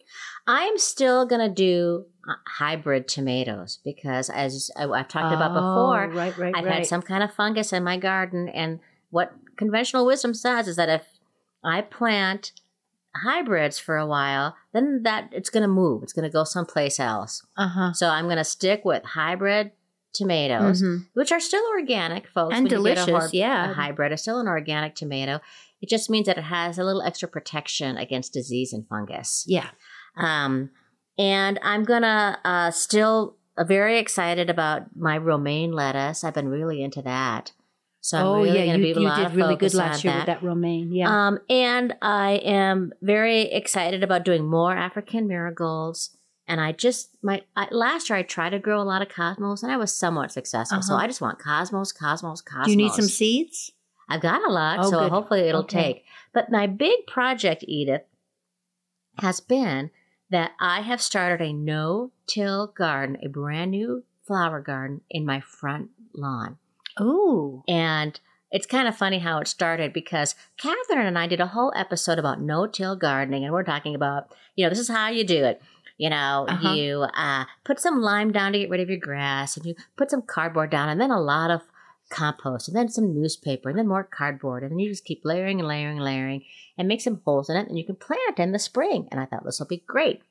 I 0.47 0.63
am 0.63 0.77
still 0.77 1.25
gonna 1.25 1.49
do 1.53 2.05
uh, 2.27 2.33
hybrid 2.47 3.07
tomatoes 3.07 3.79
because, 3.83 4.29
as 4.29 4.71
I've 4.75 5.07
talked 5.07 5.33
about 5.33 5.53
before, 5.53 6.05
Oh, 6.05 6.15
right, 6.15 6.37
right, 6.37 6.53
I've 6.55 6.65
right. 6.65 6.73
had 6.77 6.85
some 6.87 7.01
kind 7.01 7.23
of 7.23 7.33
fungus 7.33 7.71
in 7.73 7.83
my 7.83 7.97
garden, 7.97 8.49
and 8.49 8.79
what 9.11 9.33
conventional 9.57 10.05
wisdom 10.05 10.33
says 10.33 10.67
is 10.67 10.75
that 10.77 10.89
if 10.89 11.03
I 11.63 11.81
plant 11.81 12.51
hybrids 13.23 13.79
for 13.79 13.97
a 13.97 14.05
while, 14.05 14.55
then 14.73 15.01
that 15.03 15.29
it's 15.31 15.49
going 15.49 15.61
to 15.63 15.67
move. 15.67 16.03
It's 16.03 16.13
going 16.13 16.23
to 16.29 16.33
go 16.33 16.43
someplace 16.43 16.99
else. 16.99 17.45
Uh 17.57 17.67
huh. 17.67 17.93
So 17.93 18.09
I'm 18.09 18.25
going 18.25 18.37
to 18.37 18.43
stick 18.43 18.83
with 18.85 19.03
hybrid 19.03 19.71
tomatoes, 20.13 20.81
Mhm. 20.81 21.07
which 21.13 21.31
are 21.31 21.39
still 21.39 21.63
organic, 21.77 22.27
folks. 22.27 22.55
And 22.55 22.69
delicious, 22.69 23.33
yeah. 23.33 23.73
Hybrid 23.73 24.11
is 24.13 24.21
still 24.21 24.39
an 24.39 24.47
organic 24.47 24.95
tomato. 24.95 25.39
It 25.81 25.89
just 25.89 26.09
means 26.09 26.25
that 26.27 26.37
it 26.37 26.43
has 26.45 26.77
a 26.77 26.83
little 26.83 27.01
extra 27.01 27.27
protection 27.27 27.97
against 27.97 28.33
disease 28.33 28.71
and 28.73 28.87
fungus. 28.87 29.43
Yeah. 29.47 29.69
Um, 30.17 30.69
and 31.17 31.59
I'm 31.61 31.83
gonna 31.83 32.39
uh, 32.45 32.71
still 32.71 33.35
uh, 33.57 33.63
very 33.65 33.99
excited 33.99 34.49
about 34.49 34.95
my 34.95 35.17
romaine 35.17 35.71
lettuce. 35.73 36.23
I've 36.23 36.33
been 36.33 36.47
really 36.49 36.81
into 36.81 37.01
that. 37.01 37.51
So 38.05 38.17
I'm 38.19 38.25
oh 38.27 38.43
really 38.43 38.59
yeah, 38.59 38.65
going 38.65 38.81
to 38.81 38.87
you, 38.87 38.93
be 38.93 39.01
you 39.01 39.15
did 39.15 39.33
really 39.33 39.55
good 39.55 39.73
last 39.73 40.03
year 40.03 40.15
with 40.15 40.27
that 40.27 40.43
romaine. 40.43 40.91
Yeah. 40.91 41.27
Um, 41.27 41.39
and 41.49 41.95
I 42.03 42.33
am 42.33 42.93
very 43.01 43.51
excited 43.51 44.03
about 44.03 44.23
doing 44.23 44.45
more 44.45 44.77
African 44.77 45.27
marigolds. 45.27 46.15
And 46.47 46.61
I 46.61 46.71
just 46.71 47.17
my 47.23 47.41
I, 47.55 47.67
last 47.71 48.11
year 48.11 48.19
I 48.19 48.21
tried 48.21 48.51
to 48.51 48.59
grow 48.59 48.79
a 48.79 48.83
lot 48.83 49.01
of 49.01 49.09
cosmos, 49.09 49.63
and 49.63 49.71
I 49.71 49.77
was 49.77 49.91
somewhat 49.91 50.31
successful. 50.31 50.83
So 50.83 50.93
Uh-huh. 50.93 51.03
I 51.03 51.07
just 51.07 51.19
want 51.19 51.39
cosmos, 51.39 51.91
cosmos, 51.91 52.41
cosmos. 52.41 52.65
Do 52.65 52.71
you 52.73 52.77
need 52.77 52.91
some 52.91 53.07
seeds? 53.07 53.71
I've 54.07 54.21
got 54.21 54.47
a 54.47 54.51
lot, 54.53 54.81
Oh, 54.81 54.91
so 54.91 54.99
good. 54.99 55.11
hopefully 55.11 55.39
it'll 55.49 55.61
Okay. 55.61 55.93
take. 55.93 56.05
But 56.31 56.51
my 56.51 56.67
big 56.67 57.07
project, 57.07 57.65
Edith, 57.67 58.03
has 59.17 59.39
been 59.39 59.89
that 60.29 60.51
I 60.59 60.81
have 60.81 61.01
started 61.01 61.43
a 61.43 61.53
no-till 61.53 62.67
garden, 62.67 63.17
a 63.23 63.29
brand 63.29 63.71
new 63.71 64.03
flower 64.27 64.61
garden 64.61 65.01
in 65.09 65.25
my 65.25 65.39
front 65.39 65.89
lawn. 66.13 66.59
Oh. 66.97 67.63
And 67.67 68.19
it's 68.51 68.65
kind 68.67 68.87
of 68.87 68.95
funny 68.95 69.19
how 69.19 69.39
it 69.39 69.47
started 69.47 69.91
because 69.91 70.35
Catherine 70.57 71.05
and 71.05 71.17
I 71.17 71.27
did 71.27 71.41
a 71.41 71.47
whole 71.47 71.73
episode 71.75 72.19
about 72.19 72.41
no-till 72.41 72.95
gardening, 72.95 73.43
and 73.43 73.53
we're 73.53 73.63
talking 73.63 73.95
about, 73.95 74.33
you 74.55 74.63
know, 74.65 74.69
this 74.69 74.79
is 74.79 74.87
how 74.89 75.09
you 75.09 75.25
do 75.25 75.43
it. 75.43 75.61
You 75.97 76.09
know, 76.09 76.45
Uh-huh. 76.47 76.73
you 76.73 77.01
uh, 77.13 77.45
put 77.63 77.79
some 77.79 78.01
lime 78.01 78.31
down 78.31 78.51
to 78.53 78.59
get 78.59 78.69
rid 78.69 78.81
of 78.81 78.89
your 78.89 78.99
grass, 78.99 79.57
and 79.57 79.65
you 79.65 79.75
put 79.97 80.11
some 80.11 80.21
cardboard 80.21 80.69
down, 80.69 80.89
and 80.89 80.99
then 81.01 81.11
a 81.11 81.19
lot 81.21 81.51
of 81.51 81.61
compost, 82.09 82.67
and 82.67 82.77
then 82.77 82.87
some 82.87 83.13
newspaper, 83.13 83.69
and 83.69 83.79
then 83.79 83.87
more 83.87 84.03
cardboard, 84.03 84.61
and 84.63 84.71
then 84.71 84.79
you 84.79 84.89
just 84.89 85.05
keep 85.05 85.21
layering 85.25 85.59
and 85.59 85.67
layering 85.67 85.97
and 85.97 86.05
layering, 86.05 86.43
and 86.77 86.87
make 86.87 87.01
some 87.01 87.21
holes 87.25 87.49
in 87.49 87.57
it, 87.57 87.67
and 87.67 87.77
you 87.77 87.83
can 87.85 87.95
plant 87.95 88.39
in 88.39 88.51
the 88.51 88.59
spring. 88.59 89.07
And 89.11 89.19
I 89.19 89.25
thought 89.25 89.43
this 89.43 89.59
will 89.59 89.67
be 89.67 89.83
great. 89.87 90.21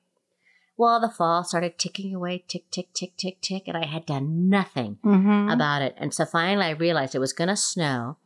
Well, 0.76 1.00
the 1.00 1.08
fall 1.08 1.44
started 1.44 1.78
ticking 1.78 2.14
away, 2.14 2.44
tick, 2.48 2.70
tick, 2.70 2.92
tick, 2.92 3.16
tick, 3.16 3.40
tick, 3.40 3.64
and 3.68 3.76
I 3.76 3.86
had 3.86 4.06
done 4.06 4.48
nothing 4.48 4.98
Mm-hmm. 5.04 5.48
about 5.50 5.82
it. 5.82 5.94
And 5.98 6.12
so 6.12 6.24
finally 6.24 6.66
I 6.66 6.70
realized 6.70 7.14
it 7.14 7.20
was 7.20 7.32
going 7.32 7.48
to 7.48 7.56
snow 7.56 8.16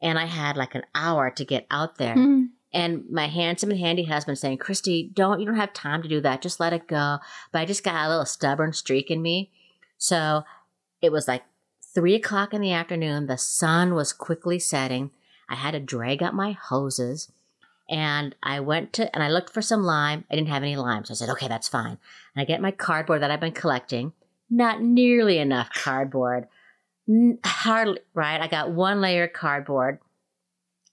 and 0.00 0.18
I 0.18 0.26
had 0.26 0.56
like 0.56 0.74
an 0.74 0.84
hour 0.94 1.30
to 1.30 1.44
get 1.44 1.66
out 1.70 1.98
there. 1.98 2.14
Mm-hmm. 2.14 2.44
And 2.72 3.10
my 3.10 3.26
handsome 3.26 3.70
and 3.72 3.80
handy 3.80 4.04
husband 4.04 4.38
saying, 4.38 4.58
Christy, 4.58 5.10
don't, 5.12 5.40
you 5.40 5.46
don't 5.46 5.56
have 5.56 5.72
time 5.72 6.02
to 6.02 6.08
do 6.08 6.20
that. 6.20 6.40
Just 6.42 6.60
let 6.60 6.72
it 6.72 6.86
go. 6.86 7.18
But 7.50 7.58
I 7.62 7.64
just 7.64 7.82
got 7.82 8.06
a 8.06 8.08
little 8.08 8.24
stubborn 8.24 8.72
streak 8.72 9.10
in 9.10 9.20
me. 9.20 9.50
So 9.98 10.44
it 11.02 11.10
was 11.10 11.26
like 11.26 11.42
three 11.92 12.14
o'clock 12.14 12.54
in 12.54 12.60
the 12.60 12.70
afternoon. 12.72 13.26
The 13.26 13.36
sun 13.36 13.94
was 13.94 14.12
quickly 14.12 14.60
setting. 14.60 15.10
I 15.48 15.56
had 15.56 15.72
to 15.72 15.80
drag 15.80 16.22
up 16.22 16.32
my 16.32 16.52
hoses 16.52 17.32
and 17.90 18.36
I 18.42 18.60
went 18.60 18.92
to, 18.94 19.12
and 19.14 19.22
I 19.22 19.28
looked 19.28 19.52
for 19.52 19.60
some 19.60 19.82
lime. 19.82 20.24
I 20.30 20.36
didn't 20.36 20.48
have 20.48 20.62
any 20.62 20.76
lime. 20.76 21.04
So 21.04 21.12
I 21.12 21.16
said, 21.16 21.28
okay, 21.30 21.48
that's 21.48 21.68
fine. 21.68 21.98
And 22.34 22.42
I 22.42 22.44
get 22.44 22.62
my 22.62 22.70
cardboard 22.70 23.20
that 23.20 23.32
I've 23.32 23.40
been 23.40 23.52
collecting. 23.52 24.12
Not 24.48 24.80
nearly 24.80 25.38
enough 25.38 25.70
cardboard. 25.74 26.46
Hardly, 27.44 27.98
right? 28.14 28.40
I 28.40 28.46
got 28.46 28.70
one 28.70 29.00
layer 29.00 29.24
of 29.24 29.32
cardboard. 29.32 29.98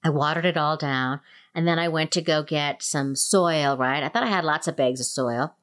I 0.03 0.09
watered 0.09 0.45
it 0.45 0.57
all 0.57 0.75
down. 0.75 1.21
And 1.53 1.67
then 1.67 1.77
I 1.79 1.87
went 1.87 2.11
to 2.11 2.21
go 2.21 2.41
get 2.43 2.81
some 2.81 3.15
soil, 3.15 3.77
right? 3.77 4.03
I 4.03 4.09
thought 4.09 4.23
I 4.23 4.27
had 4.27 4.43
lots 4.45 4.67
of 4.67 4.75
bags 4.75 4.99
of 4.99 5.05
soil. 5.05 5.55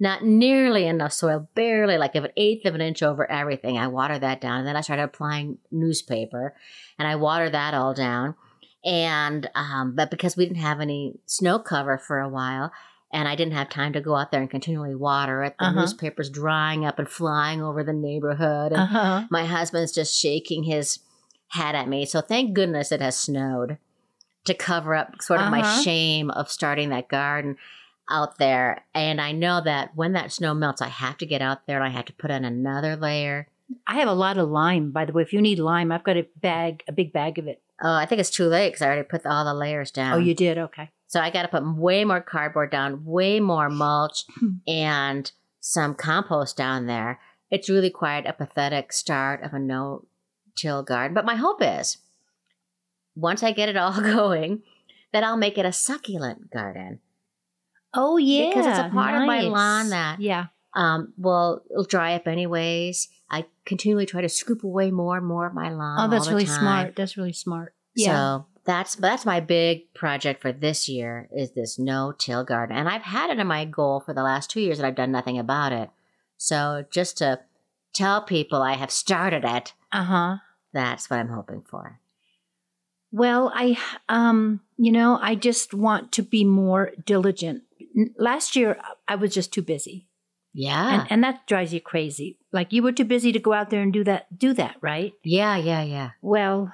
Not 0.00 0.24
nearly 0.24 0.86
enough 0.86 1.12
soil, 1.12 1.48
barely 1.56 1.98
like 1.98 2.14
an 2.14 2.28
eighth 2.36 2.64
of 2.66 2.76
an 2.76 2.80
inch 2.80 3.02
over 3.02 3.28
everything. 3.28 3.78
I 3.78 3.88
watered 3.88 4.20
that 4.20 4.40
down. 4.40 4.60
And 4.60 4.68
then 4.68 4.76
I 4.76 4.80
started 4.80 5.02
applying 5.02 5.58
newspaper 5.72 6.54
and 7.00 7.08
I 7.08 7.16
watered 7.16 7.52
that 7.52 7.74
all 7.74 7.94
down. 7.94 8.36
And, 8.84 9.50
um, 9.54 9.94
but 9.96 10.10
because 10.10 10.36
we 10.36 10.44
didn't 10.46 10.62
have 10.62 10.80
any 10.80 11.18
snow 11.26 11.58
cover 11.58 11.98
for 11.98 12.20
a 12.20 12.28
while, 12.28 12.72
and 13.12 13.26
I 13.26 13.34
didn't 13.36 13.54
have 13.54 13.70
time 13.70 13.92
to 13.94 14.00
go 14.00 14.14
out 14.16 14.30
there 14.30 14.40
and 14.40 14.50
continually 14.50 14.94
water 14.94 15.42
it, 15.42 15.56
the 15.58 15.66
Uh-huh. 15.66 15.80
newspaper's 15.80 16.30
drying 16.30 16.84
up 16.84 16.98
and 16.98 17.08
flying 17.08 17.62
over 17.62 17.82
the 17.82 17.92
neighborhood. 17.92 18.72
And 18.72 18.82
Uh-huh. 18.82 19.22
my 19.30 19.46
husband's 19.46 19.92
just 19.92 20.14
shaking 20.18 20.64
his 20.64 20.98
hat 21.48 21.74
at 21.74 21.88
me. 21.88 22.04
So 22.04 22.20
thank 22.20 22.52
goodness 22.54 22.92
it 22.92 23.00
has 23.00 23.16
snowed 23.16 23.78
to 24.44 24.54
cover 24.54 24.94
up 24.94 25.20
sort 25.22 25.40
of 25.40 25.50
my 25.50 25.60
Uh-huh. 25.60 25.80
shame 25.82 26.30
of 26.30 26.50
starting 26.50 26.90
that 26.90 27.08
garden 27.08 27.56
out 28.10 28.38
there. 28.38 28.84
And 28.94 29.20
I 29.20 29.32
know 29.32 29.60
that 29.62 29.94
when 29.96 30.12
that 30.12 30.32
snow 30.32 30.54
melts, 30.54 30.80
I 30.82 30.88
have 30.88 31.16
to 31.18 31.26
get 31.26 31.42
out 31.42 31.66
there 31.66 31.76
and 31.78 31.86
I 31.86 31.90
have 31.96 32.06
to 32.06 32.12
put 32.14 32.30
in 32.30 32.44
another 32.44 32.94
layer. 32.96 33.48
I 33.86 33.96
have 33.96 34.08
a 34.08 34.12
lot 34.14 34.38
of 34.38 34.48
lime, 34.48 34.92
by 34.92 35.04
the 35.04 35.12
way. 35.12 35.22
If 35.22 35.32
you 35.32 35.40
need 35.42 35.58
lime, 35.58 35.90
I've 35.92 36.04
got 36.04 36.16
a 36.16 36.26
bag, 36.36 36.84
a 36.88 36.92
big 36.92 37.12
bag 37.12 37.38
of 37.38 37.46
it. 37.48 37.60
Oh, 37.82 37.92
I 37.94 38.06
think 38.06 38.20
it's 38.20 38.30
too 38.30 38.46
late 38.46 38.70
because 38.70 38.82
I 38.82 38.86
already 38.86 39.02
put 39.08 39.24
all 39.26 39.44
the 39.44 39.54
layers 39.54 39.90
down. 39.90 40.14
Oh, 40.14 40.18
you 40.18 40.34
did? 40.34 40.58
Okay. 40.58 40.90
So 41.06 41.20
I 41.20 41.30
got 41.30 41.42
to 41.42 41.48
put 41.48 41.64
way 41.76 42.04
more 42.04 42.20
cardboard 42.20 42.70
down, 42.70 43.04
way 43.04 43.40
more 43.40 43.68
mulch, 43.70 44.24
and 44.68 45.30
some 45.60 45.94
compost 45.94 46.56
down 46.56 46.86
there. 46.86 47.20
It's 47.50 47.68
really 47.70 47.90
quite 47.90 48.26
a 48.26 48.32
pathetic 48.32 48.92
start 48.92 49.42
of 49.42 49.54
a 49.54 49.58
no 49.58 50.06
till 50.56 50.82
garden. 50.82 51.14
But 51.14 51.24
my 51.24 51.36
hope 51.36 51.58
is 51.62 51.98
once 53.14 53.42
I 53.42 53.52
get 53.52 53.68
it 53.68 53.76
all 53.76 54.00
going, 54.00 54.62
that 55.12 55.24
I'll 55.24 55.36
make 55.36 55.56
it 55.56 55.64
a 55.64 55.72
succulent 55.72 56.50
garden. 56.50 57.00
Oh, 57.94 58.16
yeah. 58.18 58.48
Because 58.48 58.66
it's 58.66 58.78
a 58.78 58.90
part 58.90 59.14
of 59.22 59.26
my 59.26 59.40
lawn 59.42 59.88
that- 59.90 60.20
Yeah. 60.20 60.46
Um, 60.74 61.14
well, 61.16 61.62
it'll 61.70 61.84
dry 61.84 62.14
up 62.14 62.26
anyways. 62.28 63.08
I 63.30 63.46
continually 63.66 64.06
try 64.06 64.20
to 64.22 64.28
scoop 64.28 64.64
away 64.64 64.90
more 64.90 65.16
and 65.16 65.26
more 65.26 65.46
of 65.46 65.54
my 65.54 65.70
lawn. 65.70 65.98
Oh, 66.00 66.10
that's 66.10 66.28
really 66.28 66.46
time. 66.46 66.58
smart. 66.58 66.96
That's 66.96 67.16
really 67.16 67.32
smart. 67.32 67.74
Yeah. 67.94 68.06
So 68.40 68.46
that's 68.64 68.94
that's 68.96 69.24
my 69.26 69.40
big 69.40 69.92
project 69.94 70.40
for 70.42 70.52
this 70.52 70.88
year 70.88 71.28
is 71.34 71.52
this 71.52 71.78
no 71.78 72.12
till 72.16 72.44
garden, 72.44 72.76
and 72.76 72.88
I've 72.88 73.02
had 73.02 73.30
it 73.30 73.38
in 73.38 73.46
my 73.46 73.64
goal 73.64 74.00
for 74.00 74.12
the 74.14 74.22
last 74.22 74.50
two 74.50 74.60
years, 74.60 74.78
and 74.78 74.86
I've 74.86 74.94
done 74.94 75.12
nothing 75.12 75.38
about 75.38 75.72
it. 75.72 75.90
So 76.36 76.84
just 76.90 77.18
to 77.18 77.40
tell 77.94 78.22
people 78.22 78.62
I 78.62 78.74
have 78.74 78.90
started 78.90 79.44
it, 79.44 79.72
Uh 79.92 80.04
huh. 80.04 80.36
that's 80.72 81.08
what 81.10 81.18
I'm 81.18 81.28
hoping 81.28 81.62
for. 81.62 82.00
Well, 83.10 83.50
I, 83.54 83.78
um, 84.10 84.60
you 84.76 84.92
know, 84.92 85.18
I 85.20 85.34
just 85.34 85.72
want 85.72 86.12
to 86.12 86.22
be 86.22 86.44
more 86.44 86.92
diligent. 87.06 87.62
Last 88.18 88.54
year, 88.54 88.78
I 89.08 89.14
was 89.14 89.32
just 89.32 89.52
too 89.52 89.62
busy, 89.62 90.07
Yeah, 90.54 91.02
and, 91.02 91.12
and 91.12 91.24
that 91.24 91.46
drives 91.46 91.72
you 91.72 91.80
crazy. 91.80 92.38
Like 92.52 92.72
you 92.72 92.82
were 92.82 92.92
too 92.92 93.04
busy 93.04 93.32
to 93.32 93.38
go 93.38 93.52
out 93.52 93.70
there 93.70 93.82
and 93.82 93.92
do 93.92 94.02
that, 94.04 94.36
do 94.36 94.52
that, 94.54 94.76
right? 94.80 95.12
yeah, 95.22 95.56
yeah, 95.56 95.82
yeah. 95.82 96.10
Well, 96.22 96.72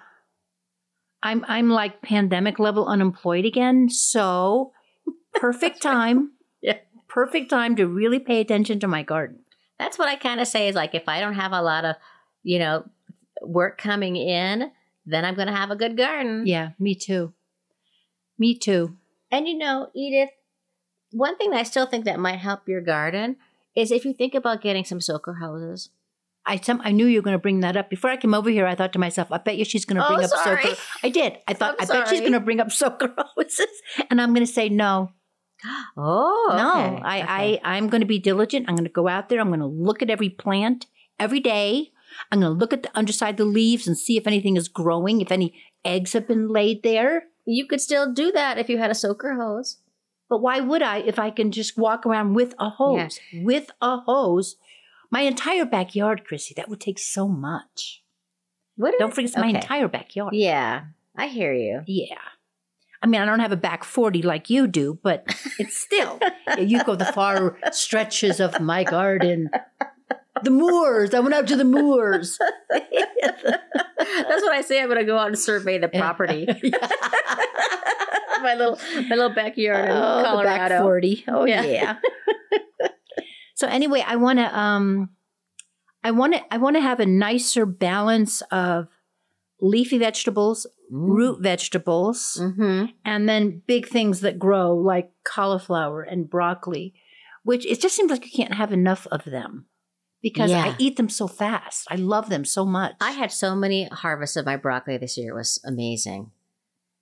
I'm 1.23 1.45
I'm 1.49 1.71
like 1.71 2.03
pandemic 2.03 2.59
level 2.59 2.87
unemployed 2.87 3.47
again, 3.47 3.89
so 3.89 4.73
perfect 5.35 5.83
time. 5.83 6.33
Yeah. 6.61 6.79
Perfect 7.09 7.51
time 7.51 7.77
to 7.77 7.87
really 7.87 8.19
pay 8.19 8.41
attention 8.41 8.79
to 8.81 8.89
my 8.89 9.03
garden. 9.03 9.41
That's 9.79 9.99
what 9.99 10.09
I 10.09 10.17
kind 10.17 10.41
of 10.41 10.47
say 10.47 10.69
is 10.69 10.75
like 10.75 10.95
if 10.95 11.09
I 11.09 11.21
don't 11.21 11.35
have 11.35 11.53
a 11.53 11.63
lot 11.63 11.85
of, 11.85 11.97
you 12.43 12.59
know, 12.59 12.85
work 13.43 13.79
coming 13.79 14.17
in, 14.17 14.71
then 15.07 15.25
I'm 15.25 15.35
going 15.35 15.49
to 15.49 15.55
have 15.55 15.71
a 15.71 15.77
good 15.77 15.97
garden. 15.97 16.47
Yeah, 16.47 16.71
me 16.79 16.95
too. 16.95 17.33
Me 18.39 18.57
too. 18.57 18.97
And 19.31 19.49
you 19.49 19.57
know, 19.57 19.91
Edith, 19.95 20.31
one 21.13 21.37
thing 21.37 21.51
that 21.51 21.61
I 21.61 21.63
still 21.65 21.87
think 21.87 22.05
that 22.05 22.19
might 22.19 22.39
help 22.39 22.69
your 22.69 22.81
garden 22.81 23.37
is 23.77 23.91
if 23.91 24.05
you 24.05 24.13
think 24.15 24.35
about 24.35 24.63
getting 24.63 24.85
some 24.85 25.01
soaker 25.01 25.35
hoses. 25.35 25.91
I 26.47 26.57
some 26.59 26.81
I 26.85 26.91
knew 26.93 27.07
you 27.07 27.19
were 27.19 27.23
going 27.25 27.35
to 27.37 27.39
bring 27.43 27.61
that 27.61 27.77
up 27.77 27.89
before 27.89 28.11
I 28.11 28.19
came 28.19 28.35
over 28.35 28.51
here. 28.51 28.67
I 28.67 28.75
thought 28.75 28.93
to 28.93 28.99
myself, 28.99 29.29
I 29.33 29.39
bet 29.39 29.57
you 29.57 29.65
she's 29.65 29.87
going 29.87 29.97
to 29.97 30.05
Oh, 30.05 30.15
bring 30.15 30.25
up 30.25 30.31
sorry. 30.31 30.63
soaker. 30.63 30.77
I 31.03 31.09
did. 31.09 31.39
I 31.49 31.55
thought 31.55 31.77
I'm 31.81 31.89
I 31.91 31.93
bet 32.01 32.09
she's 32.09 32.21
going 32.21 32.33
to 32.33 32.41
bring 32.41 32.61
up 32.61 32.71
soaker 32.71 33.15
hoses, 33.17 33.67
and 34.11 34.21
I'm 34.21 34.35
going 34.35 34.47
to 34.47 34.53
say 34.53 34.69
no, 34.69 35.11
Oh, 35.97 36.55
no. 36.57 36.97
okay, 36.97 37.03
I 37.03 37.23
okay. 37.23 37.61
I 37.65 37.77
I'm 37.77 37.89
going 37.89 38.03
to 38.03 38.07
be 38.07 38.19
diligent. 38.19 38.67
I'm 38.69 38.75
going 38.77 38.85
to 38.85 38.91
go 38.93 39.09
out 39.09 39.29
there. 39.29 39.41
I'm 39.41 39.49
going 39.49 39.61
to 39.61 39.67
look 39.67 40.03
at 40.03 40.11
every 40.11 40.29
plant 40.29 40.87
every 41.19 41.41
day. 41.41 41.93
I'm 42.31 42.41
going 42.41 42.53
to 42.53 42.59
look 42.59 42.73
at 42.73 42.83
the 42.83 42.97
underside 42.97 43.31
of 43.31 43.37
the 43.39 43.45
leaves 43.47 43.87
and 43.89 43.97
see 43.99 44.17
if 44.17 44.27
anything 44.27 44.57
is 44.57 44.69
growing, 44.69 45.21
if 45.21 45.33
any 45.33 45.55
eggs 45.85 46.13
have 46.13 46.29
been 46.29 46.49
laid 46.49 46.83
there. 46.83 47.25
you 47.47 47.67
could 47.67 47.81
still 47.81 48.13
do 48.13 48.31
that 48.33 48.57
if 48.59 48.69
you 48.69 48.79
had 48.79 48.91
a 48.91 48.95
soaker 48.95 49.35
hose. 49.35 49.79
But 50.35 50.43
why 50.43 50.59
would 50.59 50.83
I 50.83 50.99
if 50.99 51.21
I 51.21 51.31
can 51.31 51.53
just 51.53 51.79
walk 51.79 52.05
around 52.05 52.35
with 52.35 52.57
a 52.59 52.69
hose? 52.69 53.21
With 53.35 53.71
a 53.81 53.99
hose, 53.99 54.57
my 55.09 55.21
entire 55.21 55.65
backyard, 55.65 56.25
Chrissy. 56.25 56.55
That 56.57 56.69
would 56.69 56.81
take 56.81 56.99
so 56.99 57.29
much. 57.29 58.03
What? 58.75 58.99
Don't 58.99 59.15
forget, 59.15 59.31
it's 59.31 59.39
my 59.39 59.47
entire 59.47 59.87
backyard. 59.87 60.35
Yeah, 60.35 60.87
I 61.17 61.29
hear 61.29 61.55
you. 61.55 61.83
Yeah. 61.87 62.19
I 63.01 63.07
mean, 63.07 63.21
I 63.21 63.25
don't 63.27 63.39
have 63.39 63.53
a 63.53 63.57
back 63.57 63.85
40 63.85 64.23
like 64.23 64.51
you 64.51 64.67
do, 64.67 64.99
but 65.05 65.25
it's 65.61 65.77
still, 65.77 66.19
you 66.59 66.83
go 66.83 66.97
the 66.97 67.05
far 67.05 67.57
stretches 67.71 68.41
of 68.41 68.61
my 68.61 68.83
garden. 68.83 69.51
The 70.43 70.51
moors. 70.51 71.15
I 71.15 71.21
went 71.21 71.35
out 71.35 71.47
to 71.47 71.57
the 71.57 71.63
moors. 71.63 72.41
That's 72.71 74.43
what 74.43 74.53
I 74.53 74.63
say. 74.63 74.83
I'm 74.83 74.89
going 74.89 74.99
to 74.99 75.07
go 75.07 75.17
out 75.17 75.29
and 75.29 75.39
survey 75.39 75.79
the 75.79 75.87
property. 75.87 76.49
my 78.45 78.55
little 78.55 78.79
my 79.09 79.15
little 79.17 79.35
backyard 79.35 79.87
in 79.87 79.91
Oh, 79.91 80.19
the 80.19 80.25
Colorado. 80.25 80.69
back 80.69 80.81
40. 80.83 81.25
Oh, 81.29 81.45
Yeah. 81.45 81.63
yeah. 81.65 81.97
so 83.55 83.67
anyway, 83.67 84.05
I 84.07 84.17
want 84.17 84.39
to, 84.39 84.59
um, 84.59 85.11
I 86.03 86.11
want 86.11 86.35
to, 86.35 86.41
I 86.53 86.59
want 86.59 86.77
to 86.77 86.81
have 86.83 87.01
a 87.01 87.07
nicer 87.07 87.65
balance 87.67 88.43
of 88.51 88.89
leafy 89.61 89.99
vegetables, 89.99 90.67
root 90.91 91.41
vegetables, 91.41 92.39
Mm-hmm. 92.41 92.87
and 93.05 93.29
then 93.29 93.63
big 93.67 93.89
things 93.89 94.21
that 94.21 94.39
grow 94.39 94.75
like 94.77 95.11
cauliflower 95.25 96.03
and 96.03 96.29
broccoli, 96.29 96.95
which 97.43 97.65
it 97.67 97.81
just 97.81 97.97
seems 97.97 98.11
like 98.11 98.25
you 98.25 98.33
can't 98.33 98.55
have 98.55 98.73
enough 98.73 99.07
of 99.11 99.25
them 99.25 99.67
because 100.23 100.51
Yeah. 100.51 100.65
I 100.65 100.77
eat 100.79 100.97
them 100.97 101.09
so 101.09 101.27
fast. 101.29 101.87
I 101.91 101.97
love 101.97 102.29
them 102.29 102.45
so 102.45 102.65
much. 102.67 102.95
I 103.01 103.13
had 103.13 103.31
so 103.33 103.55
many 103.55 103.85
harvests 103.91 104.37
of 104.37 104.45
my 104.47 104.57
broccoli 104.57 104.99
this 104.99 105.17
year. 105.17 105.31
It 105.33 105.37
was 105.37 105.61
amazing. 105.65 106.31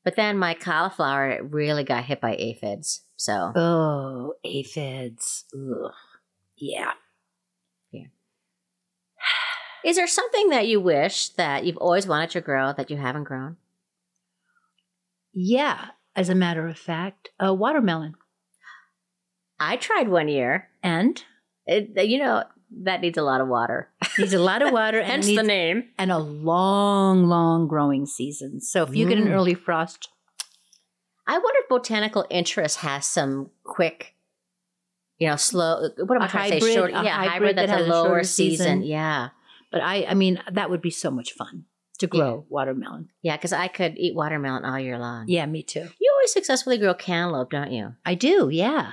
But 0.05 0.17
then 0.17 0.37
my 0.37 0.55
cauliflower 0.55 1.43
really 1.43 1.85
got 1.85 2.05
hit 2.05 2.21
by 2.21 2.35
aphids. 2.37 3.03
So 3.17 3.53
oh 3.55 4.35
aphids. 4.45 5.45
Ugh. 5.55 5.93
Yeah. 6.57 6.93
is 9.85 9.97
there 9.97 10.07
something 10.07 10.51
that 10.51 10.69
you 10.69 10.81
wish 10.81 11.31
that 11.31 11.65
you've 11.65 11.77
always 11.77 12.07
wanted 12.07 12.31
to 12.31 12.41
grow 12.41 12.73
that 12.73 12.91
you 12.91 12.97
haven't 12.97 13.25
grown? 13.25 13.57
Yeah. 15.33 15.87
As 16.15 16.29
a 16.29 16.35
matter 16.35 16.69
of 16.69 16.79
fact, 16.79 17.31
a 17.41 17.55
watermelon. 17.55 18.15
I 19.59 19.77
tried 19.77 20.09
one 20.09 20.29
year. 20.29 20.69
And 20.83 21.23
It, 21.67 22.07
you 22.09 22.19
know, 22.19 22.45
that 22.85 23.01
needs 23.01 23.19
a 23.19 23.23
lot 23.23 23.41
of 23.41 23.49
water. 23.49 23.89
needs 24.19 24.33
a 24.35 24.39
lot 24.39 24.63
of 24.63 24.73
water 24.73 24.99
and 24.99 25.11
Hence 25.11 25.27
needs, 25.27 25.41
the 25.41 25.47
name. 25.47 25.85
and 25.99 26.11
a 26.13 26.19
long, 26.19 27.25
long 27.27 27.69
growing 27.69 28.07
season. 28.07 28.61
So 28.61 28.83
if 28.85 28.95
you 28.95 29.09
get 29.09 29.19
an 29.19 29.27
Mm. 29.29 29.33
early 29.33 29.55
frost, 29.55 30.09
I 31.27 31.35
wonder 31.35 31.59
if 31.63 31.69
botanical 31.69 32.27
interest 32.31 32.79
has 32.79 33.07
some 33.07 33.51
quick, 33.65 34.15
you 35.19 35.29
know, 35.29 35.37
slow. 35.37 35.89
What 35.99 36.17
am 36.17 36.23
I 36.23 36.27
trying 36.27 36.51
to 36.53 36.61
say? 36.61 36.75
hybrid- 36.75 36.75
Short, 36.75 36.91
a 36.91 37.05
yeah, 37.05 37.15
hybrid 37.17 37.31
hybrid 37.33 37.57
that 37.59 37.67
that's 37.69 37.79
has 37.83 37.87
a 37.87 37.91
a 37.91 37.93
lower 37.93 38.07
shorter 38.09 38.25
season. 38.25 38.57
season. 38.67 38.83
Yeah, 38.83 39.29
but 39.71 39.81
I, 39.83 40.05
I 40.07 40.15
mean, 40.15 40.43
that 40.51 40.69
would 40.71 40.83
be 40.83 40.91
so 40.91 41.11
much 41.11 41.33
fun 41.33 41.65
to 41.99 42.07
grow 42.09 42.45
watermelon. 42.49 43.11
yeah, 43.23 43.37
because 43.37 43.53
I 43.53 43.69
could 43.69 43.97
eat 43.97 44.17
watermelon 44.17 44.65
all 44.65 44.81
year 44.81 44.99
long. 44.99 45.27
Yeah, 45.29 45.47
me 45.47 45.63
too. 45.63 45.89
You 46.01 46.13
always 46.13 46.33
successfully 46.33 46.77
grow 46.79 46.95
cantaloupe, 46.95 47.51
don't 47.51 47.71
you? 47.71 47.95
I 48.05 48.15
do. 48.17 48.49
Yeah. 48.51 48.93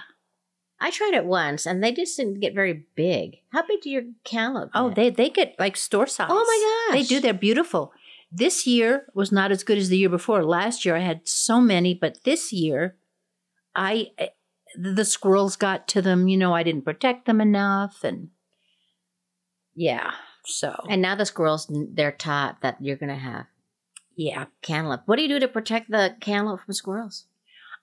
I 0.82 0.92
tried 0.92 1.14
it 1.14 1.26
once, 1.26 1.66
and 1.66 1.84
they 1.84 1.92
just 1.92 2.16
didn't 2.18 2.40
get 2.40 2.56
very 2.56 2.86
big. 2.96 3.38
How 3.52 3.66
big 3.66 3.82
do 3.82 3.90
your 3.90 4.04
cantaloupe? 4.24 4.72
Oh, 4.74 4.90
get? 4.90 4.96
they 4.96 5.10
they 5.10 5.30
get 5.30 5.56
like 5.60 5.76
store 5.76 6.08
size. 6.08 6.30
Oh 6.32 6.88
my 6.90 6.94
gosh. 6.96 7.02
They 7.02 7.16
do. 7.16 7.22
They're 7.22 7.34
beautiful. 7.34 7.92
This 8.32 8.68
year 8.68 9.08
was 9.14 9.32
not 9.32 9.52
as 9.52 9.64
good 9.64 9.78
as 9.78 9.90
the 9.90 9.98
year 9.98 10.10
before. 10.10 10.44
Last 10.44 10.86
year 10.86 10.96
I 10.96 11.00
had 11.00 11.28
so 11.28 11.60
many, 11.60 11.94
but 11.94 12.24
this 12.24 12.54
year, 12.54 12.96
I 13.76 14.08
eh, 14.18 14.28
the 14.76 15.06
squirrels 15.06 15.56
got 15.56 15.88
to 15.90 16.02
them. 16.02 16.28
You 16.28 16.38
know, 16.38 16.54
I 16.54 16.64
didn't 16.64 16.86
protect 16.86 17.26
them 17.26 17.42
enough, 17.42 18.04
and 18.04 18.30
yeah. 19.76 20.12
So 20.46 20.74
And 20.90 21.02
now 21.02 21.16
the 21.16 21.26
squirrels, 21.26 21.70
they're 21.70 22.12
taught 22.12 22.62
that 22.62 22.78
you're 22.80 22.96
going 22.96 23.10
to 23.10 23.16
have 23.16 23.46
yeah, 24.20 24.46
cantaloupe. 24.62 25.04
What 25.06 25.16
do 25.16 25.22
you 25.22 25.30
do 25.30 25.40
to 25.40 25.48
protect 25.48 25.90
the 25.90 26.14
cantaloupe 26.20 26.60
from 26.66 26.74
squirrels? 26.74 27.26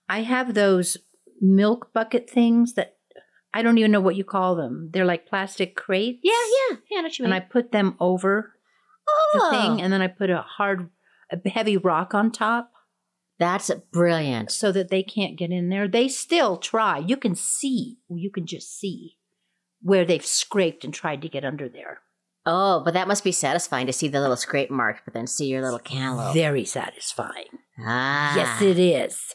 I 0.06 0.20
have 0.20 0.52
those 0.52 0.98
milk 1.40 1.92
bucket 1.92 2.28
things 2.28 2.74
that 2.74 2.96
I 3.54 3.62
don't 3.62 3.78
even 3.78 3.90
know 3.90 4.00
what 4.00 4.16
you 4.16 4.24
call 4.24 4.54
them. 4.54 4.90
They're 4.92 5.04
like 5.04 5.26
plastic 5.26 5.76
crates. 5.76 6.20
Yeah, 6.22 6.32
yeah, 6.70 6.76
yeah. 6.90 7.08
You 7.18 7.24
And? 7.24 7.34
I 7.34 7.40
put 7.40 7.72
them 7.72 7.96
over 8.00 8.52
oh. 9.08 9.30
the 9.34 9.56
thing, 9.56 9.80
and 9.82 9.92
then 9.92 10.02
I 10.02 10.08
put 10.08 10.28
a 10.28 10.42
hard, 10.42 10.90
a 11.30 11.48
heavy 11.48 11.76
rock 11.76 12.12
on 12.14 12.30
top. 12.30 12.70
that's 13.38 13.70
brilliant. 13.92 14.50
so 14.50 14.72
that 14.72 14.90
they 14.90 15.02
can't 15.02 15.38
get 15.38 15.50
in 15.50 15.70
there. 15.70 15.88
They 15.88 16.08
still 16.08 16.58
try. 16.58 16.98
You 16.98 17.16
can 17.16 17.34
see, 17.34 17.98
you 18.10 18.30
can 18.30 18.46
just 18.46 18.78
see 18.78 19.16
where 19.80 20.04
they've 20.04 20.24
scraped 20.24 20.84
and 20.84 20.92
tried 20.92 21.22
to 21.22 21.28
get 21.28 21.44
under 21.44 21.68
there. 21.68 22.00
Oh, 22.44 22.82
but 22.84 22.94
that 22.94 23.08
must 23.08 23.24
be 23.24 23.32
satisfying 23.32 23.86
to 23.86 23.92
see 23.92 24.08
the 24.08 24.20
little 24.20 24.36
scrape 24.36 24.70
marks, 24.70 25.00
but 25.04 25.14
then 25.14 25.26
see 25.26 25.46
your 25.46 25.62
little 25.62 25.78
cantaloupe. 25.78 26.34
Very 26.34 26.64
satisfying. 26.64 27.46
ah, 27.84 28.36
Yes, 28.36 28.62
it 28.62 28.78
is. 28.78 29.34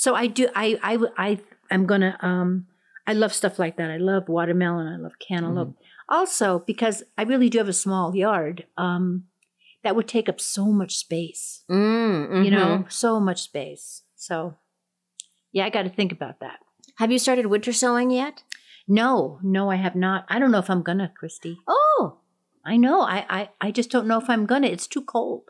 So 0.00 0.14
I 0.14 0.28
do. 0.28 0.48
I 0.56 0.78
I 0.82 0.98
I 1.18 1.38
I'm 1.70 1.84
gonna. 1.84 2.16
Um, 2.22 2.66
I 3.06 3.12
love 3.12 3.34
stuff 3.34 3.58
like 3.58 3.76
that. 3.76 3.90
I 3.90 3.98
love 3.98 4.30
watermelon. 4.30 4.86
I 4.88 4.96
love 4.96 5.18
cantaloupe. 5.18 5.76
Also, 6.08 6.60
because 6.66 7.02
I 7.18 7.22
really 7.24 7.50
do 7.50 7.58
have 7.58 7.68
a 7.68 7.74
small 7.74 8.16
yard. 8.16 8.64
Um, 8.78 9.24
that 9.84 9.94
would 9.94 10.08
take 10.08 10.26
up 10.30 10.40
so 10.40 10.64
much 10.72 10.96
space. 10.96 11.64
Mm, 11.70 12.44
You 12.46 12.50
know, 12.50 12.66
mhm. 12.78 12.92
so 12.92 13.20
much 13.20 13.42
space. 13.42 14.02
So, 14.16 14.54
yeah, 15.52 15.66
I 15.66 15.70
got 15.70 15.82
to 15.82 15.90
think 15.90 16.12
about 16.12 16.40
that. 16.40 16.60
Have 16.96 17.12
you 17.12 17.18
started 17.18 17.46
winter 17.46 17.72
sowing 17.72 18.10
yet? 18.10 18.42
No, 18.88 19.38
no, 19.42 19.70
I 19.70 19.76
have 19.76 19.94
not. 19.96 20.24
I 20.30 20.38
don't 20.38 20.50
know 20.50 20.58
if 20.64 20.70
I'm 20.70 20.82
gonna, 20.82 21.12
Christy. 21.14 21.58
Oh, 21.68 22.20
I 22.64 22.78
know. 22.78 23.02
I, 23.02 23.26
I, 23.28 23.48
I 23.60 23.70
just 23.70 23.90
don't 23.90 24.06
know 24.06 24.18
if 24.18 24.30
I'm 24.30 24.46
gonna. 24.46 24.68
It's 24.68 24.86
too 24.86 25.02
cold 25.02 25.42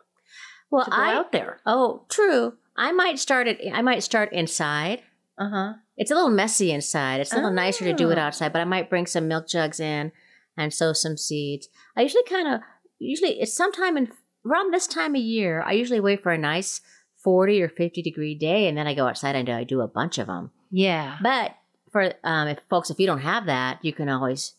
well, 0.69 0.85
to 0.85 0.91
go 0.91 0.97
I. 0.97 1.15
out 1.15 1.31
there. 1.31 1.61
Oh, 1.65 2.05
true. 2.09 2.57
I 2.77 2.91
might 2.91 3.19
start 3.19 3.47
it. 3.47 3.59
I 3.73 3.81
might 3.81 4.03
start 4.03 4.31
inside. 4.33 5.01
Uh 5.37 5.49
huh. 5.49 5.73
It's 5.97 6.11
a 6.11 6.15
little 6.15 6.29
messy 6.29 6.71
inside. 6.71 7.19
It's 7.21 7.31
a 7.31 7.35
little 7.35 7.51
nicer 7.51 7.85
to 7.85 7.93
do 7.93 8.09
it 8.11 8.17
Oh. 8.17 8.21
outside, 8.21 8.53
but 8.53 8.61
I 8.61 8.65
might 8.65 8.89
bring 8.89 9.05
some 9.05 9.27
milk 9.27 9.47
jugs 9.47 9.79
in 9.79 10.11
and 10.57 10.73
sow 10.73 10.93
some 10.93 11.17
seeds. 11.17 11.67
I 11.95 12.01
usually 12.01 12.23
kind 12.23 12.47
of 12.47 12.61
usually 12.99 13.39
it's 13.39 13.53
sometime 13.53 13.97
in 13.97 14.11
around 14.45 14.73
this 14.73 14.87
time 14.87 15.15
of 15.15 15.21
year. 15.21 15.61
I 15.61 15.73
usually 15.73 15.99
wait 15.99 16.23
for 16.23 16.31
a 16.31 16.37
nice 16.37 16.81
forty 17.23 17.61
or 17.61 17.69
fifty 17.69 18.01
degree 18.01 18.35
day, 18.35 18.67
and 18.67 18.77
then 18.77 18.87
I 18.87 18.93
go 18.95 19.07
outside 19.07 19.35
and 19.35 19.49
I 19.49 19.63
do 19.63 19.81
a 19.81 19.87
bunch 19.87 20.17
of 20.17 20.27
them. 20.27 20.51
Yeah. 20.71 21.17
But 21.21 21.55
for 21.91 22.13
um, 22.23 22.47
if 22.47 22.59
folks, 22.69 22.89
if 22.89 22.99
you 22.99 23.05
don't 23.07 23.21
have 23.21 23.45
that, 23.45 23.79
you 23.83 23.93
can 23.93 24.09
always 24.09 24.53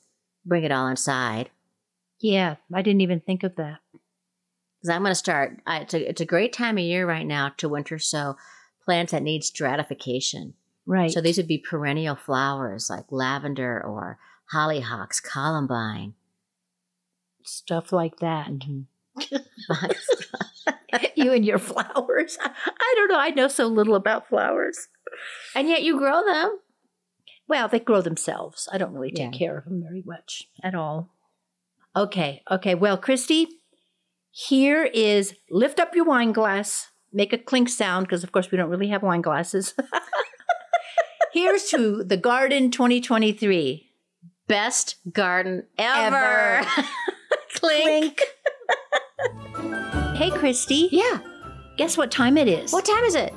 bring 0.44 0.64
it 0.64 0.72
all 0.72 0.86
inside. 0.88 1.50
Yeah. 2.20 2.56
I 2.72 2.82
didn't 2.82 3.00
even 3.00 3.20
think 3.20 3.42
of 3.42 3.56
that. 3.56 3.78
Because 4.82 4.94
I'm 4.94 5.02
going 5.02 5.12
to 5.12 5.14
start. 5.14 5.60
I, 5.66 5.78
it's, 5.78 5.94
a, 5.94 6.08
it's 6.10 6.20
a 6.20 6.24
great 6.26 6.52
time 6.52 6.76
of 6.76 6.82
year 6.84 7.06
right 7.08 7.26
now 7.26 7.52
to 7.58 7.68
winter 7.68 7.98
sow 8.00 8.36
plants 8.84 9.12
that 9.12 9.22
need 9.22 9.44
stratification. 9.44 10.54
Right. 10.86 11.10
So 11.12 11.20
these 11.20 11.36
would 11.36 11.46
be 11.46 11.58
perennial 11.58 12.16
flowers 12.16 12.90
like 12.90 13.04
lavender 13.10 13.80
or 13.80 14.18
hollyhocks, 14.52 15.22
columbine. 15.22 16.14
stuff 17.44 17.92
like 17.92 18.18
that. 18.18 18.48
Mm-hmm. 18.48 18.80
you 21.14 21.32
and 21.32 21.44
your 21.44 21.58
flowers. 21.58 22.38
I 22.40 22.94
don't 22.96 23.08
know. 23.08 23.18
I 23.18 23.30
know 23.30 23.48
so 23.48 23.66
little 23.66 23.94
about 23.94 24.28
flowers. 24.28 24.88
and 25.54 25.68
yet 25.68 25.82
you 25.82 25.98
grow 25.98 26.24
them. 26.24 26.58
Well, 27.48 27.68
they 27.68 27.80
grow 27.80 28.00
themselves. 28.00 28.68
I 28.72 28.78
don't 28.78 28.92
really 28.94 29.10
take 29.12 29.32
Yeah. 29.32 29.38
care 29.38 29.58
of 29.58 29.64
them 29.64 29.82
very 29.82 30.02
much 30.04 30.48
at 30.62 30.74
all. 30.74 31.10
Okay. 31.94 32.42
Okay. 32.50 32.74
Well, 32.74 32.96
Christy, 32.96 33.46
here 34.32 34.82
is 34.82 35.34
lift 35.50 35.78
up 35.78 35.94
your 35.94 36.06
wine 36.06 36.32
glass, 36.32 36.88
make 37.12 37.34
a 37.34 37.38
clink 37.38 37.68
sound, 37.68 38.06
because 38.06 38.24
of 38.24 38.32
course 38.32 38.50
we 38.50 38.56
don't 38.56 38.70
really 38.70 38.88
have 38.88 39.02
wine 39.02 39.20
glasses. 39.20 39.74
Here's 41.34 41.64
to 41.66 42.02
the 42.02 42.16
garden 42.16 42.70
2023. 42.70 43.90
Best 44.48 44.96
garden 45.12 45.66
ever. 45.78 46.16
Ever. 46.16 46.66
Clink. 47.54 48.22
Hey, 50.14 50.30
Christy. 50.30 50.88
Yeah. 50.90 51.20
Guess 51.76 51.98
what 51.98 52.10
time 52.10 52.38
it 52.38 52.48
is? 52.48 52.72
What 52.72 52.86
time 52.86 53.04
is 53.04 53.14
it? 53.14 53.34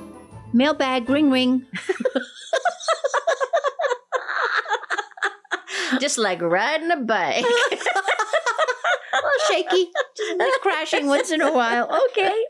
Mailbag 0.54 1.10
ring 1.10 1.30
ring. 1.30 1.66
Just 6.00 6.16
like 6.18 6.40
riding 6.42 6.90
a 6.90 6.96
bike. 6.96 7.44
Little 9.36 9.56
shaky, 9.56 9.90
just 10.16 10.38
like 10.38 10.52
crashing 10.62 11.06
once 11.06 11.30
in 11.30 11.40
a 11.40 11.52
while. 11.52 11.90
Okay. 12.10 12.44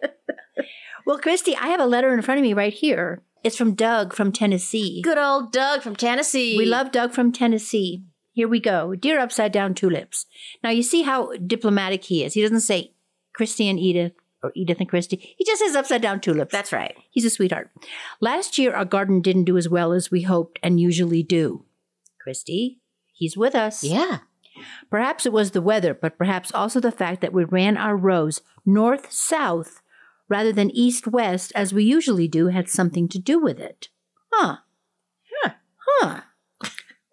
Well, 1.06 1.18
Christy, 1.18 1.54
I 1.56 1.68
have 1.68 1.80
a 1.80 1.86
letter 1.86 2.12
in 2.12 2.22
front 2.22 2.38
of 2.38 2.42
me 2.42 2.52
right 2.52 2.72
here. 2.72 3.22
It's 3.44 3.56
from 3.56 3.74
Doug 3.74 4.12
from 4.12 4.32
Tennessee. 4.32 5.02
Good 5.02 5.18
old 5.18 5.52
Doug 5.52 5.82
from 5.82 5.94
Tennessee. 5.94 6.56
We 6.58 6.66
love 6.66 6.90
Doug 6.90 7.12
from 7.12 7.30
Tennessee. 7.30 8.04
Here 8.32 8.48
we 8.48 8.60
go. 8.60 8.94
Dear 8.94 9.20
Upside 9.20 9.52
Down 9.52 9.72
Tulips. 9.72 10.26
Now, 10.62 10.70
you 10.70 10.82
see 10.82 11.02
how 11.02 11.32
diplomatic 11.36 12.04
he 12.04 12.24
is. 12.24 12.34
He 12.34 12.42
doesn't 12.42 12.60
say 12.60 12.92
Christy 13.34 13.68
and 13.68 13.78
Edith 13.78 14.12
or 14.42 14.52
Edith 14.54 14.78
and 14.80 14.88
Christy. 14.88 15.34
He 15.38 15.44
just 15.44 15.62
says 15.62 15.76
Upside 15.76 16.02
Down 16.02 16.20
Tulips. 16.20 16.52
That's 16.52 16.72
right. 16.72 16.94
He's 17.10 17.24
a 17.24 17.30
sweetheart. 17.30 17.70
Last 18.20 18.58
year, 18.58 18.74
our 18.74 18.84
garden 18.84 19.22
didn't 19.22 19.44
do 19.44 19.56
as 19.56 19.68
well 19.68 19.92
as 19.92 20.10
we 20.10 20.22
hoped 20.22 20.58
and 20.62 20.80
usually 20.80 21.22
do. 21.22 21.64
Christy, 22.20 22.80
he's 23.14 23.36
with 23.36 23.54
us. 23.54 23.84
Yeah. 23.84 24.18
Perhaps 24.90 25.26
it 25.26 25.32
was 25.32 25.50
the 25.50 25.62
weather, 25.62 25.94
but 25.94 26.18
perhaps 26.18 26.52
also 26.52 26.80
the 26.80 26.92
fact 26.92 27.20
that 27.20 27.32
we 27.32 27.44
ran 27.44 27.76
our 27.76 27.96
rows 27.96 28.40
north 28.64 29.12
south 29.12 29.82
rather 30.28 30.52
than 30.52 30.70
east 30.70 31.06
west 31.06 31.52
as 31.54 31.72
we 31.72 31.84
usually 31.84 32.28
do 32.28 32.48
had 32.48 32.68
something 32.68 33.08
to 33.08 33.18
do 33.18 33.38
with 33.38 33.58
it. 33.58 33.88
Huh. 34.32 34.56
Huh. 35.42 35.50
Huh. 35.76 36.20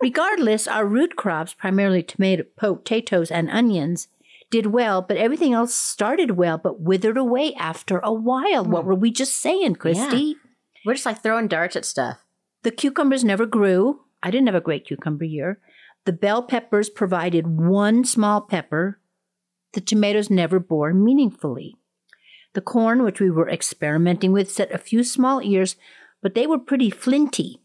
Regardless, 0.02 0.68
our 0.68 0.86
root 0.86 1.16
crops, 1.16 1.54
primarily 1.54 2.04
tomato, 2.04 2.44
potatoes 2.58 3.32
and 3.32 3.50
onions, 3.50 4.10
did 4.50 4.68
well, 4.68 5.02
but 5.02 5.18
everything 5.18 5.54
else 5.54 5.74
started 5.74 6.32
well 6.32 6.58
but 6.58 6.82
withered 6.82 7.18
away 7.18 7.54
after 7.56 8.00
a 8.00 8.14
while. 8.14 8.66
What 8.66 8.82
hmm. 8.82 8.88
were 8.90 8.96
we 8.96 9.12
just 9.12 9.36
saying, 9.38 9.76
Christy? 9.76 10.36
We're 10.86 10.94
just 10.94 11.06
like 11.06 11.24
throwing 11.24 11.48
darts 11.48 11.76
at 11.76 11.86
stuff. 11.86 12.18
The 12.64 12.72
cucumbers 12.72 13.24
never 13.24 13.46
grew. 13.46 14.02
I 14.22 14.32
didn't 14.32 14.48
have 14.48 14.56
a 14.56 14.62
great 14.62 14.86
cucumber 14.86 15.26
year. 15.26 15.60
The 16.06 16.14
bell 16.14 16.44
peppers 16.44 16.90
provided 16.90 17.48
one 17.48 18.04
small 18.06 18.42
pepper. 18.42 19.00
The 19.74 19.82
tomatoes 19.82 20.30
never 20.30 20.60
bore 20.60 20.94
meaningfully. 20.94 21.76
The 22.54 22.62
corn, 22.62 23.04
which 23.04 23.20
we 23.20 23.32
were 23.32 23.50
experimenting 23.50 24.32
with, 24.32 24.52
set 24.52 24.72
a 24.72 24.78
few 24.78 25.04
small 25.04 25.42
ears, 25.42 25.76
but 26.22 26.36
they 26.36 26.46
were 26.46 26.60
pretty 26.60 26.90
flinty, 26.90 27.62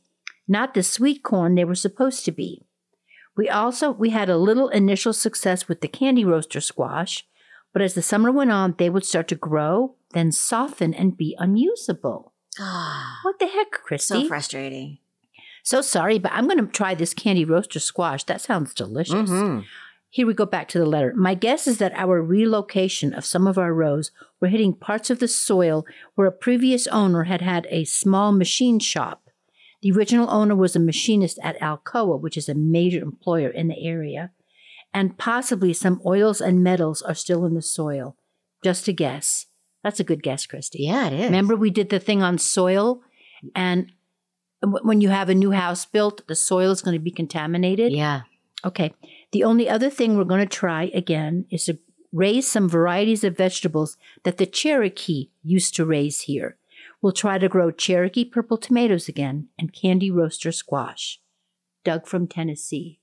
not 0.47 0.72
the 0.74 0.82
sweet 0.82 1.22
corn 1.22 1.55
they 1.55 1.64
were 1.64 1.74
supposed 1.74 2.24
to 2.24 2.32
be. 2.32 2.62
We 3.36 3.49
also 3.49 3.91
we 3.91 4.11
had 4.11 4.28
a 4.30 4.39
little 4.39 4.68
initial 4.68 5.12
success 5.12 5.68
with 5.68 5.80
the 5.80 5.89
candy 5.89 6.24
roaster 6.24 6.61
squash, 6.61 7.26
but 7.72 7.82
as 7.82 7.95
the 7.95 8.03
summer 8.03 8.32
went 8.32 8.51
on, 8.51 8.74
they 8.78 8.89
would 8.91 9.05
start 9.05 9.28
to 9.28 9.34
grow, 9.34 9.97
then 10.12 10.32
soften 10.32 10.95
and 10.95 11.16
be 11.16 11.36
unusable. 11.39 12.32
Ah, 12.59 13.20
What 13.22 13.39
the 13.39 13.47
heck, 13.47 13.70
Christy? 13.70 14.22
so 14.22 14.28
frustrating. 14.28 14.99
So 15.69 15.83
sorry, 15.83 16.19
but 16.19 16.33
I'm 16.33 16.47
going 16.47 16.64
to 16.64 16.73
try 16.73 16.95
this 16.95 17.12
candy 17.12 17.45
roaster 17.45 17.79
squash. 17.79 18.25
That 18.25 18.41
sounds 18.41 18.73
delicious. 18.73 19.29
Mhm. 19.29 19.66
Here 20.09 20.27
we 20.27 20.33
go 20.33 20.47
back 20.47 20.66
to 20.69 20.79
the 20.79 20.87
letter. 20.87 21.12
My 21.14 21.35
guess 21.35 21.66
is 21.66 21.77
that 21.77 21.93
our 21.95 22.23
relocation 22.23 23.12
of 23.12 23.27
some 23.27 23.47
of 23.47 23.59
our 23.59 23.75
rows 23.75 24.11
were 24.41 24.49
hitting 24.49 24.73
parts 24.73 25.11
of 25.11 25.19
the 25.19 25.29
soil 25.29 25.85
where 26.14 26.27
a 26.27 26.33
previous 26.33 26.87
owner 26.87 27.25
had 27.25 27.43
had 27.43 27.66
a 27.69 27.85
small 27.85 28.33
machine 28.33 28.79
shop. 28.79 29.29
The 29.83 29.93
original 29.93 30.31
owner 30.31 30.57
was 30.57 30.75
a 30.75 30.81
machinist 30.81 31.39
at 31.43 31.61
Alcoa, 31.61 32.19
which 32.19 32.39
is 32.39 32.49
a 32.49 32.55
major 32.55 33.01
employer 33.03 33.51
in 33.51 33.69
the 33.69 33.87
area, 33.87 34.31
and 34.95 35.19
possibly 35.19 35.75
some 35.75 36.01
oils 36.07 36.41
and 36.41 36.64
metals 36.64 37.03
are 37.03 37.14
still 37.14 37.45
in 37.45 37.53
the 37.53 37.61
soil. 37.61 38.16
Just 38.64 38.89
a 38.89 38.93
guess. 38.95 39.45
That's 39.85 40.01
a 40.01 40.05
good 40.05 40.23
guess, 40.23 40.47
Christy. 40.47 40.85
Yeah, 40.85 41.09
it 41.09 41.12
is. 41.12 41.25
Remember, 41.27 41.57
we 41.57 41.69
did 41.69 41.91
the 41.91 42.01
thing 42.01 42.23
on 42.23 42.39
soil, 42.39 43.03
and 43.55 43.93
when 44.62 45.00
you 45.00 45.09
have 45.09 45.28
a 45.28 45.34
new 45.34 45.52
house 45.52 45.84
built, 45.86 46.26
the 46.26 46.34
soil 46.34 46.70
is 46.70 46.82
going 46.82 46.96
to 46.96 47.02
be 47.02 47.11
contaminated. 47.11 47.92
Yeah. 47.92 48.22
Okay. 48.64 48.92
The 49.32 49.44
only 49.44 49.68
other 49.68 49.90
thing 49.90 50.16
we're 50.16 50.24
going 50.24 50.46
to 50.46 50.46
try 50.46 50.90
again 50.94 51.46
is 51.50 51.66
to 51.66 51.78
raise 52.12 52.50
some 52.50 52.68
varieties 52.68 53.22
of 53.22 53.36
vegetables 53.36 53.96
that 54.24 54.38
the 54.38 54.46
Cherokee 54.46 55.30
used 55.42 55.74
to 55.76 55.84
raise 55.84 56.22
here. 56.22 56.56
We'll 57.00 57.12
try 57.12 57.38
to 57.38 57.48
grow 57.48 57.70
Cherokee 57.70 58.24
purple 58.24 58.56
tomatoes 58.56 59.09
again 59.09 59.48
and 59.59 59.72
candy 59.72 60.11
roaster 60.11 60.50
squash. 60.50 61.20
Doug 61.84 62.06
from 62.06 62.26
Tennessee. 62.26 63.00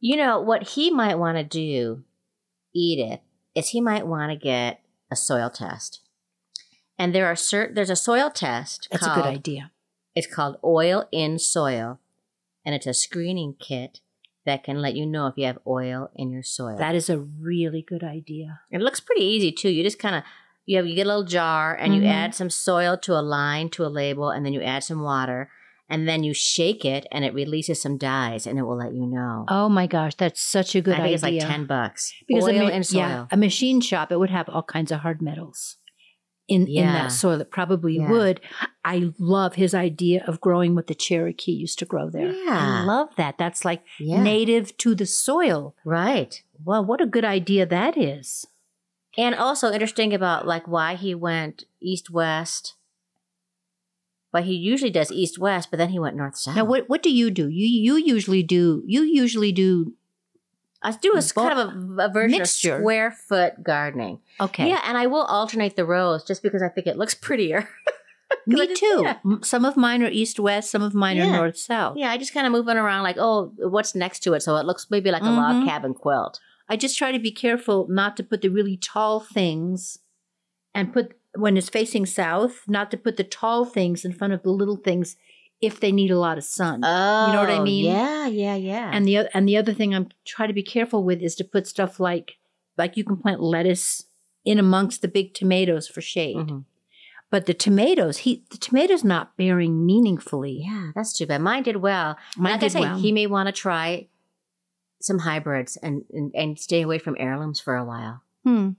You 0.00 0.16
know, 0.16 0.40
what 0.40 0.70
he 0.70 0.90
might 0.90 1.18
want 1.18 1.38
to 1.38 1.44
do, 1.44 2.04
Edith, 2.74 3.20
is 3.54 3.68
he 3.68 3.80
might 3.80 4.06
want 4.06 4.32
to 4.32 4.36
get 4.36 4.80
a 5.10 5.16
soil 5.16 5.50
test. 5.50 6.00
And 6.98 7.14
there 7.14 7.26
are 7.26 7.36
certain, 7.36 7.74
there's 7.74 7.90
a 7.90 7.96
soil 7.96 8.30
test. 8.30 8.88
That's 8.90 9.06
a 9.06 9.14
good 9.14 9.24
idea. 9.24 9.70
It's 10.14 10.26
called 10.32 10.56
Oil 10.64 11.06
in 11.12 11.38
Soil. 11.38 12.00
And 12.64 12.74
it's 12.74 12.86
a 12.86 12.94
screening 12.94 13.54
kit 13.58 14.00
that 14.44 14.64
can 14.64 14.80
let 14.82 14.94
you 14.94 15.06
know 15.06 15.26
if 15.26 15.34
you 15.36 15.46
have 15.46 15.58
oil 15.66 16.10
in 16.14 16.30
your 16.30 16.42
soil. 16.42 16.76
That 16.76 16.94
is 16.94 17.08
a 17.08 17.18
really 17.18 17.82
good 17.82 18.02
idea. 18.04 18.60
It 18.70 18.80
looks 18.80 19.00
pretty 19.00 19.24
easy 19.24 19.52
too. 19.52 19.70
You 19.70 19.82
just 19.82 19.98
kind 19.98 20.14
of 20.16 20.22
you 20.66 20.76
have 20.76 20.86
you 20.86 20.94
get 20.94 21.06
a 21.06 21.08
little 21.08 21.24
jar 21.24 21.74
and 21.74 21.92
Mhm. 21.92 21.96
you 21.96 22.04
add 22.06 22.34
some 22.34 22.50
soil 22.50 22.96
to 22.98 23.18
a 23.18 23.22
line 23.22 23.70
to 23.70 23.84
a 23.84 23.88
label 23.88 24.30
and 24.30 24.44
then 24.44 24.52
you 24.52 24.62
add 24.62 24.84
some 24.84 25.02
water 25.02 25.50
and 25.88 26.06
then 26.08 26.22
you 26.22 26.32
shake 26.32 26.84
it 26.84 27.06
and 27.10 27.24
it 27.24 27.34
releases 27.34 27.80
some 27.82 27.96
dyes 27.98 28.46
and 28.46 28.58
it 28.58 28.62
will 28.62 28.76
let 28.76 28.94
you 28.94 29.06
know. 29.06 29.44
Oh 29.48 29.68
my 29.68 29.86
gosh, 29.86 30.14
that's 30.14 30.40
such 30.40 30.74
a 30.76 30.80
good 30.80 30.94
I 30.94 30.98
think 30.98 31.04
idea. 31.06 31.14
it's 31.14 31.22
like 31.24 31.40
ten 31.40 31.64
bucks. 31.66 32.12
because 32.28 32.46
a 32.46 32.50
oil 32.52 32.64
ma- 32.64 32.68
and 32.70 32.86
soil. 32.86 32.98
Yeah, 32.98 33.26
a 33.32 33.36
machine 33.36 33.80
shop, 33.80 34.12
it 34.12 34.18
would 34.18 34.30
have 34.30 34.48
all 34.48 34.62
kinds 34.62 34.92
of 34.92 35.00
hard 35.00 35.20
metals 35.20 35.76
in, 36.50 36.66
in 36.66 36.86
that 36.86 37.12
soil. 37.12 37.40
It 37.40 37.50
probably 37.50 37.96
Yeah. 37.96 38.10
would. 38.10 38.40
I 38.84 39.12
love 39.18 39.54
his 39.54 39.72
idea 39.74 40.24
of 40.26 40.40
growing 40.40 40.74
what 40.74 40.86
the 40.88 40.94
Cherokee 40.94 41.52
used 41.52 41.78
to 41.78 41.84
grow 41.84 42.10
there. 42.10 42.32
Yeah. 42.32 42.82
I 42.82 42.84
love 42.84 43.08
that. 43.16 43.38
That's 43.38 43.64
like 43.64 43.82
Yeah. 43.98 44.22
native 44.22 44.76
to 44.78 44.94
the 44.94 45.06
soil. 45.06 45.74
Right. 45.84 46.42
Well, 46.64 46.84
what 46.84 47.00
a 47.00 47.06
good 47.06 47.24
idea 47.24 47.64
that 47.66 47.96
is. 47.96 48.46
And 49.16 49.34
also 49.34 49.70
interesting 49.72 50.12
about 50.12 50.46
like 50.46 50.66
why 50.68 50.94
he 50.96 51.14
went 51.14 51.64
east 51.80 52.10
west. 52.10 52.74
But 54.32 54.44
he 54.44 54.54
usually 54.54 54.92
does 54.92 55.10
east 55.10 55.38
west, 55.40 55.70
but 55.70 55.78
then 55.78 55.88
he 55.90 55.98
went 55.98 56.16
north 56.16 56.36
south. 56.36 56.54
Now, 56.54 56.64
what 56.64 56.88
what 56.88 57.02
do 57.02 57.10
you 57.10 57.30
do? 57.30 57.48
You 57.48 57.66
you 57.66 57.96
usually 57.96 58.44
do 58.44 58.82
you 58.86 59.02
usually 59.02 59.50
do 59.50 59.94
I 60.82 60.92
do 60.92 61.12
a 61.12 61.22
Bo- 61.34 61.48
kind 61.48 61.58
of 61.58 61.98
a, 61.98 62.02
a 62.04 62.08
version 62.12 62.38
mixture. 62.38 62.74
of 62.76 62.80
square 62.80 63.10
foot 63.10 63.62
gardening. 63.62 64.20
okay. 64.40 64.68
Yeah, 64.68 64.80
and 64.84 64.96
I 64.96 65.06
will 65.06 65.22
alternate 65.24 65.76
the 65.76 65.84
rows 65.84 66.24
just 66.24 66.42
because 66.42 66.62
I 66.62 66.68
think 66.68 66.86
it 66.86 66.96
looks 66.96 67.14
prettier. 67.14 67.68
Me 68.46 68.66
just- 68.66 68.80
too. 68.80 69.00
yeah. 69.04 69.16
Some 69.42 69.64
of 69.64 69.76
mine 69.76 70.02
are 70.02 70.08
east 70.10 70.38
west. 70.40 70.70
Some 70.70 70.82
of 70.82 70.94
mine 70.94 71.18
are 71.20 71.26
north 71.30 71.58
south. 71.58 71.96
Yeah, 71.96 72.10
I 72.10 72.16
just 72.16 72.32
kind 72.32 72.46
of 72.46 72.52
moving 72.52 72.76
around 72.76 73.02
like, 73.02 73.16
oh, 73.18 73.52
what's 73.58 73.94
next 73.94 74.20
to 74.20 74.34
it? 74.34 74.40
So 74.42 74.56
it 74.56 74.64
looks 74.66 74.86
maybe 74.90 75.10
like 75.10 75.22
a 75.22 75.26
log 75.26 75.56
Mhm. 75.56 75.66
cabin 75.66 75.94
quilt. 75.94 76.40
I 76.68 76.76
just 76.76 76.96
try 76.96 77.10
to 77.12 77.18
be 77.18 77.32
careful 77.32 77.86
not 77.90 78.16
to 78.16 78.22
put 78.22 78.40
the 78.42 78.48
really 78.48 78.76
tall 78.76 79.20
things 79.20 79.98
and 80.74 80.92
put 80.92 81.16
when 81.34 81.56
it's 81.56 81.68
facing 81.68 82.06
south, 82.06 82.62
not 82.68 82.90
to 82.92 82.96
put 82.96 83.16
the 83.16 83.24
tall 83.24 83.64
things 83.64 84.04
in 84.04 84.12
front 84.12 84.32
of 84.32 84.42
the 84.44 84.50
little 84.50 84.76
things 84.76 85.16
if 85.60 85.78
they 85.80 85.92
need 85.92 86.10
a 86.10 86.18
lot 86.18 86.38
of 86.38 86.44
sun. 86.44 86.80
Oh, 86.84 87.26
You 87.26 87.32
know 87.34 87.40
what 87.40 87.50
I 87.50 87.62
mean? 87.62 87.84
Yeah, 87.86 88.26
yeah, 88.26 88.54
yeah. 88.54 88.90
and 88.92 89.06
the 89.06 89.28
and 89.36 89.48
the 89.48 89.56
other 89.56 89.74
thing 89.74 89.94
I'm 89.94 90.08
trying 90.24 90.48
to 90.48 90.54
be 90.54 90.62
careful 90.62 91.04
with 91.04 91.20
is 91.22 91.34
to 91.36 91.44
put 91.44 91.66
stuff 91.66 92.00
like 92.00 92.38
like 92.78 92.96
you 92.96 93.04
can 93.04 93.16
plant 93.18 93.40
lettuce 93.42 94.04
in 94.44 94.58
amongst 94.58 95.02
the 95.02 95.08
big 95.08 95.34
tomatoes 95.34 95.86
for 95.86 96.00
shade. 96.00 96.36
Mhm. 96.36 96.64
But 97.30 97.46
the 97.46 97.54
tomatoes, 97.54 98.18
he 98.18 98.44
the 98.50 98.56
tomatoes 98.58 99.04
not 99.04 99.36
bearing 99.36 99.84
meaningfully. 99.86 100.62
yeah, 100.64 100.90
that's 100.94 101.12
too 101.16 101.26
bad. 101.26 101.40
Mine 101.42 101.62
did 101.62 101.76
well. 101.76 102.16
Mine 102.36 102.52
like 102.52 102.60
did 102.60 102.66
I 102.66 102.68
say, 102.68 102.80
well. 102.80 102.98
he 102.98 103.12
may 103.12 103.26
want 103.26 103.46
to 103.46 103.52
try 103.52 104.08
some 105.00 105.20
hybrids 105.20 105.76
and, 105.76 106.04
and 106.10 106.32
and 106.34 106.58
stay 106.58 106.82
away 106.82 106.98
from 106.98 107.16
heirlooms 107.18 107.60
for 107.60 107.76
a 107.76 107.84
while. 107.84 108.22
Hmm. 108.44 108.70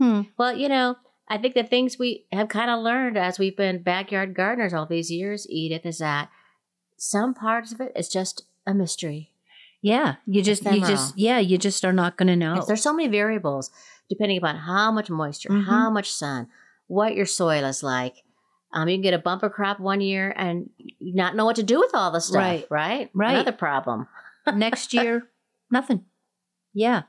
Hmm. 0.00 0.22
Well, 0.38 0.56
you 0.56 0.68
know, 0.68 0.96
I 1.28 1.38
think 1.38 1.54
the 1.54 1.62
things 1.64 1.98
we 1.98 2.26
have 2.32 2.48
kind 2.48 2.70
of 2.70 2.80
learned 2.82 3.16
as 3.16 3.38
we've 3.38 3.56
been 3.56 3.82
backyard 3.82 4.34
gardeners 4.34 4.74
all 4.74 4.86
these 4.86 5.10
years, 5.10 5.46
Edith, 5.48 5.86
is 5.86 5.98
that 5.98 6.28
some 6.96 7.32
parts 7.34 7.72
of 7.72 7.80
it 7.80 7.92
is 7.96 8.08
just 8.08 8.44
a 8.66 8.74
mystery. 8.74 9.30
Yeah, 9.80 10.16
you 10.26 10.42
just 10.42 10.64
you 10.64 10.80
just 10.80 11.18
yeah, 11.18 11.38
you 11.38 11.58
just 11.58 11.84
are 11.84 11.92
not 11.92 12.16
going 12.16 12.28
to 12.28 12.36
know. 12.36 12.62
There's 12.66 12.82
so 12.82 12.92
many 12.92 13.08
variables 13.08 13.70
depending 14.08 14.38
upon 14.38 14.56
how 14.58 14.92
much 14.92 15.10
moisture, 15.10 15.48
Mhm. 15.48 15.64
how 15.66 15.90
much 15.90 16.12
sun, 16.12 16.48
what 16.86 17.14
your 17.16 17.26
soil 17.26 17.64
is 17.64 17.82
like. 17.82 18.22
Um, 18.74 18.88
you 18.88 18.96
can 18.96 19.02
get 19.02 19.14
a 19.14 19.18
bumper 19.18 19.50
crop 19.50 19.80
one 19.80 20.00
year 20.00 20.32
and 20.36 20.70
not 21.00 21.34
know 21.34 21.44
what 21.44 21.56
to 21.56 21.62
do 21.62 21.78
with 21.80 21.94
all 21.94 22.10
the 22.10 22.20
stuff, 22.20 22.36
Right. 22.36 22.66
right? 22.70 23.10
Right. 23.14 23.32
Another 23.32 23.52
problem. 23.52 24.06
next 24.54 24.92
year 24.92 25.28
nothing 25.70 26.04
yeah 26.74 27.02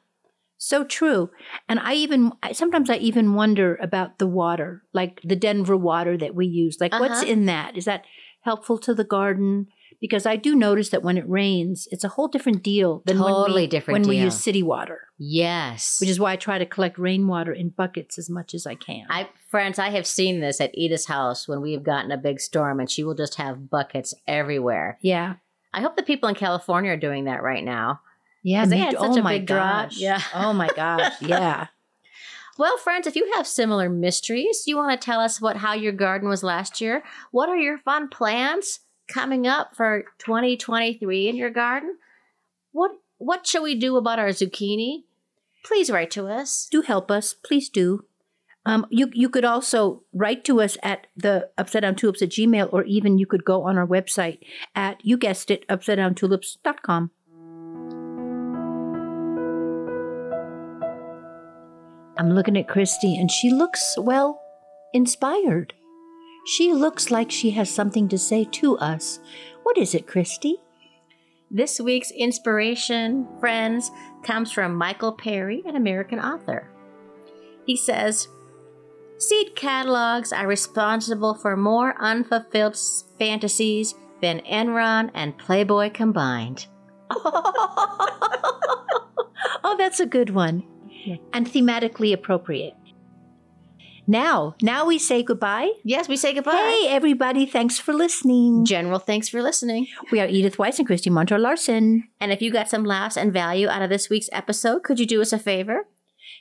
so 0.64 0.84
true 0.84 1.30
and 1.70 1.80
i 1.80 1.94
even 1.94 2.32
sometimes 2.52 2.90
i 2.90 2.96
even 2.96 3.34
wonder 3.34 3.76
about 3.82 4.18
the 4.20 4.28
water 4.28 4.84
like 4.94 5.20
the 5.24 5.36
denver 5.36 5.76
water 5.78 6.18
that 6.18 6.36
we 6.36 6.46
use 6.46 6.78
like 6.80 6.94
what's 6.94 7.22
Uh-huh. 7.22 7.32
in 7.34 7.46
that 7.48 7.76
is 7.78 7.86
that 7.86 8.04
helpful 8.42 8.78
to 8.80 8.94
the 8.94 9.04
garden 9.04 9.68
because 10.02 10.26
i 10.26 10.36
do 10.36 10.56
notice 10.56 10.90
that 10.90 11.04
when 11.04 11.18
it 11.18 11.28
rains 11.30 11.88
it's 11.92 12.04
a 12.04 12.10
whole 12.16 12.28
different 12.28 12.62
deal 12.64 13.02
than 13.06 13.20
when, 13.20 13.34
Totally 13.34 13.64
we, 13.64 13.68
different 13.68 14.00
when 14.02 14.08
we 14.10 14.18
use 14.18 14.40
city 14.40 14.64
water 14.64 15.00
Yes. 15.18 15.98
which 16.00 16.10
is 16.10 16.20
why 16.20 16.32
i 16.34 16.36
try 16.36 16.58
to 16.58 16.66
collect 16.66 16.98
rainwater 16.98 17.54
in 17.54 17.70
buckets 17.70 18.18
as 18.18 18.30
much 18.30 18.54
as 18.54 18.66
i 18.66 18.76
can 18.76 19.06
I 19.10 19.30
friends, 19.50 19.78
I 19.78 19.90
have 19.92 20.08
seen 20.08 20.40
this 20.40 20.60
at 20.60 20.76
Edith's 20.76 21.06
house 21.06 21.48
when 21.48 21.62
we 21.62 21.74
have 21.74 21.84
gotten 21.84 22.12
a 22.12 22.18
big 22.18 22.40
storm 22.40 22.80
and 22.80 22.90
she 22.90 23.04
will 23.04 23.14
just 23.14 23.36
have 23.36 23.70
buckets 23.70 24.14
everywhere. 24.28 24.98
yeah 25.02 25.36
I 25.76 25.82
hope 25.82 25.96
the 25.96 26.04
people 26.04 26.30
in 26.30 26.36
California 26.36 26.92
are 26.92 26.98
doing 26.98 27.26
that 27.26 27.42
right 27.42 27.64
now. 27.64 28.00
Yeah 28.44 28.66
they 28.66 28.78
had 28.78 28.94
such 28.94 29.02
oh 29.02 29.18
a 29.18 29.22
my 29.24 29.38
big 29.40 29.48
gosh 29.48 29.98
Yeah. 29.98 30.22
oh 30.36 30.54
my 30.54 30.68
gosh 30.76 31.14
yeah 31.22 31.68
Well, 32.56 32.78
friends, 32.78 33.08
if 33.08 33.16
you 33.16 33.32
have 33.34 33.48
similar 33.48 33.90
mysteries, 33.90 34.66
you 34.68 34.78
want 34.78 34.92
to 34.94 35.04
tell 35.04 35.20
us 35.20 35.42
what 35.42 35.58
how 35.58 35.74
your 35.74 35.92
garden 35.92 36.30
was 36.30 36.44
last 36.44 36.80
year. 36.82 37.02
What 37.32 37.50
are 37.50 37.58
your 37.58 37.80
fun 37.80 38.10
plans 38.10 38.82
coming 39.08 39.48
up 39.48 39.76
for 39.76 40.04
2023 40.20 41.30
in 41.30 41.36
your 41.36 41.50
garden? 41.50 41.98
What 42.72 42.92
what 43.18 43.48
shall 43.48 43.64
we 43.64 43.74
do 43.74 43.98
about 43.98 44.20
our 44.20 44.30
zucchini? 44.30 45.04
Please 45.66 45.90
write 45.90 46.12
to 46.12 46.28
us. 46.28 46.68
do 46.70 46.82
help 46.84 47.10
us. 47.10 47.34
Please 47.34 47.70
do. 47.70 48.06
Um, 48.66 48.86
you 48.92 49.10
you 49.14 49.30
could 49.30 49.46
also 49.46 50.04
write 50.14 50.46
to 50.46 50.62
us 50.62 50.78
at 50.84 51.08
the 51.18 51.50
upside 51.58 51.82
down 51.82 51.96
tulips 51.96 52.22
at 52.22 52.30
gmail, 52.30 52.70
or 52.72 52.84
even 52.84 53.18
you 53.18 53.26
could 53.26 53.44
go 53.44 53.64
on 53.64 53.78
our 53.80 53.88
website 53.88 54.38
at 54.76 55.04
you 55.04 55.18
guessed 55.18 55.50
it 55.50 55.66
upside 55.68 55.98
down 55.98 56.14
tulips.com. 56.14 57.10
I'm 62.18 62.32
looking 62.32 62.58
at 62.58 62.68
Christy, 62.68 63.18
and 63.18 63.32
she 63.32 63.50
looks 63.50 63.96
well 63.98 64.42
inspired. 64.94 65.74
She 66.46 66.74
looks 66.74 67.10
like 67.10 67.32
she 67.32 67.52
has 67.52 67.70
something 67.70 68.10
to 68.10 68.18
say 68.18 68.44
to 68.46 68.78
us. 68.78 69.20
What 69.64 69.78
is 69.78 69.96
it, 69.96 70.08
Christy? 70.08 70.58
This 71.50 71.80
week's 71.80 72.12
inspiration, 72.12 73.28
friends, 73.40 73.92
comes 74.24 74.52
from 74.52 74.76
Michael 74.76 75.14
Perry, 75.14 75.64
an 75.66 75.76
American 75.76 76.20
author. 76.20 76.70
He 77.66 77.78
says, 77.78 78.28
Seed 79.18 79.56
catalogs 79.56 80.34
are 80.34 80.48
responsible 80.48 81.36
for 81.36 81.56
more 81.56 81.96
unfulfilled 82.00 82.78
fantasies 83.18 83.96
than 84.22 84.42
Enron 84.42 85.12
and 85.14 85.38
Playboy 85.38 85.92
combined. 85.92 86.68
oh, 87.12 88.06
that's 89.78 90.00
a 90.00 90.06
good 90.06 90.32
one. 90.32 90.64
And 91.34 91.48
thematically 91.48 92.14
appropriate. 92.14 92.76
Now, 94.06 94.56
now 94.62 94.86
we 94.86 95.00
say 95.00 95.24
goodbye. 95.24 95.72
Yes, 95.84 96.10
we 96.10 96.18
say 96.18 96.34
goodbye. 96.34 96.52
Hey, 96.52 96.88
everybody, 96.90 97.46
thanks 97.46 97.80
for 97.80 97.94
listening. 97.94 98.66
General, 98.66 99.00
thanks 99.00 99.30
for 99.30 99.42
listening. 99.42 99.88
We 100.12 100.20
are 100.20 100.28
Edith 100.28 100.60
Weiss 100.60 100.78
and 100.78 100.86
Christy 100.86 101.10
Montour 101.10 101.40
Larson. 101.40 102.10
And 102.20 102.34
if 102.34 102.42
you 102.42 102.52
got 102.52 102.70
some 102.70 102.84
laughs 102.84 103.16
and 103.16 103.32
value 103.32 103.70
out 103.70 103.82
of 103.82 103.90
this 103.90 104.10
week's 104.10 104.30
episode, 104.34 104.84
could 104.84 105.00
you 105.00 105.06
do 105.06 105.22
us 105.22 105.32
a 105.32 105.40
favor? 105.40 105.88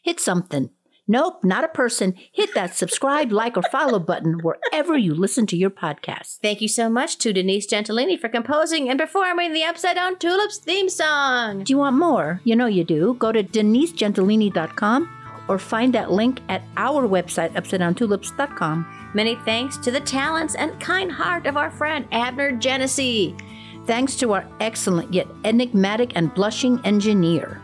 Hit 0.02 0.18
something. 0.18 0.70
Nope, 1.12 1.44
not 1.44 1.62
a 1.62 1.68
person. 1.68 2.14
Hit 2.32 2.54
that 2.54 2.74
subscribe, 2.74 3.32
like, 3.32 3.58
or 3.58 3.62
follow 3.64 3.98
button 3.98 4.38
wherever 4.38 4.96
you 4.96 5.14
listen 5.14 5.46
to 5.48 5.58
your 5.58 5.68
podcast. 5.68 6.38
Thank 6.40 6.62
you 6.62 6.68
so 6.68 6.88
much 6.88 7.18
to 7.18 7.34
Denise 7.34 7.66
Gentilini 7.66 8.18
for 8.18 8.30
composing 8.30 8.88
and 8.88 8.98
performing 8.98 9.52
the 9.52 9.62
Upside 9.62 9.96
Down 9.96 10.16
Tulips 10.16 10.56
theme 10.56 10.88
song. 10.88 11.64
Do 11.64 11.70
you 11.70 11.76
want 11.76 11.98
more? 11.98 12.40
You 12.44 12.56
know 12.56 12.64
you 12.64 12.82
do. 12.82 13.12
Go 13.18 13.30
to 13.30 13.44
denisegentilini.com 13.44 15.18
or 15.48 15.58
find 15.58 15.92
that 15.92 16.10
link 16.10 16.40
at 16.48 16.62
our 16.78 17.06
website, 17.06 17.52
upsidedowntulips.com. 17.52 19.10
Many 19.12 19.34
thanks 19.44 19.76
to 19.76 19.90
the 19.90 20.00
talents 20.00 20.54
and 20.54 20.80
kind 20.80 21.12
heart 21.12 21.44
of 21.44 21.58
our 21.58 21.70
friend 21.70 22.08
Abner 22.10 22.52
Genesee. 22.52 23.36
Thanks 23.84 24.16
to 24.16 24.32
our 24.32 24.48
excellent 24.60 25.12
yet 25.12 25.28
enigmatic 25.44 26.12
and 26.14 26.32
blushing 26.32 26.80
engineer. 26.86 27.61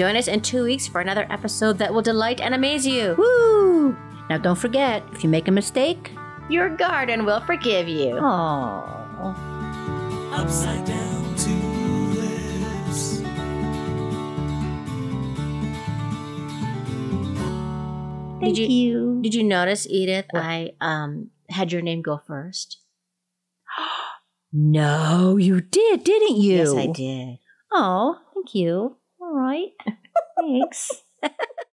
Join 0.00 0.16
us 0.16 0.28
in 0.28 0.40
two 0.40 0.64
weeks 0.64 0.88
for 0.88 1.02
another 1.02 1.26
episode 1.28 1.76
that 1.76 1.92
will 1.92 2.00
delight 2.00 2.40
and 2.40 2.54
amaze 2.54 2.86
you. 2.86 3.14
Woo! 3.18 3.94
Now 4.30 4.38
don't 4.38 4.56
forget, 4.56 5.02
if 5.12 5.22
you 5.22 5.28
make 5.28 5.46
a 5.46 5.50
mistake, 5.50 6.12
Your 6.48 6.70
garden 6.70 7.26
will 7.26 7.40
forgive 7.42 7.86
you. 7.86 8.16
oh, 8.18 9.36
Upside 10.32 10.86
down 10.86 11.36
tulips. 11.36 13.20
thank 18.40 18.56
you- 18.56 18.66
you. 18.66 19.18
Did 19.22 19.34
you 19.34 19.44
notice, 19.44 19.86
Edith? 19.88 20.26
What? 20.30 20.42
I 20.42 20.72
um 20.80 21.30
had 21.50 21.72
your 21.72 21.82
name 21.82 22.02
go 22.02 22.20
first. 22.26 22.78
No, 24.52 25.36
you 25.36 25.60
did, 25.60 26.02
didn't 26.02 26.38
you? 26.38 26.56
Yes, 26.56 26.74
I 26.74 26.86
did. 26.88 27.38
Oh, 27.70 28.18
thank 28.34 28.52
you. 28.52 28.96
All 29.30 29.36
right. 29.36 29.70
Thanks. 30.40 30.90